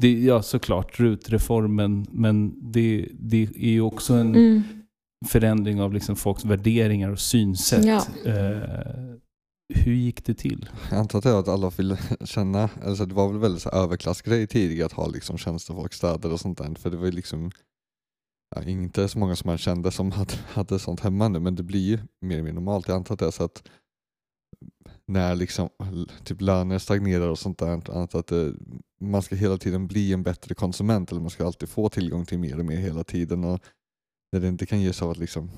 det, 0.00 0.20
ja, 0.20 0.42
såklart 0.42 1.00
RUT-reformen, 1.00 2.06
men 2.10 2.54
det, 2.72 3.08
det 3.12 3.42
är 3.42 3.70
ju 3.70 3.80
också 3.80 4.14
en 4.14 4.34
Mm. 4.34 4.62
förändring 5.28 5.80
av 5.80 5.92
liksom 5.94 6.16
folks 6.16 6.44
värderingar 6.44 7.10
och 7.10 7.20
synsätt. 7.20 7.84
Ja. 7.84 8.02
Eh, 8.26 9.14
hur 9.74 9.92
gick 9.94 10.24
det 10.24 10.34
till? 10.34 10.68
Jag 10.90 10.98
antar 10.98 11.38
att 11.38 11.48
alla 11.48 11.70
vill 11.70 11.96
känna, 12.24 12.70
alltså 12.84 13.06
det 13.06 13.14
var 13.14 13.28
väl 13.28 13.38
väldigt 13.40 13.62
så 13.62 13.68
överklassgrej 13.70 14.46
tidigare 14.46 14.86
att 14.86 14.92
ha 14.92 15.06
liksom 15.08 15.38
tjänstefolk, 15.38 15.92
städer 15.92 16.32
och 16.32 16.40
sånt 16.40 16.58
där. 16.58 16.74
För 16.74 16.90
det 16.90 16.96
var 16.96 17.06
ju 17.06 17.12
liksom 17.12 17.50
ja, 18.56 18.62
inte 18.62 19.08
så 19.08 19.18
många 19.18 19.36
som 19.36 19.48
man 19.48 19.58
kände 19.58 19.90
som 19.90 20.12
hade, 20.12 20.34
hade 20.48 20.78
sånt 20.78 21.00
hemma 21.00 21.28
nu 21.28 21.40
men 21.40 21.54
det 21.54 21.62
blir 21.62 21.80
ju 21.80 21.98
mer 22.20 22.38
och 22.38 22.44
mer 22.44 22.52
normalt. 22.52 22.88
Jag 22.88 22.96
antar 22.96 23.14
att 23.14 23.18
det 23.18 23.26
är 23.26 23.30
så 23.30 23.44
att 23.44 23.62
när 25.06 25.34
liksom 25.34 25.68
typ 26.24 26.40
löner 26.40 26.78
stagnerar 26.78 27.28
och 27.28 27.38
sånt 27.38 27.58
där, 27.58 27.90
Annat 27.90 28.14
att 28.14 28.26
det, 28.26 28.54
man 29.00 29.22
ska 29.22 29.36
hela 29.36 29.58
tiden 29.58 29.86
bli 29.86 30.12
en 30.12 30.22
bättre 30.22 30.54
konsument 30.54 31.10
eller 31.10 31.20
man 31.20 31.30
ska 31.30 31.46
alltid 31.46 31.68
få 31.68 31.88
tillgång 31.88 32.24
till 32.26 32.38
mer 32.38 32.58
och 32.58 32.64
mer 32.64 32.76
hela 32.76 33.04
tiden. 33.04 33.44
Och 33.44 33.60
när 34.32 34.40
det 34.40 34.48
inte 34.48 34.66
kan 34.66 34.80
ges 34.80 35.02
av 35.02 35.10
att 35.10 35.18
liksom 35.18 35.50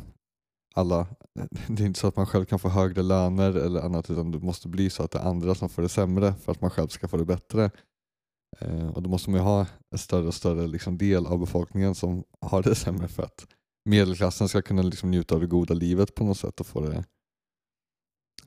alla, 0.74 1.06
det 1.68 1.82
är 1.82 1.86
inte 1.86 2.00
så 2.00 2.06
att 2.06 2.16
man 2.16 2.26
själv 2.26 2.44
kan 2.44 2.58
få 2.58 2.68
högre 2.68 3.02
löner 3.02 3.54
eller 3.54 3.80
annat 3.80 4.10
utan 4.10 4.30
det 4.30 4.38
måste 4.38 4.68
bli 4.68 4.90
så 4.90 5.02
att 5.02 5.10
det 5.10 5.18
är 5.18 5.28
andra 5.28 5.54
som 5.54 5.68
får 5.68 5.82
det 5.82 5.88
sämre 5.88 6.34
för 6.34 6.52
att 6.52 6.60
man 6.60 6.70
själv 6.70 6.88
ska 6.88 7.08
få 7.08 7.16
det 7.16 7.24
bättre. 7.24 7.70
Eh, 8.58 8.88
och 8.88 9.02
då 9.02 9.10
måste 9.10 9.30
man 9.30 9.40
ju 9.40 9.44
ha 9.44 9.66
en 9.90 9.98
större 9.98 10.26
och 10.26 10.34
större 10.34 10.66
liksom 10.66 10.98
del 10.98 11.26
av 11.26 11.38
befolkningen 11.38 11.94
som 11.94 12.24
har 12.40 12.62
det 12.62 12.74
sämre 12.84 13.08
för 13.08 13.22
att 13.22 13.46
medelklassen 13.84 14.48
ska 14.48 14.62
kunna 14.62 14.82
liksom 14.82 15.10
njuta 15.10 15.34
av 15.34 15.40
det 15.40 15.46
goda 15.46 15.74
livet 15.74 16.14
på 16.14 16.24
något 16.24 16.38
sätt 16.38 16.60
och 16.60 16.66
få 16.66 16.80
det 16.80 17.04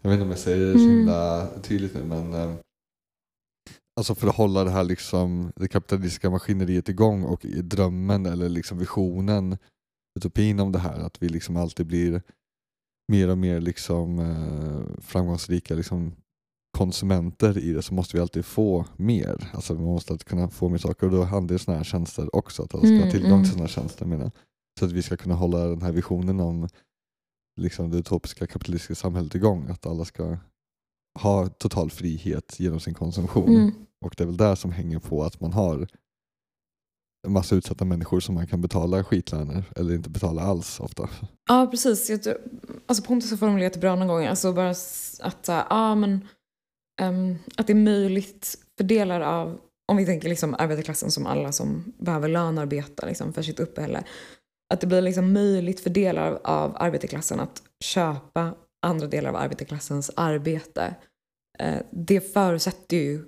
jag 0.02 0.10
vet 0.10 0.16
inte 0.16 0.24
om 0.24 0.30
jag 0.30 0.40
säger 0.40 0.66
det 0.66 0.80
så 0.80 0.86
Mm. 0.86 0.98
himla 0.98 1.48
tydligt 1.62 1.94
nu 1.94 2.04
men 2.04 2.34
eh, 2.34 2.54
Alltså 4.00 4.16
för 4.16 4.28
att 4.28 4.36
hålla 4.36 4.64
det 4.64 4.70
här 4.70 4.84
liksom, 4.84 5.52
det 5.56 5.68
kapitalistiska 5.68 6.30
maskineriet 6.30 6.90
igång 6.90 7.24
och 7.24 7.46
i 7.46 7.62
drömmen 7.62 8.26
eller 8.26 8.50
liksom 8.50 8.78
visionen, 8.78 9.58
utopin 10.20 10.60
om 10.60 10.72
det 10.72 10.80
här, 10.80 11.00
att 11.00 11.22
vi 11.22 11.30
liksom 11.30 11.58
alltid 11.58 11.86
blir 11.86 12.22
mer 13.12 13.30
och 13.30 13.38
mer 13.38 13.62
liksom, 13.62 14.20
eh, 14.20 15.02
framgångsrika 15.02 15.76
liksom, 15.76 16.14
konsumenter 16.78 17.58
i 17.58 17.74
det 17.74 17.82
så 17.82 17.94
måste 17.94 18.18
vi 18.18 18.22
alltid 18.22 18.46
få 18.46 18.86
mer. 18.98 19.50
Alltså 19.54 19.74
man 19.74 19.84
måste 19.84 20.14
alltid 20.14 20.28
kunna 20.28 20.50
få 20.50 20.70
mer 20.70 20.78
saker 20.78 21.06
och 21.08 21.12
då 21.14 21.24
handlar 21.24 21.54
det 21.54 21.60
sådana 21.60 21.78
här 21.78 21.84
tjänster 21.84 22.36
också, 22.36 22.64
att 22.64 22.74
alla 22.74 22.84
ska 22.84 22.94
ha 22.94 22.98
Mm, 23.02 23.12
tillgång 23.12 23.32
mm. 23.32 23.44
till 23.44 23.52
sådana 23.52 23.68
här 23.68 23.74
tjänster. 23.74 24.06
Menar. 24.06 24.32
Så 24.80 24.86
att 24.86 24.92
vi 24.92 25.02
ska 25.02 25.18
kunna 25.18 25.36
hålla 25.36 25.66
den 25.66 25.82
här 25.82 25.92
visionen 25.92 26.40
om 26.40 26.68
liksom, 27.62 27.92
det 27.92 27.98
utopiska 27.98 28.48
kapitalistiska 28.48 28.96
samhället 28.96 29.36
igång, 29.36 29.68
att 29.70 29.86
alla 29.86 30.06
ska 30.06 30.38
ha 31.20 31.48
total 31.48 31.92
frihet 31.92 32.60
genom 32.60 32.80
sin 32.80 32.94
konsumtion. 32.94 33.56
Mm. 33.56 33.72
Och 34.06 34.14
det 34.18 34.24
är 34.24 34.26
väl 34.26 34.38
där 34.38 34.56
som 34.56 34.72
hänger 34.72 35.00
på 35.00 35.24
att 35.24 35.42
man 35.42 35.54
har 35.54 35.88
en 37.28 37.34
massa 37.34 37.56
utsatta 37.56 37.86
människor 37.86 38.20
som 38.20 38.36
man 38.36 38.48
kan 38.48 38.62
betala 38.62 39.04
skitlöner 39.04 39.64
eller 39.76 39.94
inte 39.96 40.10
betala 40.10 40.42
alls 40.42 40.80
ofta. 40.80 41.10
Ja, 41.50 41.68
precis. 41.72 42.10
Jag, 42.10 42.24
tror- 42.24 42.38
alltså 42.86 43.04
Pontus 43.04 43.32
har 43.32 43.38
formulerat 43.38 43.74
det 43.74 43.80
bra 43.80 43.96
någon 43.96 44.08
gång. 44.08 44.26
Alltså 44.26 44.54
bara 44.54 44.70
att, 45.20 45.46
ja, 45.48 45.96
men, 45.96 46.28
ehm, 47.02 47.36
att 47.58 47.68
det 47.68 47.74
är 47.74 47.78
möjligt 47.84 48.58
för 48.78 48.84
delar 48.84 49.22
av, 49.22 49.60
om 49.92 49.98
vi 49.98 50.06
tänker 50.06 50.30
liksom 50.30 50.56
arbetarklassen 50.60 51.12
som 51.12 51.26
alla 51.26 51.52
som 51.52 51.94
behöver 51.98 52.28
lönarbeta 52.30 53.06
liksom, 53.06 53.34
för 53.34 53.42
sitt 53.42 53.60
uppehälle. 53.60 54.04
Att 54.74 54.82
det 54.82 54.88
blir 54.88 55.02
liksom 55.02 55.34
möjligt 55.34 55.80
för 55.80 55.90
delar 55.90 56.40
av, 56.44 56.76
arbetarklassen 56.80 57.40
att 57.40 57.62
köpa 57.84 58.54
andra 58.86 59.08
delar 59.08 59.30
av 59.30 59.36
arbetarklassens 59.36 60.12
arbete. 60.16 60.96
Eh, 61.60 61.76
det 61.92 62.34
förutsätter 62.34 62.98
ju 62.98 63.26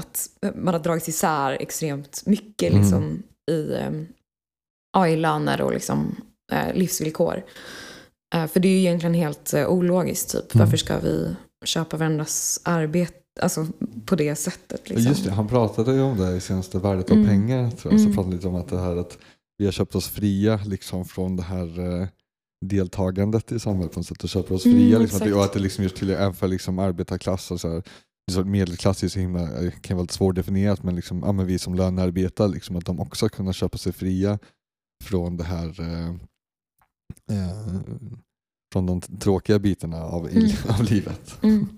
att 0.00 0.28
man 0.54 0.74
har 0.74 0.80
dragit 0.80 1.08
isär 1.08 1.52
extremt 1.60 2.22
mycket 2.26 2.70
Mm. 2.72 2.82
liksom, 2.82 3.22
i, 3.50 3.74
ehm, 3.74 4.06
ja, 4.92 5.08
i 5.08 5.16
löner 5.16 5.60
och 5.60 5.72
liksom, 5.72 6.16
eh, 6.52 6.74
livsvillkor. 6.74 7.42
Eh, 8.34 8.46
för 8.46 8.60
det 8.60 8.68
är 8.68 8.72
ju 8.72 8.78
egentligen 8.78 9.14
helt 9.14 9.54
ologiskt. 9.54 10.32
Typ. 10.32 10.54
Mm. 10.54 10.64
Varför 10.66 10.76
ska 10.76 10.98
vi 10.98 11.36
köpa 11.64 11.96
varandras 11.96 12.60
arbete 12.64 13.12
alltså, 13.40 13.66
på 14.06 14.16
det 14.16 14.34
sättet? 14.34 14.88
Liksom? 14.88 15.06
Just 15.06 15.24
det, 15.24 15.30
han 15.30 15.48
pratade 15.48 15.94
ju 15.94 16.00
om 16.00 16.18
det 16.18 16.36
i 16.36 16.40
senaste 16.40 16.78
Värdet 16.78 17.10
av 17.10 17.16
Mm. 17.16 17.28
pengar. 17.28 17.70
Tror 17.70 17.92
jag. 17.92 18.00
Så 18.00 18.06
Mm. 18.06 18.16
pratade 18.16 18.36
lite 18.36 18.48
om 18.48 18.54
att 18.54 18.68
det 18.68 18.78
här 18.80 18.96
att 18.96 19.18
vi 19.62 19.66
har 19.66 19.72
köpt 19.72 19.94
oss 19.94 20.08
fria 20.08 20.60
liksom, 20.66 21.04
från 21.04 21.36
det 21.36 21.42
här 21.42 22.00
eh, 22.02 22.08
deltagandet 22.66 23.52
i 23.52 23.58
samhället 23.60 23.92
på 23.92 23.98
något 23.98 24.06
sätt 24.06 24.22
och 24.24 24.28
köper 24.28 24.54
oss 24.54 24.66
Mm, 24.66 24.78
fria. 24.78 24.98
liksom, 24.98 25.22
att 25.28 25.34
och 25.34 25.44
att 25.44 25.52
det 25.52 25.58
liksom 25.60 25.84
just 25.84 25.96
till 25.96 26.10
även 26.10 26.34
för 26.34 26.48
liksom 26.48 26.78
arbetarklass 26.78 27.50
och 27.50 27.60
så 27.60 27.68
här, 27.68 28.44
medelklass 28.44 29.02
är 29.04 29.08
så 29.08 29.18
himla, 29.20 29.64
eh, 29.64 29.70
kan 29.80 29.96
vara 29.96 30.02
lite 30.04 30.14
svårdefinierat 30.14 30.82
men, 30.82 30.96
liksom, 30.96 31.22
ja, 31.24 31.32
men 31.32 31.46
vi 31.46 31.58
som 31.58 31.74
lönearbetare, 31.74 32.48
liksom, 32.48 32.76
att 32.76 32.84
de 32.86 33.00
också 33.00 33.28
kunna 33.28 33.52
köpa 33.52 33.78
sig 33.78 33.92
fria 33.92 34.38
från 35.04 35.36
det 35.36 35.44
här 35.44 35.80
eh, 35.80 36.08
eh, 37.30 37.80
från 38.72 38.86
de 38.86 39.00
tråkiga 39.00 39.58
bitarna 39.58 40.02
av, 40.02 40.28
Mm. 40.28 40.50
av 40.68 40.82
livet. 40.84 41.38
Mm. 41.42 41.68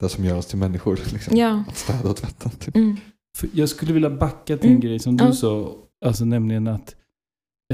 Det 0.00 0.08
som 0.08 0.24
gör 0.24 0.36
oss 0.36 0.46
till 0.46 0.58
människor. 0.58 1.00
Liksom. 1.12 1.36
Ja. 1.36 1.64
Att 1.68 1.76
städa 1.76 2.10
och 2.10 2.16
tvätta. 2.16 2.50
Typ. 2.50 2.76
Mm. 2.76 2.96
För 3.36 3.48
jag 3.52 3.68
skulle 3.68 3.92
vilja 3.92 4.10
backa 4.10 4.56
till 4.56 4.66
en 4.70 4.76
Mm. 4.76 4.80
grej 4.80 4.98
som 4.98 5.16
du 5.16 5.32
sa, 5.32 5.74
alltså 6.04 6.24
nämligen 6.24 6.66
att 6.66 6.96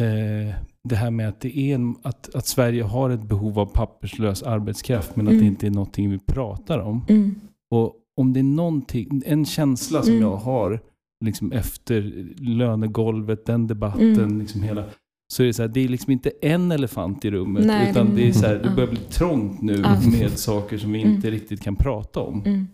eh, 0.01 0.55
det 0.89 0.97
här 0.97 1.11
med 1.11 1.29
att, 1.29 1.41
det 1.41 1.59
är 1.59 1.75
en, 1.75 1.95
att, 2.03 2.35
att 2.35 2.47
Sverige 2.47 2.83
har 2.83 3.11
ett 3.11 3.23
behov 3.23 3.59
av 3.59 3.67
papperslös 3.67 4.43
arbetskraft 4.43 5.17
men 5.17 5.27
att 5.27 5.31
det 5.33 5.37
Mm. 5.37 5.47
inte 5.49 5.67
är 5.67 5.71
någonting 5.71 6.11
vi 6.11 6.19
pratar 6.19 6.79
om. 6.79 7.05
Mm. 7.09 7.35
Och 7.75 7.97
om 8.21 8.33
det 8.33 8.41
är 8.41 8.45
någonting, 8.45 9.23
en 9.27 9.47
känsla 9.47 10.03
som 10.03 10.13
Mm. 10.13 10.23
jag 10.23 10.37
har 10.37 10.81
liksom 11.25 11.53
efter 11.53 12.27
lönegolvet, 12.39 13.47
den 13.47 13.67
debatten, 13.67 14.15
Mm. 14.15 14.39
liksom 14.41 14.63
hela, 14.63 14.85
så 15.33 15.43
är 15.43 15.47
det 15.47 15.53
så 15.53 15.63
här, 15.63 15.69
det 15.69 15.81
är 15.81 15.89
liksom 15.89 16.13
inte 16.13 16.31
en 16.43 16.73
elefant 16.73 17.25
i 17.25 17.31
rummet 17.31 17.67
Nej, 17.67 17.91
utan 17.91 18.15
det- 18.15 18.29
är 18.29 18.33
så 18.33 18.47
här, 18.47 18.55
det 18.55 18.69
Ja. 18.69 18.75
börjar 18.75 18.91
bli 18.91 19.01
trångt 19.01 19.63
nu 19.63 19.79
med 20.21 20.31
saker 20.39 20.79
som 20.79 20.93
vi 20.93 21.03
Mm. 21.03 21.15
inte 21.15 21.31
riktigt 21.31 21.61
kan 21.61 21.77
prata 21.77 22.21
om. 22.21 22.43
Mm. 22.47 22.67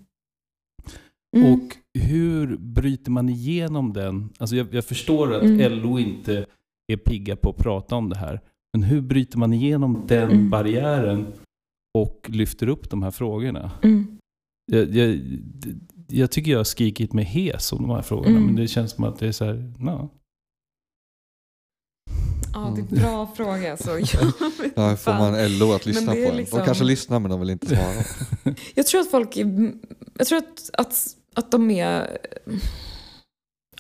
Mm. 1.36 1.52
Och 1.52 1.76
hur 1.98 2.56
bryter 2.56 3.10
man 3.10 3.28
igenom 3.28 3.92
den? 3.92 4.28
Alltså 4.38 4.56
jag, 4.56 4.66
jag 4.74 4.84
förstår 4.84 5.34
att 5.34 5.42
Mm. 5.42 5.72
LO 5.82 5.98
inte 5.98 6.46
är 6.92 6.96
pigga 6.96 7.36
på 7.36 7.50
att 7.50 7.56
prata 7.56 7.96
om 7.96 8.08
det 8.08 8.16
här. 8.18 8.40
Men 8.72 8.82
hur 8.82 9.00
bryter 9.00 9.38
man 9.38 9.52
igenom 9.52 10.04
den 10.06 10.30
Mm. 10.30 10.50
barriären 10.50 11.26
och 11.98 12.26
lyfter 12.28 12.68
upp 12.68 12.90
de 12.90 13.02
här 13.02 13.10
frågorna? 13.10 13.70
Mm. 13.82 14.18
Jag, 14.72 14.94
jag, 14.94 15.20
jag 16.08 16.30
tycker 16.30 16.50
jag 16.50 16.58
har 16.58 16.64
skrikit 16.64 17.12
mig 17.12 17.24
hes 17.24 17.72
om 17.72 17.82
de 17.82 17.90
här 17.90 18.02
frågorna, 18.02 18.30
Mm. 18.30 18.44
men 18.46 18.56
det 18.56 18.68
känns 18.68 18.90
som 18.92 19.04
att 19.04 19.18
det 19.18 19.26
är 19.28 19.32
så 19.32 19.44
här, 19.44 19.72
no. 19.78 20.10
Ja, 22.54 22.72
det 22.76 22.80
är 22.80 22.98
en 22.98 23.02
bra 23.02 23.26
fråga. 23.36 23.76
Så 23.76 23.90
Ja, 24.76 24.96
får 24.96 25.12
man 25.12 25.58
LO 25.58 25.72
att 25.72 25.86
lyssna 25.86 26.12
på 26.12 26.18
en? 26.18 26.36
liksom- 26.36 26.58
De 26.58 26.64
kanske 26.64 26.84
lyssnar 26.84 27.20
men 27.20 27.30
de 27.30 27.40
vill 27.40 27.50
inte 27.50 27.66
svara. 27.66 28.54
jag 28.74 28.86
tror 28.86 29.00
att 29.00 29.10
folk 29.10 29.36
är, 29.36 29.72
jag 30.18 30.26
tror 30.26 30.38
att, 30.38 30.70
att, 30.72 31.06
att 31.34 31.50
de 31.50 31.70
är 31.70 32.18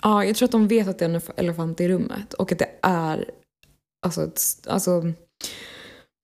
Ja, 0.02 0.24
jag 0.24 0.36
tror 0.36 0.46
att 0.46 0.52
de 0.52 0.68
vet 0.68 0.88
att 0.88 0.98
det 0.98 1.04
är 1.04 1.08
en 1.08 1.20
elefant 1.36 1.80
i 1.80 1.88
rummet 1.88 2.34
och 2.34 2.52
att 2.52 2.58
det 2.58 2.70
är 2.82 3.30
alltså, 4.06 4.24
ett, 4.24 4.40
alltså 4.66 5.12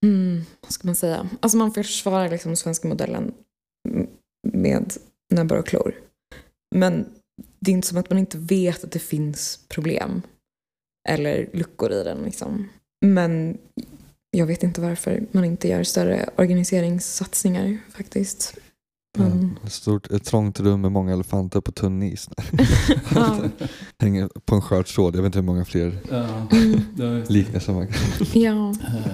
mm, 0.04 0.44
vad 0.60 0.72
ska 0.72 0.88
man 0.88 0.94
säga? 0.94 1.28
Alltså 1.40 1.58
man 1.58 1.72
försvarar 1.72 2.28
liksom 2.28 2.56
svenska 2.56 2.88
modellen 2.88 3.34
med 4.52 4.92
näbbar 5.34 5.56
och 5.56 5.66
klor. 5.66 5.94
Men 6.74 7.06
det 7.60 7.70
är 7.70 7.74
inte 7.74 7.88
som 7.88 7.98
att 7.98 8.10
man 8.10 8.18
inte 8.18 8.38
vet 8.38 8.84
att 8.84 8.92
det 8.92 8.98
finns 8.98 9.60
problem 9.68 10.22
eller 11.08 11.50
luckor 11.52 11.92
i 11.92 12.04
den. 12.04 12.22
Liksom. 12.22 12.68
Men 13.06 13.58
jag 14.30 14.46
vet 14.46 14.62
inte 14.62 14.80
varför 14.80 15.26
man 15.32 15.44
inte 15.44 15.68
gör 15.68 15.82
större 15.82 16.28
organiseringssatsningar 16.36 17.78
faktiskt. 17.90 18.58
Men, 19.18 19.58
Ett, 19.64 19.72
stort, 19.72 20.10
ett 20.10 20.24
trångt 20.24 20.60
rum 20.60 20.80
med 20.80 20.92
många 20.92 21.12
elefanter 21.12 21.60
på 21.60 21.72
tunn 21.72 22.02
is. 22.02 22.28
ja. 23.14 23.38
Hänger 23.98 24.28
på 24.44 24.54
en 24.54 24.60
skört 24.62 24.86
tråd. 24.86 25.16
Jag 25.16 25.22
vet 25.22 25.26
inte 25.26 25.38
hur 25.38 25.46
många 25.46 25.64
fler 25.64 25.98
Ja, 26.10 26.46
Mm. 26.98 27.22
liknelser 27.28 27.72
man 27.72 27.86
kan... 27.86 27.96
ja. 28.42 28.70
Eh, 28.70 29.12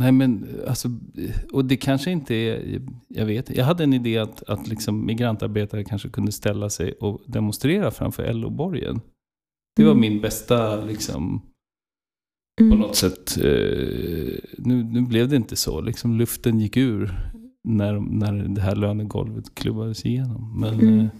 Nej 0.00 0.12
men 0.12 0.46
alltså, 0.68 0.88
och 1.52 1.64
det 1.64 1.76
kanske 1.76 2.10
inte 2.10 2.34
är, 2.34 2.80
jag 3.08 3.26
vet 3.26 3.56
Jag 3.56 3.64
hade 3.64 3.84
en 3.84 3.92
idé 3.92 4.18
att, 4.18 4.42
att 4.42 4.68
liksom 4.68 5.06
migrantarbetare 5.06 5.84
kanske 5.84 6.08
kunde 6.08 6.32
ställa 6.32 6.70
sig 6.70 6.92
och 6.92 7.20
demonstrera 7.26 7.90
framför 7.90 8.32
LO-borgen. 8.32 9.00
Det 9.76 9.84
var 9.84 9.90
Mm. 9.90 10.00
min 10.00 10.20
bästa 10.20 10.84
liksom, 10.84 11.40
på 12.58 12.64
Mm. 12.64 12.78
något 12.78 12.96
sätt. 12.96 13.36
Eh, 13.36 13.44
nu, 14.58 14.82
nu 14.84 15.00
blev 15.00 15.28
det 15.28 15.36
inte 15.36 15.56
så. 15.56 15.80
Liksom, 15.80 16.18
luften 16.18 16.60
gick 16.60 16.76
ur 16.76 17.30
när, 17.68 18.00
när 18.00 18.32
det 18.32 18.60
här 18.60 18.76
lönegolvet 18.76 19.54
klubbades 19.54 20.06
igenom. 20.06 20.60
Men 20.60 20.74
Mm. 20.80 21.00
eh, 21.00 21.10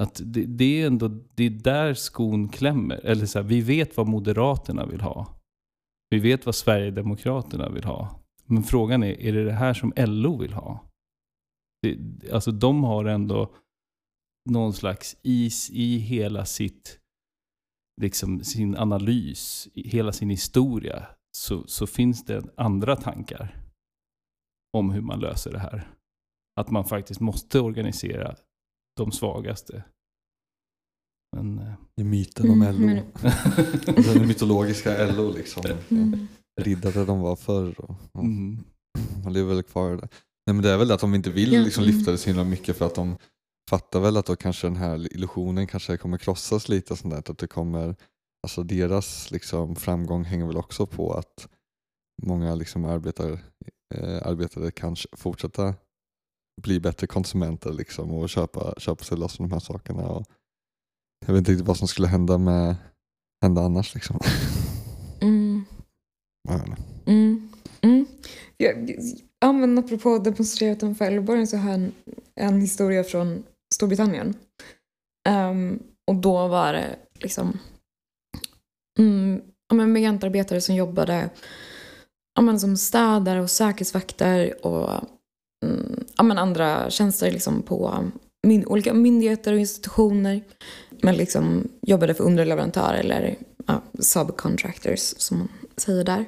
att 0.00 0.20
det, 0.24 0.44
det 0.46 0.82
är 0.82 0.86
ändå 0.86 1.08
det 1.34 1.44
är 1.44 1.50
där 1.50 1.94
skon 1.94 2.48
klämmer. 2.48 3.00
Eller 3.04 3.26
så 3.26 3.38
här, 3.38 3.46
vi 3.46 3.60
vet 3.60 3.96
vad 3.96 4.08
Moderaterna 4.08 4.86
vill 4.86 5.00
ha. 5.00 5.40
Vi 6.10 6.18
vet 6.18 6.46
vad 6.46 6.54
Sverigedemokraterna 6.54 7.68
vill 7.68 7.84
ha. 7.84 8.20
Men 8.46 8.62
frågan 8.62 9.02
är, 9.02 9.20
är 9.20 9.32
det 9.32 9.44
det 9.44 9.52
här 9.52 9.74
som 9.74 9.92
LO 9.96 10.36
vill 10.38 10.52
ha? 10.52 10.84
Det, 11.82 11.98
alltså 12.32 12.52
de 12.52 12.84
har 12.84 13.04
ändå 13.04 13.54
någon 14.50 14.72
slags 14.72 15.16
is 15.22 15.70
i 15.70 15.96
hela 15.98 16.44
sitt, 16.44 16.98
liksom 18.00 18.40
sin 18.40 18.76
analys, 18.76 19.68
i 19.74 19.88
hela 19.88 20.12
sin 20.12 20.30
historia. 20.30 21.06
Så, 21.36 21.66
så 21.66 21.86
finns 21.86 22.24
det 22.24 22.44
andra 22.56 22.96
tankar 22.96 23.59
om 24.72 24.90
hur 24.90 25.00
man 25.00 25.20
löser 25.20 25.52
det 25.52 25.58
här. 25.58 25.88
Att 26.60 26.70
man 26.70 26.84
faktiskt 26.84 27.20
måste 27.20 27.60
organisera 27.60 28.36
de 28.96 29.12
svagaste. 29.12 29.84
Men, 31.36 31.58
eh, 31.58 31.72
I 31.96 32.04
myten 32.04 32.50
om 32.50 32.62
Mm, 32.62 32.80
LO. 32.80 32.86
men- 32.86 33.04
Den 34.04 34.28
mytologiska 34.28 35.06
LO 35.12 35.32
liksom. 35.32 35.62
Mm. 35.90 36.28
Riddare 36.60 37.04
de 37.04 37.20
var 37.20 37.36
förr. 37.36 37.80
Och, 37.80 37.94
och 38.12 38.24
mm. 38.24 38.58
Man 39.24 39.32
lever 39.32 39.54
väl 39.54 39.62
kvar 39.62 39.90
det. 39.90 40.08
Nej, 40.46 40.54
men 40.54 40.62
det 40.62 40.70
är 40.70 40.76
väl 40.78 40.90
att 40.92 41.00
de 41.00 41.14
inte 41.14 41.30
vill 41.30 41.50
liksom 41.50 41.84
mm. 41.84 41.96
lyfta 41.96 42.10
det 42.10 42.18
så 42.18 42.30
himla 42.30 42.44
mycket 42.44 42.76
för 42.76 42.86
att 42.86 42.94
de 42.94 43.16
fattar 43.70 44.00
väl 44.00 44.16
att 44.16 44.26
då 44.26 44.36
kanske 44.36 44.66
den 44.66 44.76
här 44.76 45.12
illusionen 45.14 45.66
kanske 45.66 45.96
kommer 45.96 46.18
krossas 46.18 46.68
lite. 46.68 46.92
och 46.92 46.98
Sånt 46.98 47.14
där, 47.14 47.32
att 47.32 47.38
det 47.38 47.46
kommer, 47.46 47.96
alltså 48.42 48.62
deras 48.62 49.30
liksom 49.30 49.76
framgång 49.76 50.24
hänger 50.24 50.46
väl 50.46 50.56
också 50.56 50.86
på 50.86 51.12
att 51.14 51.48
många 52.22 52.54
liksom 52.54 52.84
arbetar, 52.84 53.38
eh, 53.94 54.26
arbetare 54.26 54.70
kan 54.70 54.94
sh- 54.94 55.16
fortsätta 55.16 55.74
bli 56.62 56.80
bättre 56.80 57.06
konsumenter 57.06 57.72
liksom, 57.72 58.10
och 58.10 58.28
köpa, 58.28 58.74
köpa 58.78 59.04
sig 59.04 59.18
loss 59.18 59.36
från 59.36 59.48
de 59.48 59.54
här 59.54 59.60
sakerna. 59.60 60.02
Och 60.08 60.26
jag 61.26 61.32
vet 61.34 61.38
inte 61.38 61.52
riktigt 61.52 61.66
vad 61.66 61.76
som 61.76 61.88
skulle 61.88 62.08
hända, 62.08 62.38
med, 62.38 62.76
hända 63.42 63.62
annars. 63.62 63.94
Liksom. 63.94 64.18
Mm. 65.22 65.64
Mm. 67.06 67.48
Mm. 67.82 68.06
Jag, 68.56 68.96
ja, 69.40 69.52
men 69.52 69.78
apropå 69.78 70.18
demonstrera 70.18 70.72
utanför 70.72 71.04
Älvborgen 71.04 71.46
så 71.46 71.56
har 71.56 71.70
jag 71.70 71.80
en, 71.80 71.92
en 72.34 72.60
historia 72.60 73.04
från 73.04 73.42
Storbritannien. 73.74 74.34
Ehm, 75.28 75.82
och 76.06 76.14
då 76.16 76.48
var 76.48 76.72
det 76.72 76.96
liksom 77.14 77.58
mm, 78.98 79.42
ja, 79.68 79.74
men 79.74 79.92
migrantarbetare 79.92 80.60
som 80.60 80.74
jobbade 80.74 81.30
ja, 82.34 82.42
men 82.42 82.60
som 82.60 82.76
städare 82.76 83.40
och 83.40 83.50
säkerhetsvakter 83.50 84.66
och 84.66 84.90
mm, 85.64 86.04
ja, 86.16 86.22
men 86.22 86.38
andra 86.38 86.90
tjänster 86.90 87.30
liksom 87.30 87.62
på 87.62 88.10
min, 88.46 88.66
olika 88.66 88.94
myndigheter 88.94 89.52
och 89.52 89.58
institutioner. 89.58 90.44
Men 91.02 91.14
liksom 91.14 91.68
jobbade 91.82 92.14
för 92.14 92.24
underleverantörer 92.24 93.00
eller 93.00 93.36
ja, 93.66 93.82
subcontractors 93.98 95.00
som 95.00 95.38
man 95.38 95.48
säger 95.76 96.04
där 96.04 96.24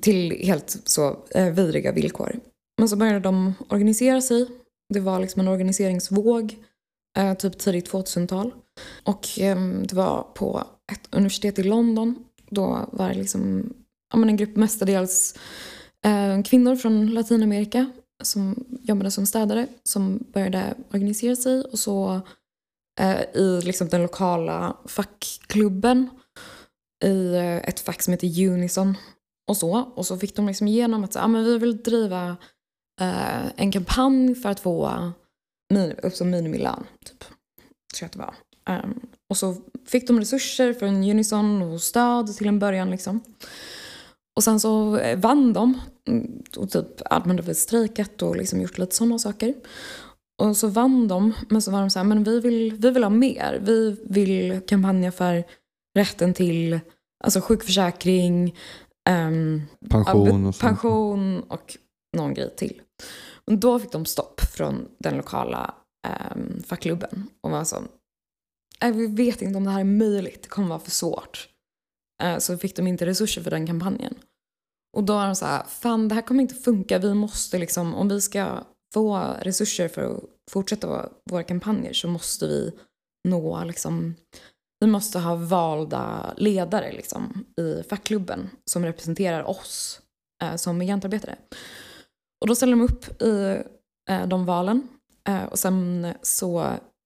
till 0.00 0.46
helt 0.46 0.80
så 0.84 1.16
eh, 1.30 1.52
vidriga 1.52 1.92
villkor. 1.92 2.40
Men 2.78 2.88
så 2.88 2.96
började 2.96 3.20
de 3.20 3.54
organisera 3.68 4.20
sig. 4.20 4.48
Det 4.94 5.00
var 5.00 5.20
liksom 5.20 5.40
en 5.40 5.48
organiseringsvåg, 5.48 6.56
eh, 7.18 7.34
typ 7.34 7.58
tidigt 7.58 7.90
2000-tal. 7.90 8.54
Och 9.04 9.38
eh, 9.38 9.58
det 9.60 9.92
var 9.92 10.22
på 10.34 10.64
ett 10.92 11.08
universitet 11.10 11.58
i 11.58 11.62
London. 11.62 12.24
Då 12.50 12.88
var 12.92 13.08
det 13.08 13.14
liksom 13.14 13.72
en 14.12 14.36
grupp 14.36 14.56
mestadels 14.56 15.34
eh, 16.04 16.42
kvinnor 16.42 16.76
från 16.76 17.06
Latinamerika 17.06 17.92
som 18.22 18.64
jobbade 18.82 19.10
som 19.10 19.26
städare 19.26 19.66
som 19.82 20.24
började 20.32 20.74
organisera 20.90 21.36
sig. 21.36 21.62
Och 21.62 21.78
så 21.78 22.20
eh, 23.00 23.20
i 23.34 23.60
liksom 23.64 23.88
den 23.88 24.02
lokala 24.02 24.76
fackklubben 24.84 26.10
i 27.04 27.34
eh, 27.34 27.56
ett 27.56 27.80
fack 27.80 28.02
som 28.02 28.12
heter 28.12 28.48
Unison 28.48 28.94
och 29.48 29.56
så. 29.56 29.76
Och 29.94 30.06
så 30.06 30.18
fick 30.18 30.36
de 30.36 30.46
liksom 30.46 30.68
igenom 30.68 31.04
att 31.04 31.12
så, 31.12 31.18
ah, 31.18 31.28
men 31.28 31.44
vi 31.44 31.58
vill 31.58 31.82
driva 31.82 32.36
eh, 33.00 33.46
en 33.56 33.72
kampanj 33.72 34.34
för 34.34 34.48
att 34.48 34.60
få 34.60 35.12
min, 35.70 35.92
upp 35.92 36.14
som 36.14 36.30
minimilön. 36.30 36.84
Typ. 37.04 37.20
Tror 37.94 38.00
jag 38.00 38.06
att 38.06 38.12
det 38.12 38.18
var. 38.18 38.34
Um, 38.84 39.00
och 39.30 39.36
så 39.36 39.56
fick 39.86 40.06
de 40.06 40.20
resurser 40.20 40.72
från 40.72 41.10
Unison 41.10 41.62
och 41.62 41.82
stöd 41.82 42.36
till 42.36 42.46
en 42.46 42.58
början. 42.58 42.90
Liksom. 42.90 43.20
Och 44.38 44.44
sen 44.44 44.60
så 44.60 44.96
eh, 44.96 45.18
vann 45.18 45.52
de 45.52 45.80
mm, 46.08 46.42
och 46.56 46.70
typ 46.70 46.86
väl 47.46 47.54
strejkat 47.54 48.22
och 48.22 48.36
liksom 48.36 48.60
gjort 48.60 48.78
lite 48.78 48.94
sådana 48.94 49.18
saker. 49.18 49.54
Och 50.42 50.56
så 50.56 50.68
vann 50.68 51.08
de, 51.08 51.32
men 51.48 51.62
så 51.62 51.70
var 51.70 51.80
de 51.80 51.90
så 51.90 51.98
här, 51.98 52.06
men 52.06 52.24
vi 52.24 52.40
vill, 52.40 52.72
vi 52.72 52.90
vill 52.90 53.02
ha 53.02 53.10
mer. 53.10 53.60
Vi 53.62 53.96
vill 54.04 54.60
kampanja 54.66 55.12
för 55.12 55.44
rätten 55.98 56.34
till 56.34 56.80
alltså 57.24 57.40
sjukförsäkring, 57.40 58.56
ehm, 59.08 59.62
Pension 59.90 60.46
och 60.46 60.58
pension 60.58 61.40
och 61.40 61.76
någon 62.16 62.34
grej 62.34 62.54
till. 62.56 62.82
Men 63.46 63.60
då 63.60 63.78
fick 63.78 63.92
de 63.92 64.04
stopp 64.04 64.40
från 64.40 64.88
den 64.98 65.16
lokala 65.16 65.74
um, 66.34 66.62
fackklubben 66.66 67.26
och 67.40 67.50
var 67.50 67.64
så, 67.64 67.82
"Nej, 68.82 68.92
vi 68.92 69.06
vet 69.06 69.42
inte 69.42 69.56
om 69.56 69.64
det 69.64 69.70
här 69.70 69.80
är 69.80 69.84
möjligt, 69.84 70.42
det 70.42 70.48
kommer 70.48 70.68
vara 70.68 70.78
för 70.78 70.90
svårt. 70.90 71.48
Eh, 72.22 72.38
så 72.38 72.58
fick 72.58 72.76
de 72.76 72.86
inte 72.86 73.06
resurser 73.06 73.42
för 73.42 73.50
den 73.50 73.66
kampanjen. 73.66 74.14
Och 74.98 75.04
då 75.04 75.18
är 75.18 75.26
de 75.26 75.34
så 75.34 75.46
här, 75.46 75.62
fan 75.64 76.08
det 76.08 76.14
här 76.14 76.22
kommer 76.22 76.42
inte 76.42 76.54
funka, 76.54 76.98
vi 76.98 77.14
måste 77.14 77.58
liksom, 77.58 77.94
om 77.94 78.08
vi 78.08 78.20
ska 78.20 78.64
få 78.94 79.36
resurser 79.40 79.88
för 79.88 80.02
att 80.02 80.22
fortsätta 80.50 81.08
våra, 81.30 81.42
kampanjer 81.42 81.92
så 81.92 82.08
måste 82.08 82.46
vi 82.46 82.72
nå 83.28 83.64
liksom 83.64 84.14
vi 84.80 84.86
måste 84.86 85.18
ha 85.18 85.34
valda 85.34 86.34
ledare 86.36 86.92
liksom, 86.92 87.44
i 87.60 87.82
fackklubben 87.82 88.50
som 88.64 88.84
representerar 88.84 89.42
oss 89.42 90.00
eh, 90.42 90.56
som 90.56 90.78
migrantarbetare. 90.78 91.36
Och 92.40 92.46
då 92.48 92.54
ställer 92.54 92.76
de 92.76 92.82
upp 92.82 93.22
i 93.22 93.62
eh, 94.10 94.26
de 94.26 94.46
valen 94.46 94.88
eh, 95.28 95.44
och 95.44 95.58
sen 95.58 96.06
så 96.22 96.60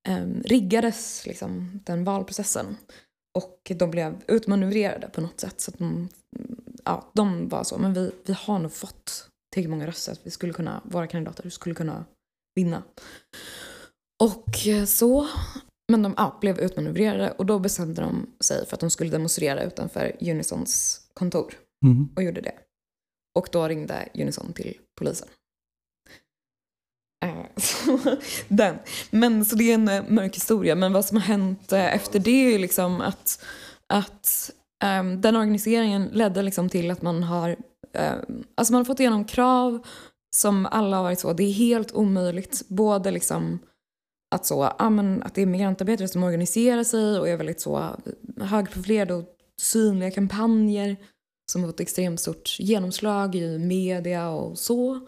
eh, 0.08 0.26
riggades 0.44 1.26
liksom, 1.26 1.80
den 1.84 2.04
valprocessen 2.04 2.76
och 3.38 3.72
de 3.78 3.90
blev 3.90 4.22
utmanövrerade 4.28 5.08
på 5.08 5.20
något 5.20 5.40
sätt. 5.40 5.60
Så 5.60 5.70
att 5.70 5.78
de, 5.78 6.08
ja, 6.84 7.10
de 7.14 7.48
var 7.48 7.64
så, 7.64 7.78
men 7.78 7.94
vi, 7.94 8.12
vi 8.24 8.32
har 8.32 8.58
nog 8.58 8.72
fått 8.72 9.28
tillräckligt 9.52 9.70
många 9.70 9.86
röster 9.86 10.12
att 10.12 10.20
vi 10.26 10.30
skulle 10.30 10.52
kunna, 10.52 10.82
våra 10.84 11.06
kandidater 11.06 11.50
skulle 11.50 11.74
kunna 11.74 12.04
vinna. 12.54 12.82
Och 14.22 14.66
eh, 14.66 14.84
så 14.84 15.28
men 15.92 16.02
de 16.02 16.14
ja, 16.16 16.38
blev 16.40 16.58
utmanövrerade 16.60 17.30
och 17.30 17.46
då 17.46 17.58
bestämde 17.58 18.02
de 18.02 18.26
sig 18.40 18.66
för 18.66 18.74
att 18.74 18.80
de 18.80 18.90
skulle 18.90 19.10
demonstrera 19.10 19.62
utanför 19.62 20.16
Unisons 20.20 21.00
kontor 21.14 21.54
Mm. 21.84 22.08
och 22.16 22.22
gjorde 22.22 22.40
det. 22.40 22.54
Och 23.38 23.48
då 23.52 23.68
ringde 23.68 24.08
Unison 24.14 24.52
till 24.52 24.78
polisen. 24.98 25.28
Eh, 27.24 27.46
så, 27.56 27.98
den. 28.48 28.78
Men, 29.10 29.44
så 29.44 29.56
det 29.56 29.70
är 29.70 29.74
en 29.74 29.88
eh, 29.88 30.04
mörk 30.08 30.36
historia. 30.36 30.74
Men 30.74 30.92
vad 30.92 31.04
som 31.04 31.16
har 31.16 31.24
hänt 31.24 31.72
efter 31.72 32.18
det 32.18 32.30
är 32.46 32.52
ju 32.52 32.58
liksom 32.58 33.00
att, 33.00 33.44
att 33.86 34.50
um, 34.84 35.20
den 35.20 35.36
organiseringen 35.36 36.08
ledde 36.12 36.42
liksom 36.42 36.68
till 36.68 36.90
att 36.90 37.02
man 37.02 37.22
har, 37.22 37.50
um, 37.50 38.44
alltså 38.54 38.72
man 38.72 38.80
har 38.80 38.84
fått 38.84 39.00
igenom 39.00 39.24
krav 39.24 39.86
som 40.36 40.66
alla 40.66 40.96
har 40.96 41.04
varit 41.04 41.20
så, 41.20 41.32
det 41.32 41.44
är 41.44 41.52
helt 41.52 41.92
omöjligt. 41.92 42.68
Både 42.68 43.10
liksom 43.10 43.58
att, 44.34 44.46
så, 44.46 44.72
ja, 44.78 44.90
men 44.90 45.22
att 45.22 45.34
det 45.34 45.42
är 45.42 45.46
migrantarbetare 45.46 46.08
som 46.08 46.22
organiserar 46.22 46.84
sig 46.84 47.18
och 47.18 47.28
är 47.28 47.36
väldigt 47.36 47.60
så 47.60 47.96
högprofilerade 48.40 49.14
och 49.14 49.24
synliga 49.60 50.10
kampanjer 50.10 50.96
som 51.52 51.62
har 51.62 51.68
fått 51.68 51.80
extremt 51.80 52.20
stort 52.20 52.56
genomslag 52.58 53.34
i 53.34 53.58
media 53.58 54.30
och 54.30 54.58
så. 54.58 55.06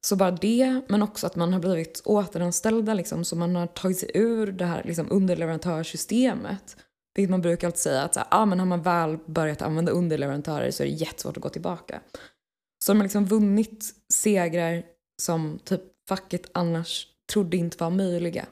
Så 0.00 0.16
bara 0.16 0.30
det, 0.30 0.80
men 0.88 1.02
också 1.02 1.26
att 1.26 1.36
man 1.36 1.52
har 1.52 1.60
blivit 1.60 2.02
återanställda 2.04 2.94
liksom, 2.94 3.24
så 3.24 3.36
man 3.36 3.56
har 3.56 3.66
tagit 3.66 3.98
sig 3.98 4.10
ur 4.14 4.52
det 4.52 4.64
här 4.64 4.82
liksom, 4.84 5.06
underleverantörssystemet. 5.10 6.76
Vilket 7.16 7.30
man 7.30 7.40
brukar 7.40 7.68
alltid 7.68 7.80
säga 7.80 8.02
att 8.02 8.14
så 8.14 8.20
här, 8.20 8.28
ah, 8.30 8.46
men 8.46 8.58
har 8.58 8.66
man 8.66 8.82
väl 8.82 9.18
börjat 9.26 9.62
använda 9.62 9.92
underleverantörer 9.92 10.70
så 10.70 10.82
är 10.82 10.86
det 10.86 10.92
jättesvårt 10.92 11.36
att 11.36 11.42
gå 11.42 11.48
tillbaka. 11.48 12.00
Så 12.84 12.92
de 12.92 12.98
har 12.98 13.04
liksom 13.04 13.26
vunnit 13.26 13.94
segrar 14.14 14.82
som 15.22 15.58
typ 15.64 15.80
facket 16.08 16.50
annars 16.54 17.06
trodde 17.32 17.56
inte 17.56 17.76
var 17.84 17.90
möjliga. 17.90 18.46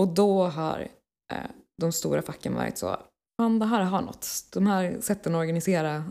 Och 0.00 0.08
då 0.08 0.44
har 0.44 0.88
eh, 1.32 1.50
de 1.80 1.92
stora 1.92 2.22
facken 2.22 2.54
varit 2.54 2.78
så, 2.78 2.96
fan 3.40 3.58
det 3.58 3.66
här 3.66 3.82
har 3.82 4.02
något. 4.02 4.28
De 4.52 4.66
här 4.66 4.96
sätten 5.00 5.34
att 5.34 5.38
organisera 5.38 6.04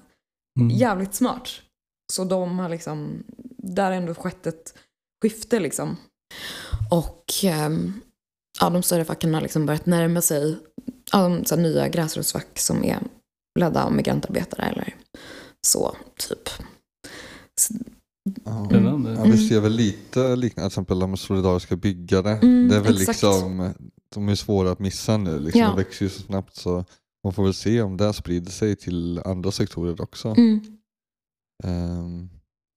Mm. 0.60 0.70
jävligt 0.70 1.14
smart. 1.14 1.50
Så 2.14 2.24
de 2.24 2.60
har 2.60 2.70
liksom, 2.70 3.24
där 3.58 3.84
har 3.84 3.92
ändå 3.92 4.14
skett 4.16 4.48
ett 4.48 4.78
skifte 5.22 5.60
liksom. 5.60 5.98
Och 6.92 7.26
ehm, 7.44 8.02
ja, 8.62 8.70
de 8.70 8.84
större 8.84 9.06
facken 9.06 9.34
har 9.34 9.42
liksom 9.42 9.66
börjat 9.66 9.86
närma 9.86 10.22
sig 10.22 10.58
ja, 11.12 11.30
de 11.30 11.46
så 11.46 11.56
här, 11.56 11.62
nya 11.64 11.88
gräsrotsfack 11.90 12.60
som 12.60 12.84
är 12.84 13.00
ledda 13.60 13.84
av 13.84 13.94
migrantarbetare 13.94 14.66
eller 14.66 14.96
så, 15.68 15.96
typ. 16.30 16.50
Så. 17.62 17.74
Spännande. 18.68 19.12
Ja, 19.12 19.24
vi 19.24 19.38
ser 19.50 19.60
väl 19.60 19.72
lite 19.72 20.36
liknande, 20.36 20.70
till 20.70 20.74
exempel 20.82 21.00
de 21.00 21.18
solidariska 21.18 21.76
byggare. 21.76 22.30
Mm, 22.32 22.68
det 22.70 22.76
är 22.76 22.80
väl 22.82 23.02
exakt. 23.02 23.08
liksom, 23.08 23.74
de 24.16 24.30
är 24.30 24.36
svåra 24.36 24.72
att 24.72 24.80
missa 24.80 25.18
nu, 25.18 25.40
liksom, 25.40 25.62
Ja. 25.62 25.68
de 25.68 25.76
växer 25.78 26.06
ju 26.06 26.10
så 26.10 26.22
snabbt 26.22 26.56
så 26.56 26.86
man 27.24 27.34
får 27.34 27.44
väl 27.44 27.54
se 27.54 27.82
om 27.82 27.98
det 27.98 28.14
sprider 28.14 28.52
sig 28.52 28.76
till 28.76 29.20
andra 29.26 29.52
sektorer 29.52 30.02
också. 30.02 30.28
mm, 30.38 30.60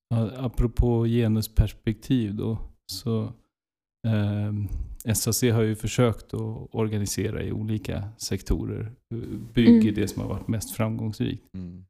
Ja, 0.09 0.31
apropå 0.37 1.05
genusperspektiv 1.05 2.35
då. 2.35 2.59
Så 2.93 3.33
ehm, 4.07 4.69
SAC 5.15 5.43
har 5.43 5.63
ju 5.63 5.77
försökt 5.77 6.35
att 6.35 6.69
organisera 6.75 7.43
i 7.43 7.53
olika 7.53 8.09
sektorer. 8.19 8.93
Bygg 9.55 9.69
är 9.69 9.81
Mm. 9.83 9.95
det 9.95 10.09
som 10.09 10.23
har 10.23 10.29
varit 10.29 10.49
mest 10.49 10.71
framgångsrikt. 10.71 11.45
mm. 11.55 11.85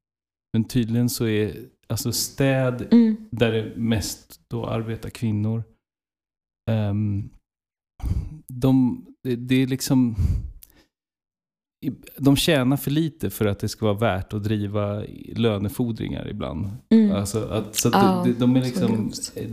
Men 0.53 0.65
tydligen 0.65 1.09
så 1.11 1.27
är 1.27 1.57
alltså 1.89 2.13
städ 2.13 2.89
mm, 2.93 3.17
där 3.31 3.53
det 3.53 3.77
mest 3.77 4.41
då 4.51 4.67
arbetar 4.67 5.11
kvinnor. 5.11 5.63
ehm, 6.71 7.31
de, 8.49 9.07
det, 9.23 9.37
det 9.37 9.55
är 9.55 9.67
liksom... 9.67 10.15
De 12.19 12.37
tjänar 12.37 12.77
för 12.77 12.91
lite 12.91 13.31
för 13.31 13.47
att 13.47 13.59
det 13.59 13.69
ska 13.69 13.87
vara 13.87 13.99
värt 13.99 14.33
att 14.33 14.45
driva 14.45 15.05
lönefordringar 15.37 16.29
ibland. 16.29 16.67
mm. 16.91 17.13
Alltså 17.13 17.45
att, 17.45 17.75
så 17.77 17.89
att 17.89 17.95
Ja, 17.95 18.23
de, 18.25 18.33
de, 18.33 18.39
de 18.39 18.57
är 18.57 18.61
så 18.61 18.67
liksom... 18.67 18.93
grovt. 18.97 19.33
eh, 19.37 19.51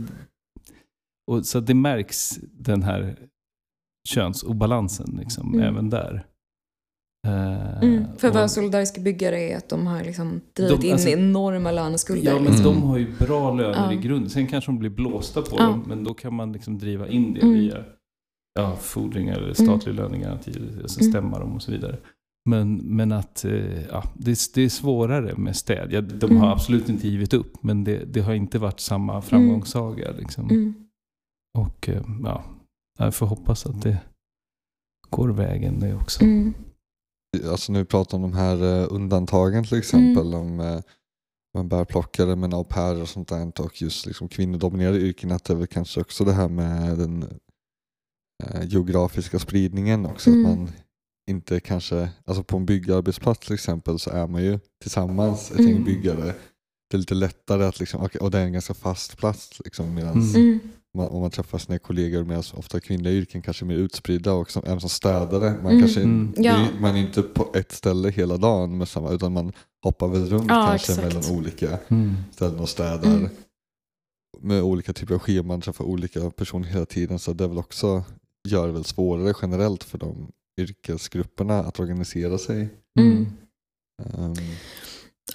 Och 1.30 1.46
så 1.46 1.58
att 1.58 1.66
det 1.66 1.74
märks 1.74 2.38
den 2.52 2.82
här 2.82 3.28
könsobalansen 4.08 5.16
liksom, 5.20 5.54
Mm. 5.54 5.66
även 5.74 5.90
där. 5.90 6.26
Eh, 7.28 7.82
Mm, 7.82 8.04
för 8.18 8.28
och- 8.28 8.34
vad 8.34 8.50
solidariska 8.50 9.00
byggare 9.00 9.40
är 9.40 9.56
att 9.56 9.68
de 9.68 9.86
har 9.86 10.04
liksom 10.04 10.40
drivit 10.56 10.80
De- 10.80 10.86
in 10.86 10.92
alltså- 10.92 11.08
enorma 11.08 11.70
löneskulder. 11.72 12.32
Ja, 12.32 12.34
men 12.34 12.44
liksom. 12.52 12.64
de 12.64 12.82
har 12.82 12.98
ju 12.98 13.06
bra 13.18 13.54
löner 13.54 13.84
Ja. 13.84 13.92
i 13.92 13.96
grunden. 13.96 14.30
Sen 14.30 14.46
kanske 14.46 14.68
de 14.70 14.78
blir 14.78 14.90
blåsta 14.90 15.42
på 15.42 15.56
Ja. 15.58 15.64
dem, 15.66 15.84
men 15.86 16.04
då 16.04 16.14
kan 16.14 16.34
man 16.34 16.52
liksom 16.52 16.78
driva 16.78 17.08
in 17.08 17.34
det 17.34 17.40
Mm. 17.40 17.54
via 17.54 17.84
ja, 18.58 18.76
fordringar 18.76 19.36
eller 19.38 19.54
statlig 19.54 19.94
lönegaranti, 19.94 20.52
alltså 20.82 21.00
Mm. 21.00 21.12
stämma 21.12 21.38
dem 21.38 21.52
och 21.54 21.62
så 21.62 21.72
vidare. 21.72 21.96
Men, 22.50 22.74
men 22.76 23.12
att 23.12 23.44
eh, 23.44 23.82
ja, 23.90 24.04
det, 24.14 24.30
är- 24.30 24.54
det 24.54 24.62
är 24.62 24.68
svårare 24.68 25.36
med 25.36 25.56
städ. 25.56 25.88
Ja, 25.92 26.00
de 26.00 26.26
Mm. 26.26 26.36
har 26.42 26.50
absolut 26.52 26.88
inte 26.88 27.08
givit 27.08 27.34
upp, 27.34 27.62
men 27.62 27.84
det, 27.84 28.04
det 28.04 28.20
har 28.20 28.34
inte 28.34 28.58
varit 28.58 28.80
samma 28.80 29.22
framgångssaga. 29.22 30.10
Liksom. 30.18 30.50
Mm. 30.50 30.74
Och 31.58 31.88
eh, 31.88 32.02
ja, 32.24 32.44
jag 32.98 33.14
får 33.14 33.26
hoppas 33.26 33.66
att 33.66 33.82
det 33.82 33.98
går 35.10 35.28
vägen 35.28 35.80
det 35.80 35.94
också. 35.94 36.22
Mm. 36.22 36.54
Alltså 37.50 37.72
nu 37.72 37.84
pratar 37.84 38.16
om 38.16 38.22
de 38.22 38.32
här 38.32 38.80
eh, 38.82 38.86
undantagen 38.90 39.64
till 39.64 39.78
exempel. 39.78 40.34
Om 40.34 40.60
eh, 40.60 40.80
man 41.54 41.68
bärplockare 41.68 42.36
med 42.36 42.54
au 42.54 42.64
pair 42.64 43.02
och 43.02 43.08
sånt 43.08 43.28
där 43.28 43.60
och 43.60 43.82
just 43.82 44.06
liksom 44.06 44.28
kvinnodominerade 44.28 44.98
yrken. 45.00 45.32
Att 45.32 45.44
det 45.44 45.52
är 45.52 45.56
väl 45.56 45.66
kanske 45.66 46.00
också 46.00 46.24
det 46.24 46.32
här 46.32 46.48
med 46.48 46.98
den 46.98 47.22
eh, 48.44 48.64
geografiska 48.64 49.38
spridningen 49.38 50.06
också. 50.06 50.30
Mm. 50.30 50.46
Att 50.46 50.58
man 50.58 50.70
inte 51.30 51.60
kanske, 51.60 52.10
alltså 52.24 52.44
på 52.44 52.56
en 52.56 52.66
byggarbetsplats 52.66 53.46
till 53.46 53.54
exempel 53.54 53.98
så 53.98 54.10
är 54.10 54.26
man 54.26 54.42
ju 54.42 54.58
tillsammans 54.82 55.50
ett 55.50 55.58
Mm. 55.58 55.72
gäng 55.72 55.84
byggare. 55.84 56.34
Det 56.90 56.96
är 56.96 56.98
lite 56.98 57.14
lättare 57.14 57.64
att 57.64 57.80
liksom, 57.80 58.08
och 58.20 58.30
det 58.30 58.38
är 58.38 58.44
en 58.44 58.52
ganska 58.52 58.74
fast 58.74 59.16
plats 59.16 59.60
liksom, 59.64 59.94
medan 59.94 60.22
Mm. 60.34 60.60
Mm. 60.94 61.04
man, 61.04 61.08
om 61.16 61.20
man 61.20 61.30
träffar 61.30 61.58
sina 61.58 61.78
kollegor 61.78 62.24
medan 62.24 62.42
ofta 62.54 62.80
kvinnliga 62.80 63.12
yrken 63.14 63.42
kanske 63.42 63.64
mer 63.64 63.74
utspridda 63.76 64.32
och 64.32 64.50
som, 64.50 64.62
även 64.66 64.80
som 64.80 64.90
städare. 64.90 65.50
Man, 65.62 65.66
Mm. 65.72 65.80
kanske, 65.80 66.00
Mm. 66.02 66.32
det 66.36 66.42
Ja. 66.42 66.66
man 66.80 66.96
är 66.96 67.00
inte 67.00 67.22
på 67.22 67.50
ett 67.54 67.72
ställe 67.72 68.10
hela 68.10 68.36
dagen 68.36 68.78
med 68.78 68.88
samma, 68.88 69.10
utan 69.12 69.32
man 69.32 69.52
hoppar 69.84 70.08
väl 70.08 70.26
runt 70.28 70.46
Ja, 70.48 70.66
kanske 70.68 70.92
exakt. 70.92 71.14
mellan 71.14 71.38
olika 71.38 71.78
Mm. 71.88 72.14
ställen 72.32 72.60
och 72.60 72.68
städar. 72.68 73.10
Mm. 73.16 73.28
Med 74.40 74.62
olika 74.62 74.92
typer 74.92 75.14
av 75.14 75.20
scheman, 75.20 75.60
träffar 75.60 75.84
olika 75.84 76.30
personer 76.30 76.68
hela 76.68 76.86
tiden. 76.86 77.18
Så 77.18 77.32
det 77.32 77.44
är 77.44 77.48
väl 77.48 77.58
också 77.58 78.04
gör 78.48 78.66
det 78.66 78.72
väl 78.72 78.84
svårare 78.84 79.34
generellt 79.42 79.84
för 79.84 79.98
de 79.98 80.28
yrkesgrupperna 80.60 81.58
att 81.58 81.80
organisera 81.80 82.38
sig. 82.38 82.68
Mm. 83.00 83.26
Ehm, 84.02 84.34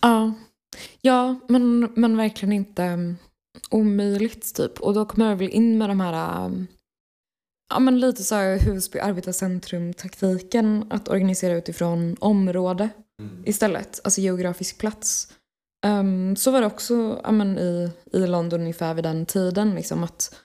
Ja, 0.01 0.33
ja 1.01 1.39
men, 1.47 1.79
men 1.95 2.17
verkligen 2.17 2.53
inte 2.53 2.83
um, 2.83 3.17
omöjligt 3.69 4.55
typ. 4.55 4.79
Och 4.79 4.93
då 4.93 5.05
kommer 5.05 5.29
jag 5.29 5.35
väl 5.35 5.49
in 5.49 5.77
med 5.77 5.89
de 5.89 5.99
här, 5.99 6.45
um, 6.45 6.67
ja 7.73 7.79
men 7.79 7.99
lite 7.99 8.23
så 8.23 8.35
här 8.35 8.59
Husby 8.59 8.99
arbetarcentrum-taktiken. 8.99 10.87
Att 10.89 11.09
organisera 11.09 11.53
utifrån 11.53 12.15
område 12.19 12.89
istället, 13.45 13.99
alltså 14.03 14.21
geografisk 14.21 14.77
plats. 14.77 15.33
Um, 15.85 16.35
så 16.35 16.51
var 16.51 16.61
det 16.61 16.67
också 16.67 17.21
ja, 17.23 17.31
men 17.31 17.57
i, 17.57 17.91
i 18.13 18.19
London 18.19 18.61
ungefär 18.61 18.93
vid 18.93 19.03
den 19.03 19.25
tiden. 19.25 19.75
Liksom, 19.75 20.03
att, 20.03 20.35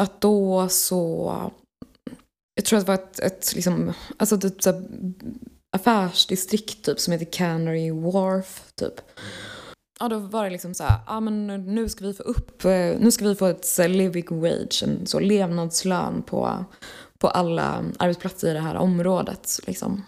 att 0.00 0.20
då 0.20 0.68
så... 0.68 1.34
Jag 2.54 2.64
tror 2.64 2.78
att 2.78 2.86
det 2.86 2.92
var 2.92 2.94
ett, 2.94 3.18
ett, 3.18 3.54
liksom, 3.54 3.92
alltså 4.16 4.40
typ, 4.40 4.62
så 4.62 4.82
affärsdistrikt 5.76 6.84
typ, 6.84 7.00
som 7.00 7.12
heter 7.12 7.32
Canary 7.32 7.90
Wharf. 7.90 8.72
Typ. 8.74 9.00
Ja, 10.02 10.08
då 10.08 10.18
var 10.18 10.44
det 10.44 10.50
liksom 10.50 10.74
så 10.74 10.84
här, 10.84 10.98
ja, 11.06 11.20
men 11.20 11.46
nu 11.46 11.88
ska 11.88 12.04
vi 12.06 12.14
få 12.14 12.22
upp, 12.22 12.64
eh, 12.64 12.70
nu 13.00 13.10
ska 13.10 13.24
vi 13.24 13.34
få 13.34 13.46
ett 13.46 13.64
så 13.64 13.88
living 13.88 14.40
wage, 14.40 14.82
en 14.82 15.06
så 15.06 15.20
levnadslön 15.20 16.22
på, 16.22 16.64
på 17.18 17.28
alla 17.28 17.84
arbetsplatser 17.98 18.50
i 18.50 18.52
det 18.52 18.60
här 18.60 18.74
området. 18.76 19.60
Liksom. 19.66 20.02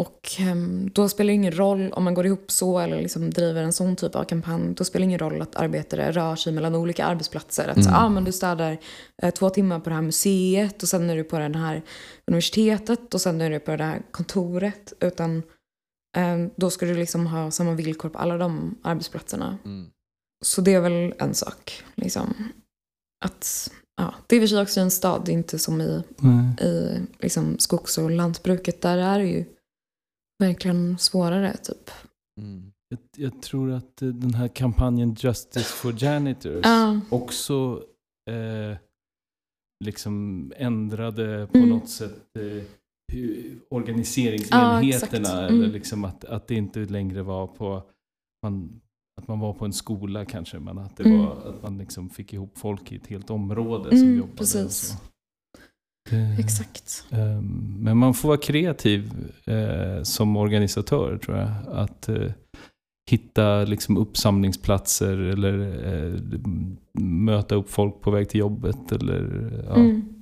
Och 0.00 0.20
ehm, 0.38 0.90
då 0.94 1.08
spelar 1.08 1.26
det 1.26 1.32
ingen 1.34 1.52
roll 1.52 1.92
om 1.92 2.04
man 2.04 2.14
går 2.14 2.26
ihop 2.26 2.50
så 2.50 2.78
eller 2.78 3.02
liksom 3.02 3.30
driver 3.30 3.62
en 3.62 3.72
sån 3.72 3.96
typ 3.96 4.14
av 4.14 4.24
kampanj. 4.24 4.74
Då 4.74 4.84
spelar 4.84 5.00
det 5.00 5.04
ingen 5.08 5.18
roll 5.18 5.42
att 5.42 5.56
arbetare 5.56 6.12
rör 6.12 6.36
sig 6.36 6.52
mellan 6.52 6.74
olika 6.74 7.04
arbetsplatser. 7.04 7.68
Att 7.68 7.84
så, 7.84 7.90
Mm. 7.90 8.02
ah, 8.02 8.08
men 8.08 8.24
du 8.24 8.32
städar 8.32 8.78
eh, 9.22 9.30
två 9.30 9.50
timmar 9.50 9.80
på 9.80 9.88
det 9.90 9.94
här 9.94 10.02
museet 10.02 10.82
och 10.82 10.88
sen 10.88 11.10
är 11.10 11.16
du 11.16 11.24
på 11.24 11.38
det 11.38 11.58
här 11.58 11.82
universitetet 12.26 13.14
och 13.14 13.20
sen 13.20 13.40
är 13.40 13.50
du 13.50 13.58
på 13.58 13.76
det 13.76 13.84
här 13.84 14.02
kontoret. 14.10 14.92
Utan 15.00 15.42
då 16.56 16.70
ska 16.70 16.86
du 16.86 16.94
liksom 16.94 17.26
ha 17.26 17.50
samma 17.50 17.74
villkor 17.74 18.08
på 18.08 18.18
alla 18.18 18.38
de 18.38 18.78
arbetsplatserna. 18.82 19.58
mm. 19.64 19.90
Så 20.44 20.60
det 20.60 20.74
är 20.74 20.80
väl 20.80 21.14
en 21.18 21.34
sak. 21.34 21.84
Liksom. 21.94 22.34
Att, 23.24 23.70
ja, 23.96 24.14
det 24.26 24.36
är 24.36 24.40
i 24.40 24.44
och 24.44 24.48
för 24.48 24.54
sig 24.54 24.62
också 24.62 24.80
en 24.80 24.90
stad, 24.90 25.28
inte 25.28 25.58
som 25.58 25.80
i 25.80 26.02
Nej. 26.18 26.68
i 26.68 27.00
liksom, 27.18 27.58
skogs 27.58 27.98
och 27.98 28.10
lantbruket. 28.10 28.80
Där 28.82 28.98
är 28.98 29.18
det 29.18 29.26
ju 29.26 29.44
verkligen 30.38 30.98
svårare. 30.98 31.56
Typ. 31.56 31.90
Mm. 32.40 32.72
Jag, 32.88 32.98
jag 33.16 33.42
tror 33.42 33.70
att 33.72 34.02
eh, 34.02 34.08
den 34.08 34.34
här 34.34 34.48
kampanjen 34.48 35.14
Justice 35.18 35.64
for 35.64 36.04
Janitors 36.04 36.60
Ja. 36.64 37.00
också 37.10 37.84
eh, 38.30 38.76
liksom 39.84 40.52
ändrade 40.56 41.46
på 41.52 41.58
Mm. 41.58 41.70
något 41.70 41.88
sätt 41.88 42.36
eh, 42.36 42.64
Ja, 43.12 43.18
organiseringsenheterna. 43.70 45.28
eller 45.46 45.48
Mm. 45.58 45.70
liksom 45.70 46.04
att, 46.04 46.24
att 46.24 46.46
det 46.48 46.54
inte 46.54 46.80
längre 46.80 47.22
var 47.22 47.46
på 47.46 47.82
man, 48.42 48.80
att 49.20 49.28
man 49.28 49.40
var 49.40 49.52
på 49.52 49.64
en 49.64 49.72
skola 49.72 50.24
kanske, 50.24 50.58
men 50.58 50.78
att, 50.78 50.96
det 50.96 51.04
Mm. 51.04 51.18
var, 51.18 51.32
att 51.32 51.62
man 51.62 51.78
liksom 51.78 52.10
fick 52.10 52.32
ihop 52.32 52.58
folk 52.58 52.92
i 52.92 52.96
ett 52.96 53.06
helt 53.06 53.30
område 53.30 53.90
som 53.90 53.98
Mm, 54.08 54.18
jobbade. 54.18 54.36
precis. 54.36 54.96
Det- 56.10 56.36
Exakt. 56.38 57.06
Ehm, 57.10 57.76
Men 57.80 57.96
man 57.96 58.14
får 58.14 58.28
vara 58.28 58.38
kreativ 58.38 59.12
eh, 59.46 60.02
som 60.02 60.36
organisatör 60.36 61.18
tror 61.18 61.36
jag. 61.36 61.50
Att 61.68 62.08
eh, 62.08 62.32
hitta 63.10 63.64
liksom 63.64 63.96
uppsamlingsplatser 63.96 65.18
eller 65.18 65.84
eh, 66.14 66.20
möta 67.02 67.54
upp 67.54 67.70
folk 67.70 68.00
på 68.00 68.10
väg 68.10 68.28
till 68.28 68.40
jobbet. 68.40 68.92
Eller, 68.92 69.50
ja. 69.66 69.74
Mm. 69.74 70.17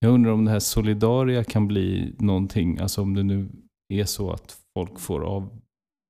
Jag 0.00 0.12
undrar 0.14 0.32
om 0.32 0.44
det 0.44 0.50
här 0.50 0.58
Solidaria 0.58 1.44
kan 1.44 1.68
bli 1.68 2.14
någonting, 2.18 2.78
alltså 2.78 3.02
om 3.02 3.14
det 3.14 3.22
nu 3.22 3.48
är 3.94 4.04
så 4.04 4.30
att 4.30 4.56
folk 4.74 4.98
får 4.98 5.20
av 5.20 5.60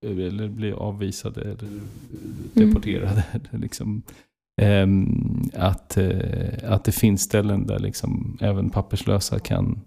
eller 0.07 0.49
blir 0.49 0.73
avvisade 0.73 1.43
eller 1.43 1.81
deporterade. 2.55 3.25
liksom. 3.51 4.03
Ehm, 4.63 5.51
att, 5.55 5.97
eh, 5.97 6.73
att 6.73 6.85
det 6.85 6.93
finns 6.93 7.23
ställen 7.23 7.67
där 7.67 7.79
liksom 7.79 8.39
även 8.41 8.71
papperslösa 8.71 9.39
kan 9.39 9.81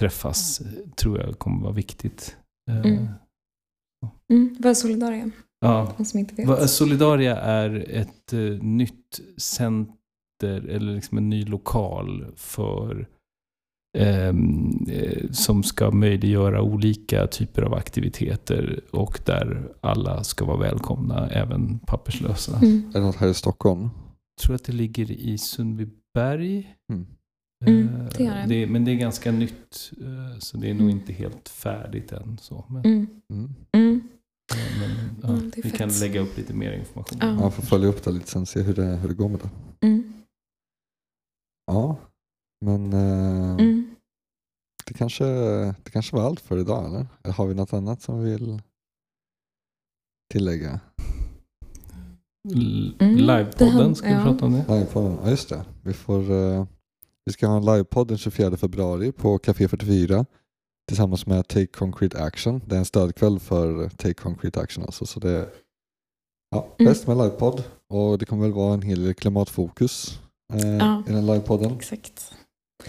träffas 0.00 0.60
eh, 0.60 0.66
tror 0.96 1.20
jag 1.20 1.38
kommer 1.38 1.62
vara 1.62 1.72
viktigt. 1.72 2.36
Eh, 2.70 2.80
Mm. 2.80 3.08
Mm. 4.32 4.56
Vad 4.58 4.70
är 4.70 4.74
Solidaria? 4.74 5.30
ja. 5.60 6.04
Som 6.04 6.20
inte 6.20 6.34
vet. 6.34 6.70
Solidaria 6.70 7.36
är 7.36 7.84
ett 7.88 8.32
eh, 8.32 8.40
nytt 8.62 9.20
center 10.40 10.68
eller 10.68 10.94
liksom 10.94 11.18
en 11.18 11.30
ny 11.30 11.44
lokal 11.44 12.26
för 12.36 13.08
ehm, 13.98 14.86
eh, 14.90 15.30
som 15.30 15.62
ska 15.62 15.90
möjliggöra 15.90 16.62
olika 16.62 17.26
typer 17.26 17.62
av 17.62 17.74
aktiviteter 17.74 18.80
och 18.92 19.20
där 19.26 19.68
alla 19.80 20.24
ska 20.24 20.44
vara 20.44 20.56
välkomna, 20.56 21.28
även 21.30 21.78
papperslösa. 21.78 22.56
Mm. 22.56 22.82
Är 22.88 22.92
det 23.00 23.06
något 23.06 23.16
här 23.16 23.28
i 23.28 23.34
Stockholm? 23.34 23.80
Jag 24.36 24.42
tror 24.42 24.54
att 24.54 24.64
det 24.64 24.72
ligger 24.72 25.10
i 25.10 25.38
Sundbyberg. 25.38 26.74
Mm. 26.92 27.06
Mm, 27.66 27.88
Eh, 27.88 28.08
det 28.18 28.24
gör 28.24 28.46
det. 28.46 28.66
men 28.66 28.84
det 28.84 28.90
är 28.90 28.94
ganska 28.96 29.32
nytt, 29.32 29.92
eh, 30.00 30.38
så 30.38 30.56
det 30.56 30.70
är 30.70 30.74
nog 30.74 30.82
Mm. 30.82 30.98
inte 30.98 31.12
helt 31.12 31.48
färdigt 31.48 32.12
än. 32.12 32.38
Så. 32.40 32.64
Men, 32.68 32.84
Mm. 32.84 33.06
Mm. 33.32 33.54
Mm. 33.76 34.02
men, 34.80 34.90
ja, 35.22 35.28
Mm, 35.28 35.50
det 35.54 35.58
är 35.58 35.62
vi 35.62 35.70
kan 35.70 35.90
fett. 35.90 36.00
lägga 36.00 36.20
upp 36.20 36.36
lite 36.38 36.54
mer 36.54 36.72
information. 36.72 37.18
Ja. 37.20 37.40
Jag 37.40 37.54
får 37.54 37.62
följa 37.62 37.88
upp 37.88 38.04
det 38.04 38.10
lite 38.10 38.30
sen 38.30 38.46
se 38.46 38.62
hur 38.62 38.74
det, 38.74 38.82
hur 38.96 39.08
det 39.08 39.14
går 39.14 39.28
med 39.28 39.40
det. 39.40 39.48
Ja, 41.68 41.96
men 42.64 42.92
eh, 42.92 43.50
Mm. 43.54 43.94
det, 44.86 44.94
kanske, 44.94 45.24
det 45.84 45.90
kanske 45.92 46.16
var 46.16 46.22
allt 46.26 46.40
för 46.40 46.58
idag 46.58 46.86
eller? 46.86 47.06
Eller 47.22 47.34
har 47.34 47.46
vi 47.46 47.54
något 47.54 47.72
annat 47.72 48.02
som 48.02 48.24
vi 48.24 48.30
vill 48.30 48.62
tillägga? 50.32 50.80
L- 52.54 52.96
Mm, 53.00 53.16
Livepodden, 53.16 53.94
ska 53.94 54.08
vi 54.08 54.22
prata 54.22 54.46
om 54.46 54.52
det? 54.52 54.64
Livepodden, 54.68 55.18
ja 55.24 55.30
just 55.30 55.48
det. 55.48 55.64
Vi, 55.84 55.92
får, 55.92 56.30
eh, 56.30 56.66
vi 57.24 57.32
ska 57.32 57.46
ha 57.46 57.56
en 57.56 57.64
livepodd 57.64 58.08
den 58.08 58.18
24 58.18 58.56
februari 58.56 59.12
på 59.12 59.38
Café 59.38 59.68
44 59.68 60.26
tillsammans 60.88 61.26
med 61.26 61.48
Take 61.48 61.66
Concrete 61.66 62.22
Action. 62.22 62.60
Det 62.66 62.74
är 62.74 62.78
en 62.78 62.84
stödkväll 62.84 63.38
för 63.40 63.88
Take 63.88 64.14
Concrete 64.14 64.60
Action 64.60 64.84
alltså. 64.84 65.06
Så 65.06 65.20
det 65.20 65.30
är 65.30 65.48
ja, 66.50 66.68
Mm. 66.78 66.90
bäst 66.90 67.06
med 67.06 67.16
livepodd 67.16 67.64
och 67.88 68.18
det 68.18 68.26
kommer 68.26 68.42
väl 68.42 68.52
vara 68.52 68.74
en 68.74 68.82
hel 68.82 69.02
del 69.02 69.14
klimatfokus 69.14 70.20
eh, 70.52 70.76
Ja. 70.76 71.02
i 71.08 71.12
den 71.12 71.26
livepodden. 71.26 71.72
Exakt. 71.76 72.32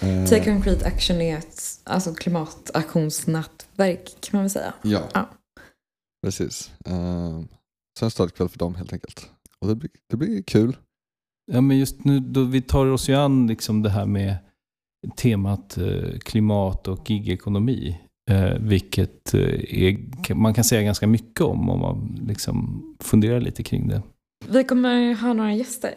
Eh, 0.02 0.26
Take 0.26 0.46
Concrete 0.46 0.86
Action 0.88 1.22
är 1.22 1.38
ett 1.38 1.62
alltså, 1.84 2.14
klimataktionsnätverk 2.14 4.10
kan 4.22 4.38
man 4.38 4.44
väl 4.44 4.50
säga. 4.50 4.74
Ja, 4.82 5.02
Ja. 5.14 5.30
precis. 6.26 6.72
Eh, 6.86 7.40
så 8.00 8.06
en 8.06 8.12
stödkväll 8.12 8.50
för 8.50 8.60
dem 8.60 8.76
helt 8.76 8.94
enkelt. 8.94 9.30
Och 9.62 9.68
det, 9.68 9.76
blir, 9.76 9.92
det 10.10 10.18
blir 10.18 10.42
kul. 10.44 10.78
Ja, 11.52 11.62
men 11.62 11.78
just 11.78 12.04
nu 12.04 12.20
då 12.20 12.44
vi 12.44 12.62
tar 12.62 12.86
oss 12.86 13.10
ju 13.10 13.16
an 13.16 13.48
liksom 13.48 13.84
det 13.84 13.90
här 13.90 14.06
med 14.06 14.36
temat 15.16 15.78
eh, 15.78 16.20
klimat 16.20 16.88
och 16.88 17.10
gigekonomi. 17.10 18.00
Eh, 18.32 18.54
vilket 18.60 19.34
eh, 19.34 19.42
är, 19.84 20.34
man 20.36 20.54
kan 20.54 20.64
säga 20.64 20.82
ganska 20.82 21.08
mycket 21.08 21.42
om 21.42 21.70
om 21.70 21.80
man 21.80 22.20
liksom 22.28 22.84
funderar 23.00 23.42
lite 23.42 23.64
kring 23.64 23.88
det. 23.88 24.02
Vi 24.50 24.64
kommer 24.64 25.14
ha 25.16 25.34
några 25.34 25.54
gäster. 25.54 25.94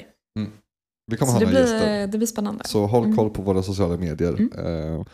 Vi 1.13 1.17
kommer 1.19 1.33
Så 1.33 1.39
ha 1.39 1.41
det 1.41 1.47
blir, 1.47 1.61
gäster. 1.61 2.07
det 2.07 2.19
blir 2.19 2.27
spännande. 2.27 2.65
Så 2.65 2.87
håll 2.87 3.05
Mm. 3.05 3.17
koll 3.17 3.31
på 3.31 3.43
våra 3.43 3.63
sociala 3.63 3.97
medier 3.97 4.33
Mm. 4.33 4.53
eh, 4.99 5.05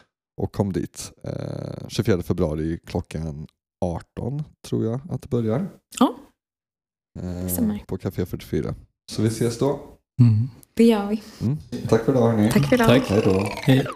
och 0.41 0.53
kom 0.53 0.73
dit. 0.73 1.13
Eh, 1.25 1.89
24 1.89 2.23
februari 2.23 2.79
klockan 2.87 3.47
18 3.85 4.43
tror 4.69 4.85
jag 4.85 5.01
att 5.11 5.23
det 5.23 5.29
börjar. 5.29 5.69
Ja, 6.01 6.15
Eh, 7.21 7.49
stämmer. 7.49 7.85
på 7.87 7.99
Café 7.99 8.27
44. 8.27 8.75
Så 9.13 9.23
vi 9.23 9.29
ses 9.29 9.59
då. 9.59 9.81
Mm. 10.21 10.49
Det 10.75 10.85
gör 10.85 11.07
vi. 11.07 11.23
Mm. 11.41 11.59
Tack 11.89 12.05
för 12.05 12.13
idag 12.13 12.31
hörni. 12.31 12.51
Tack 12.53 12.69
för 12.69 12.75
idag. 12.75 12.89
Tack. 12.89 13.09
Hej 13.09 13.23
då. 13.25 13.47
Hej. 13.63 13.87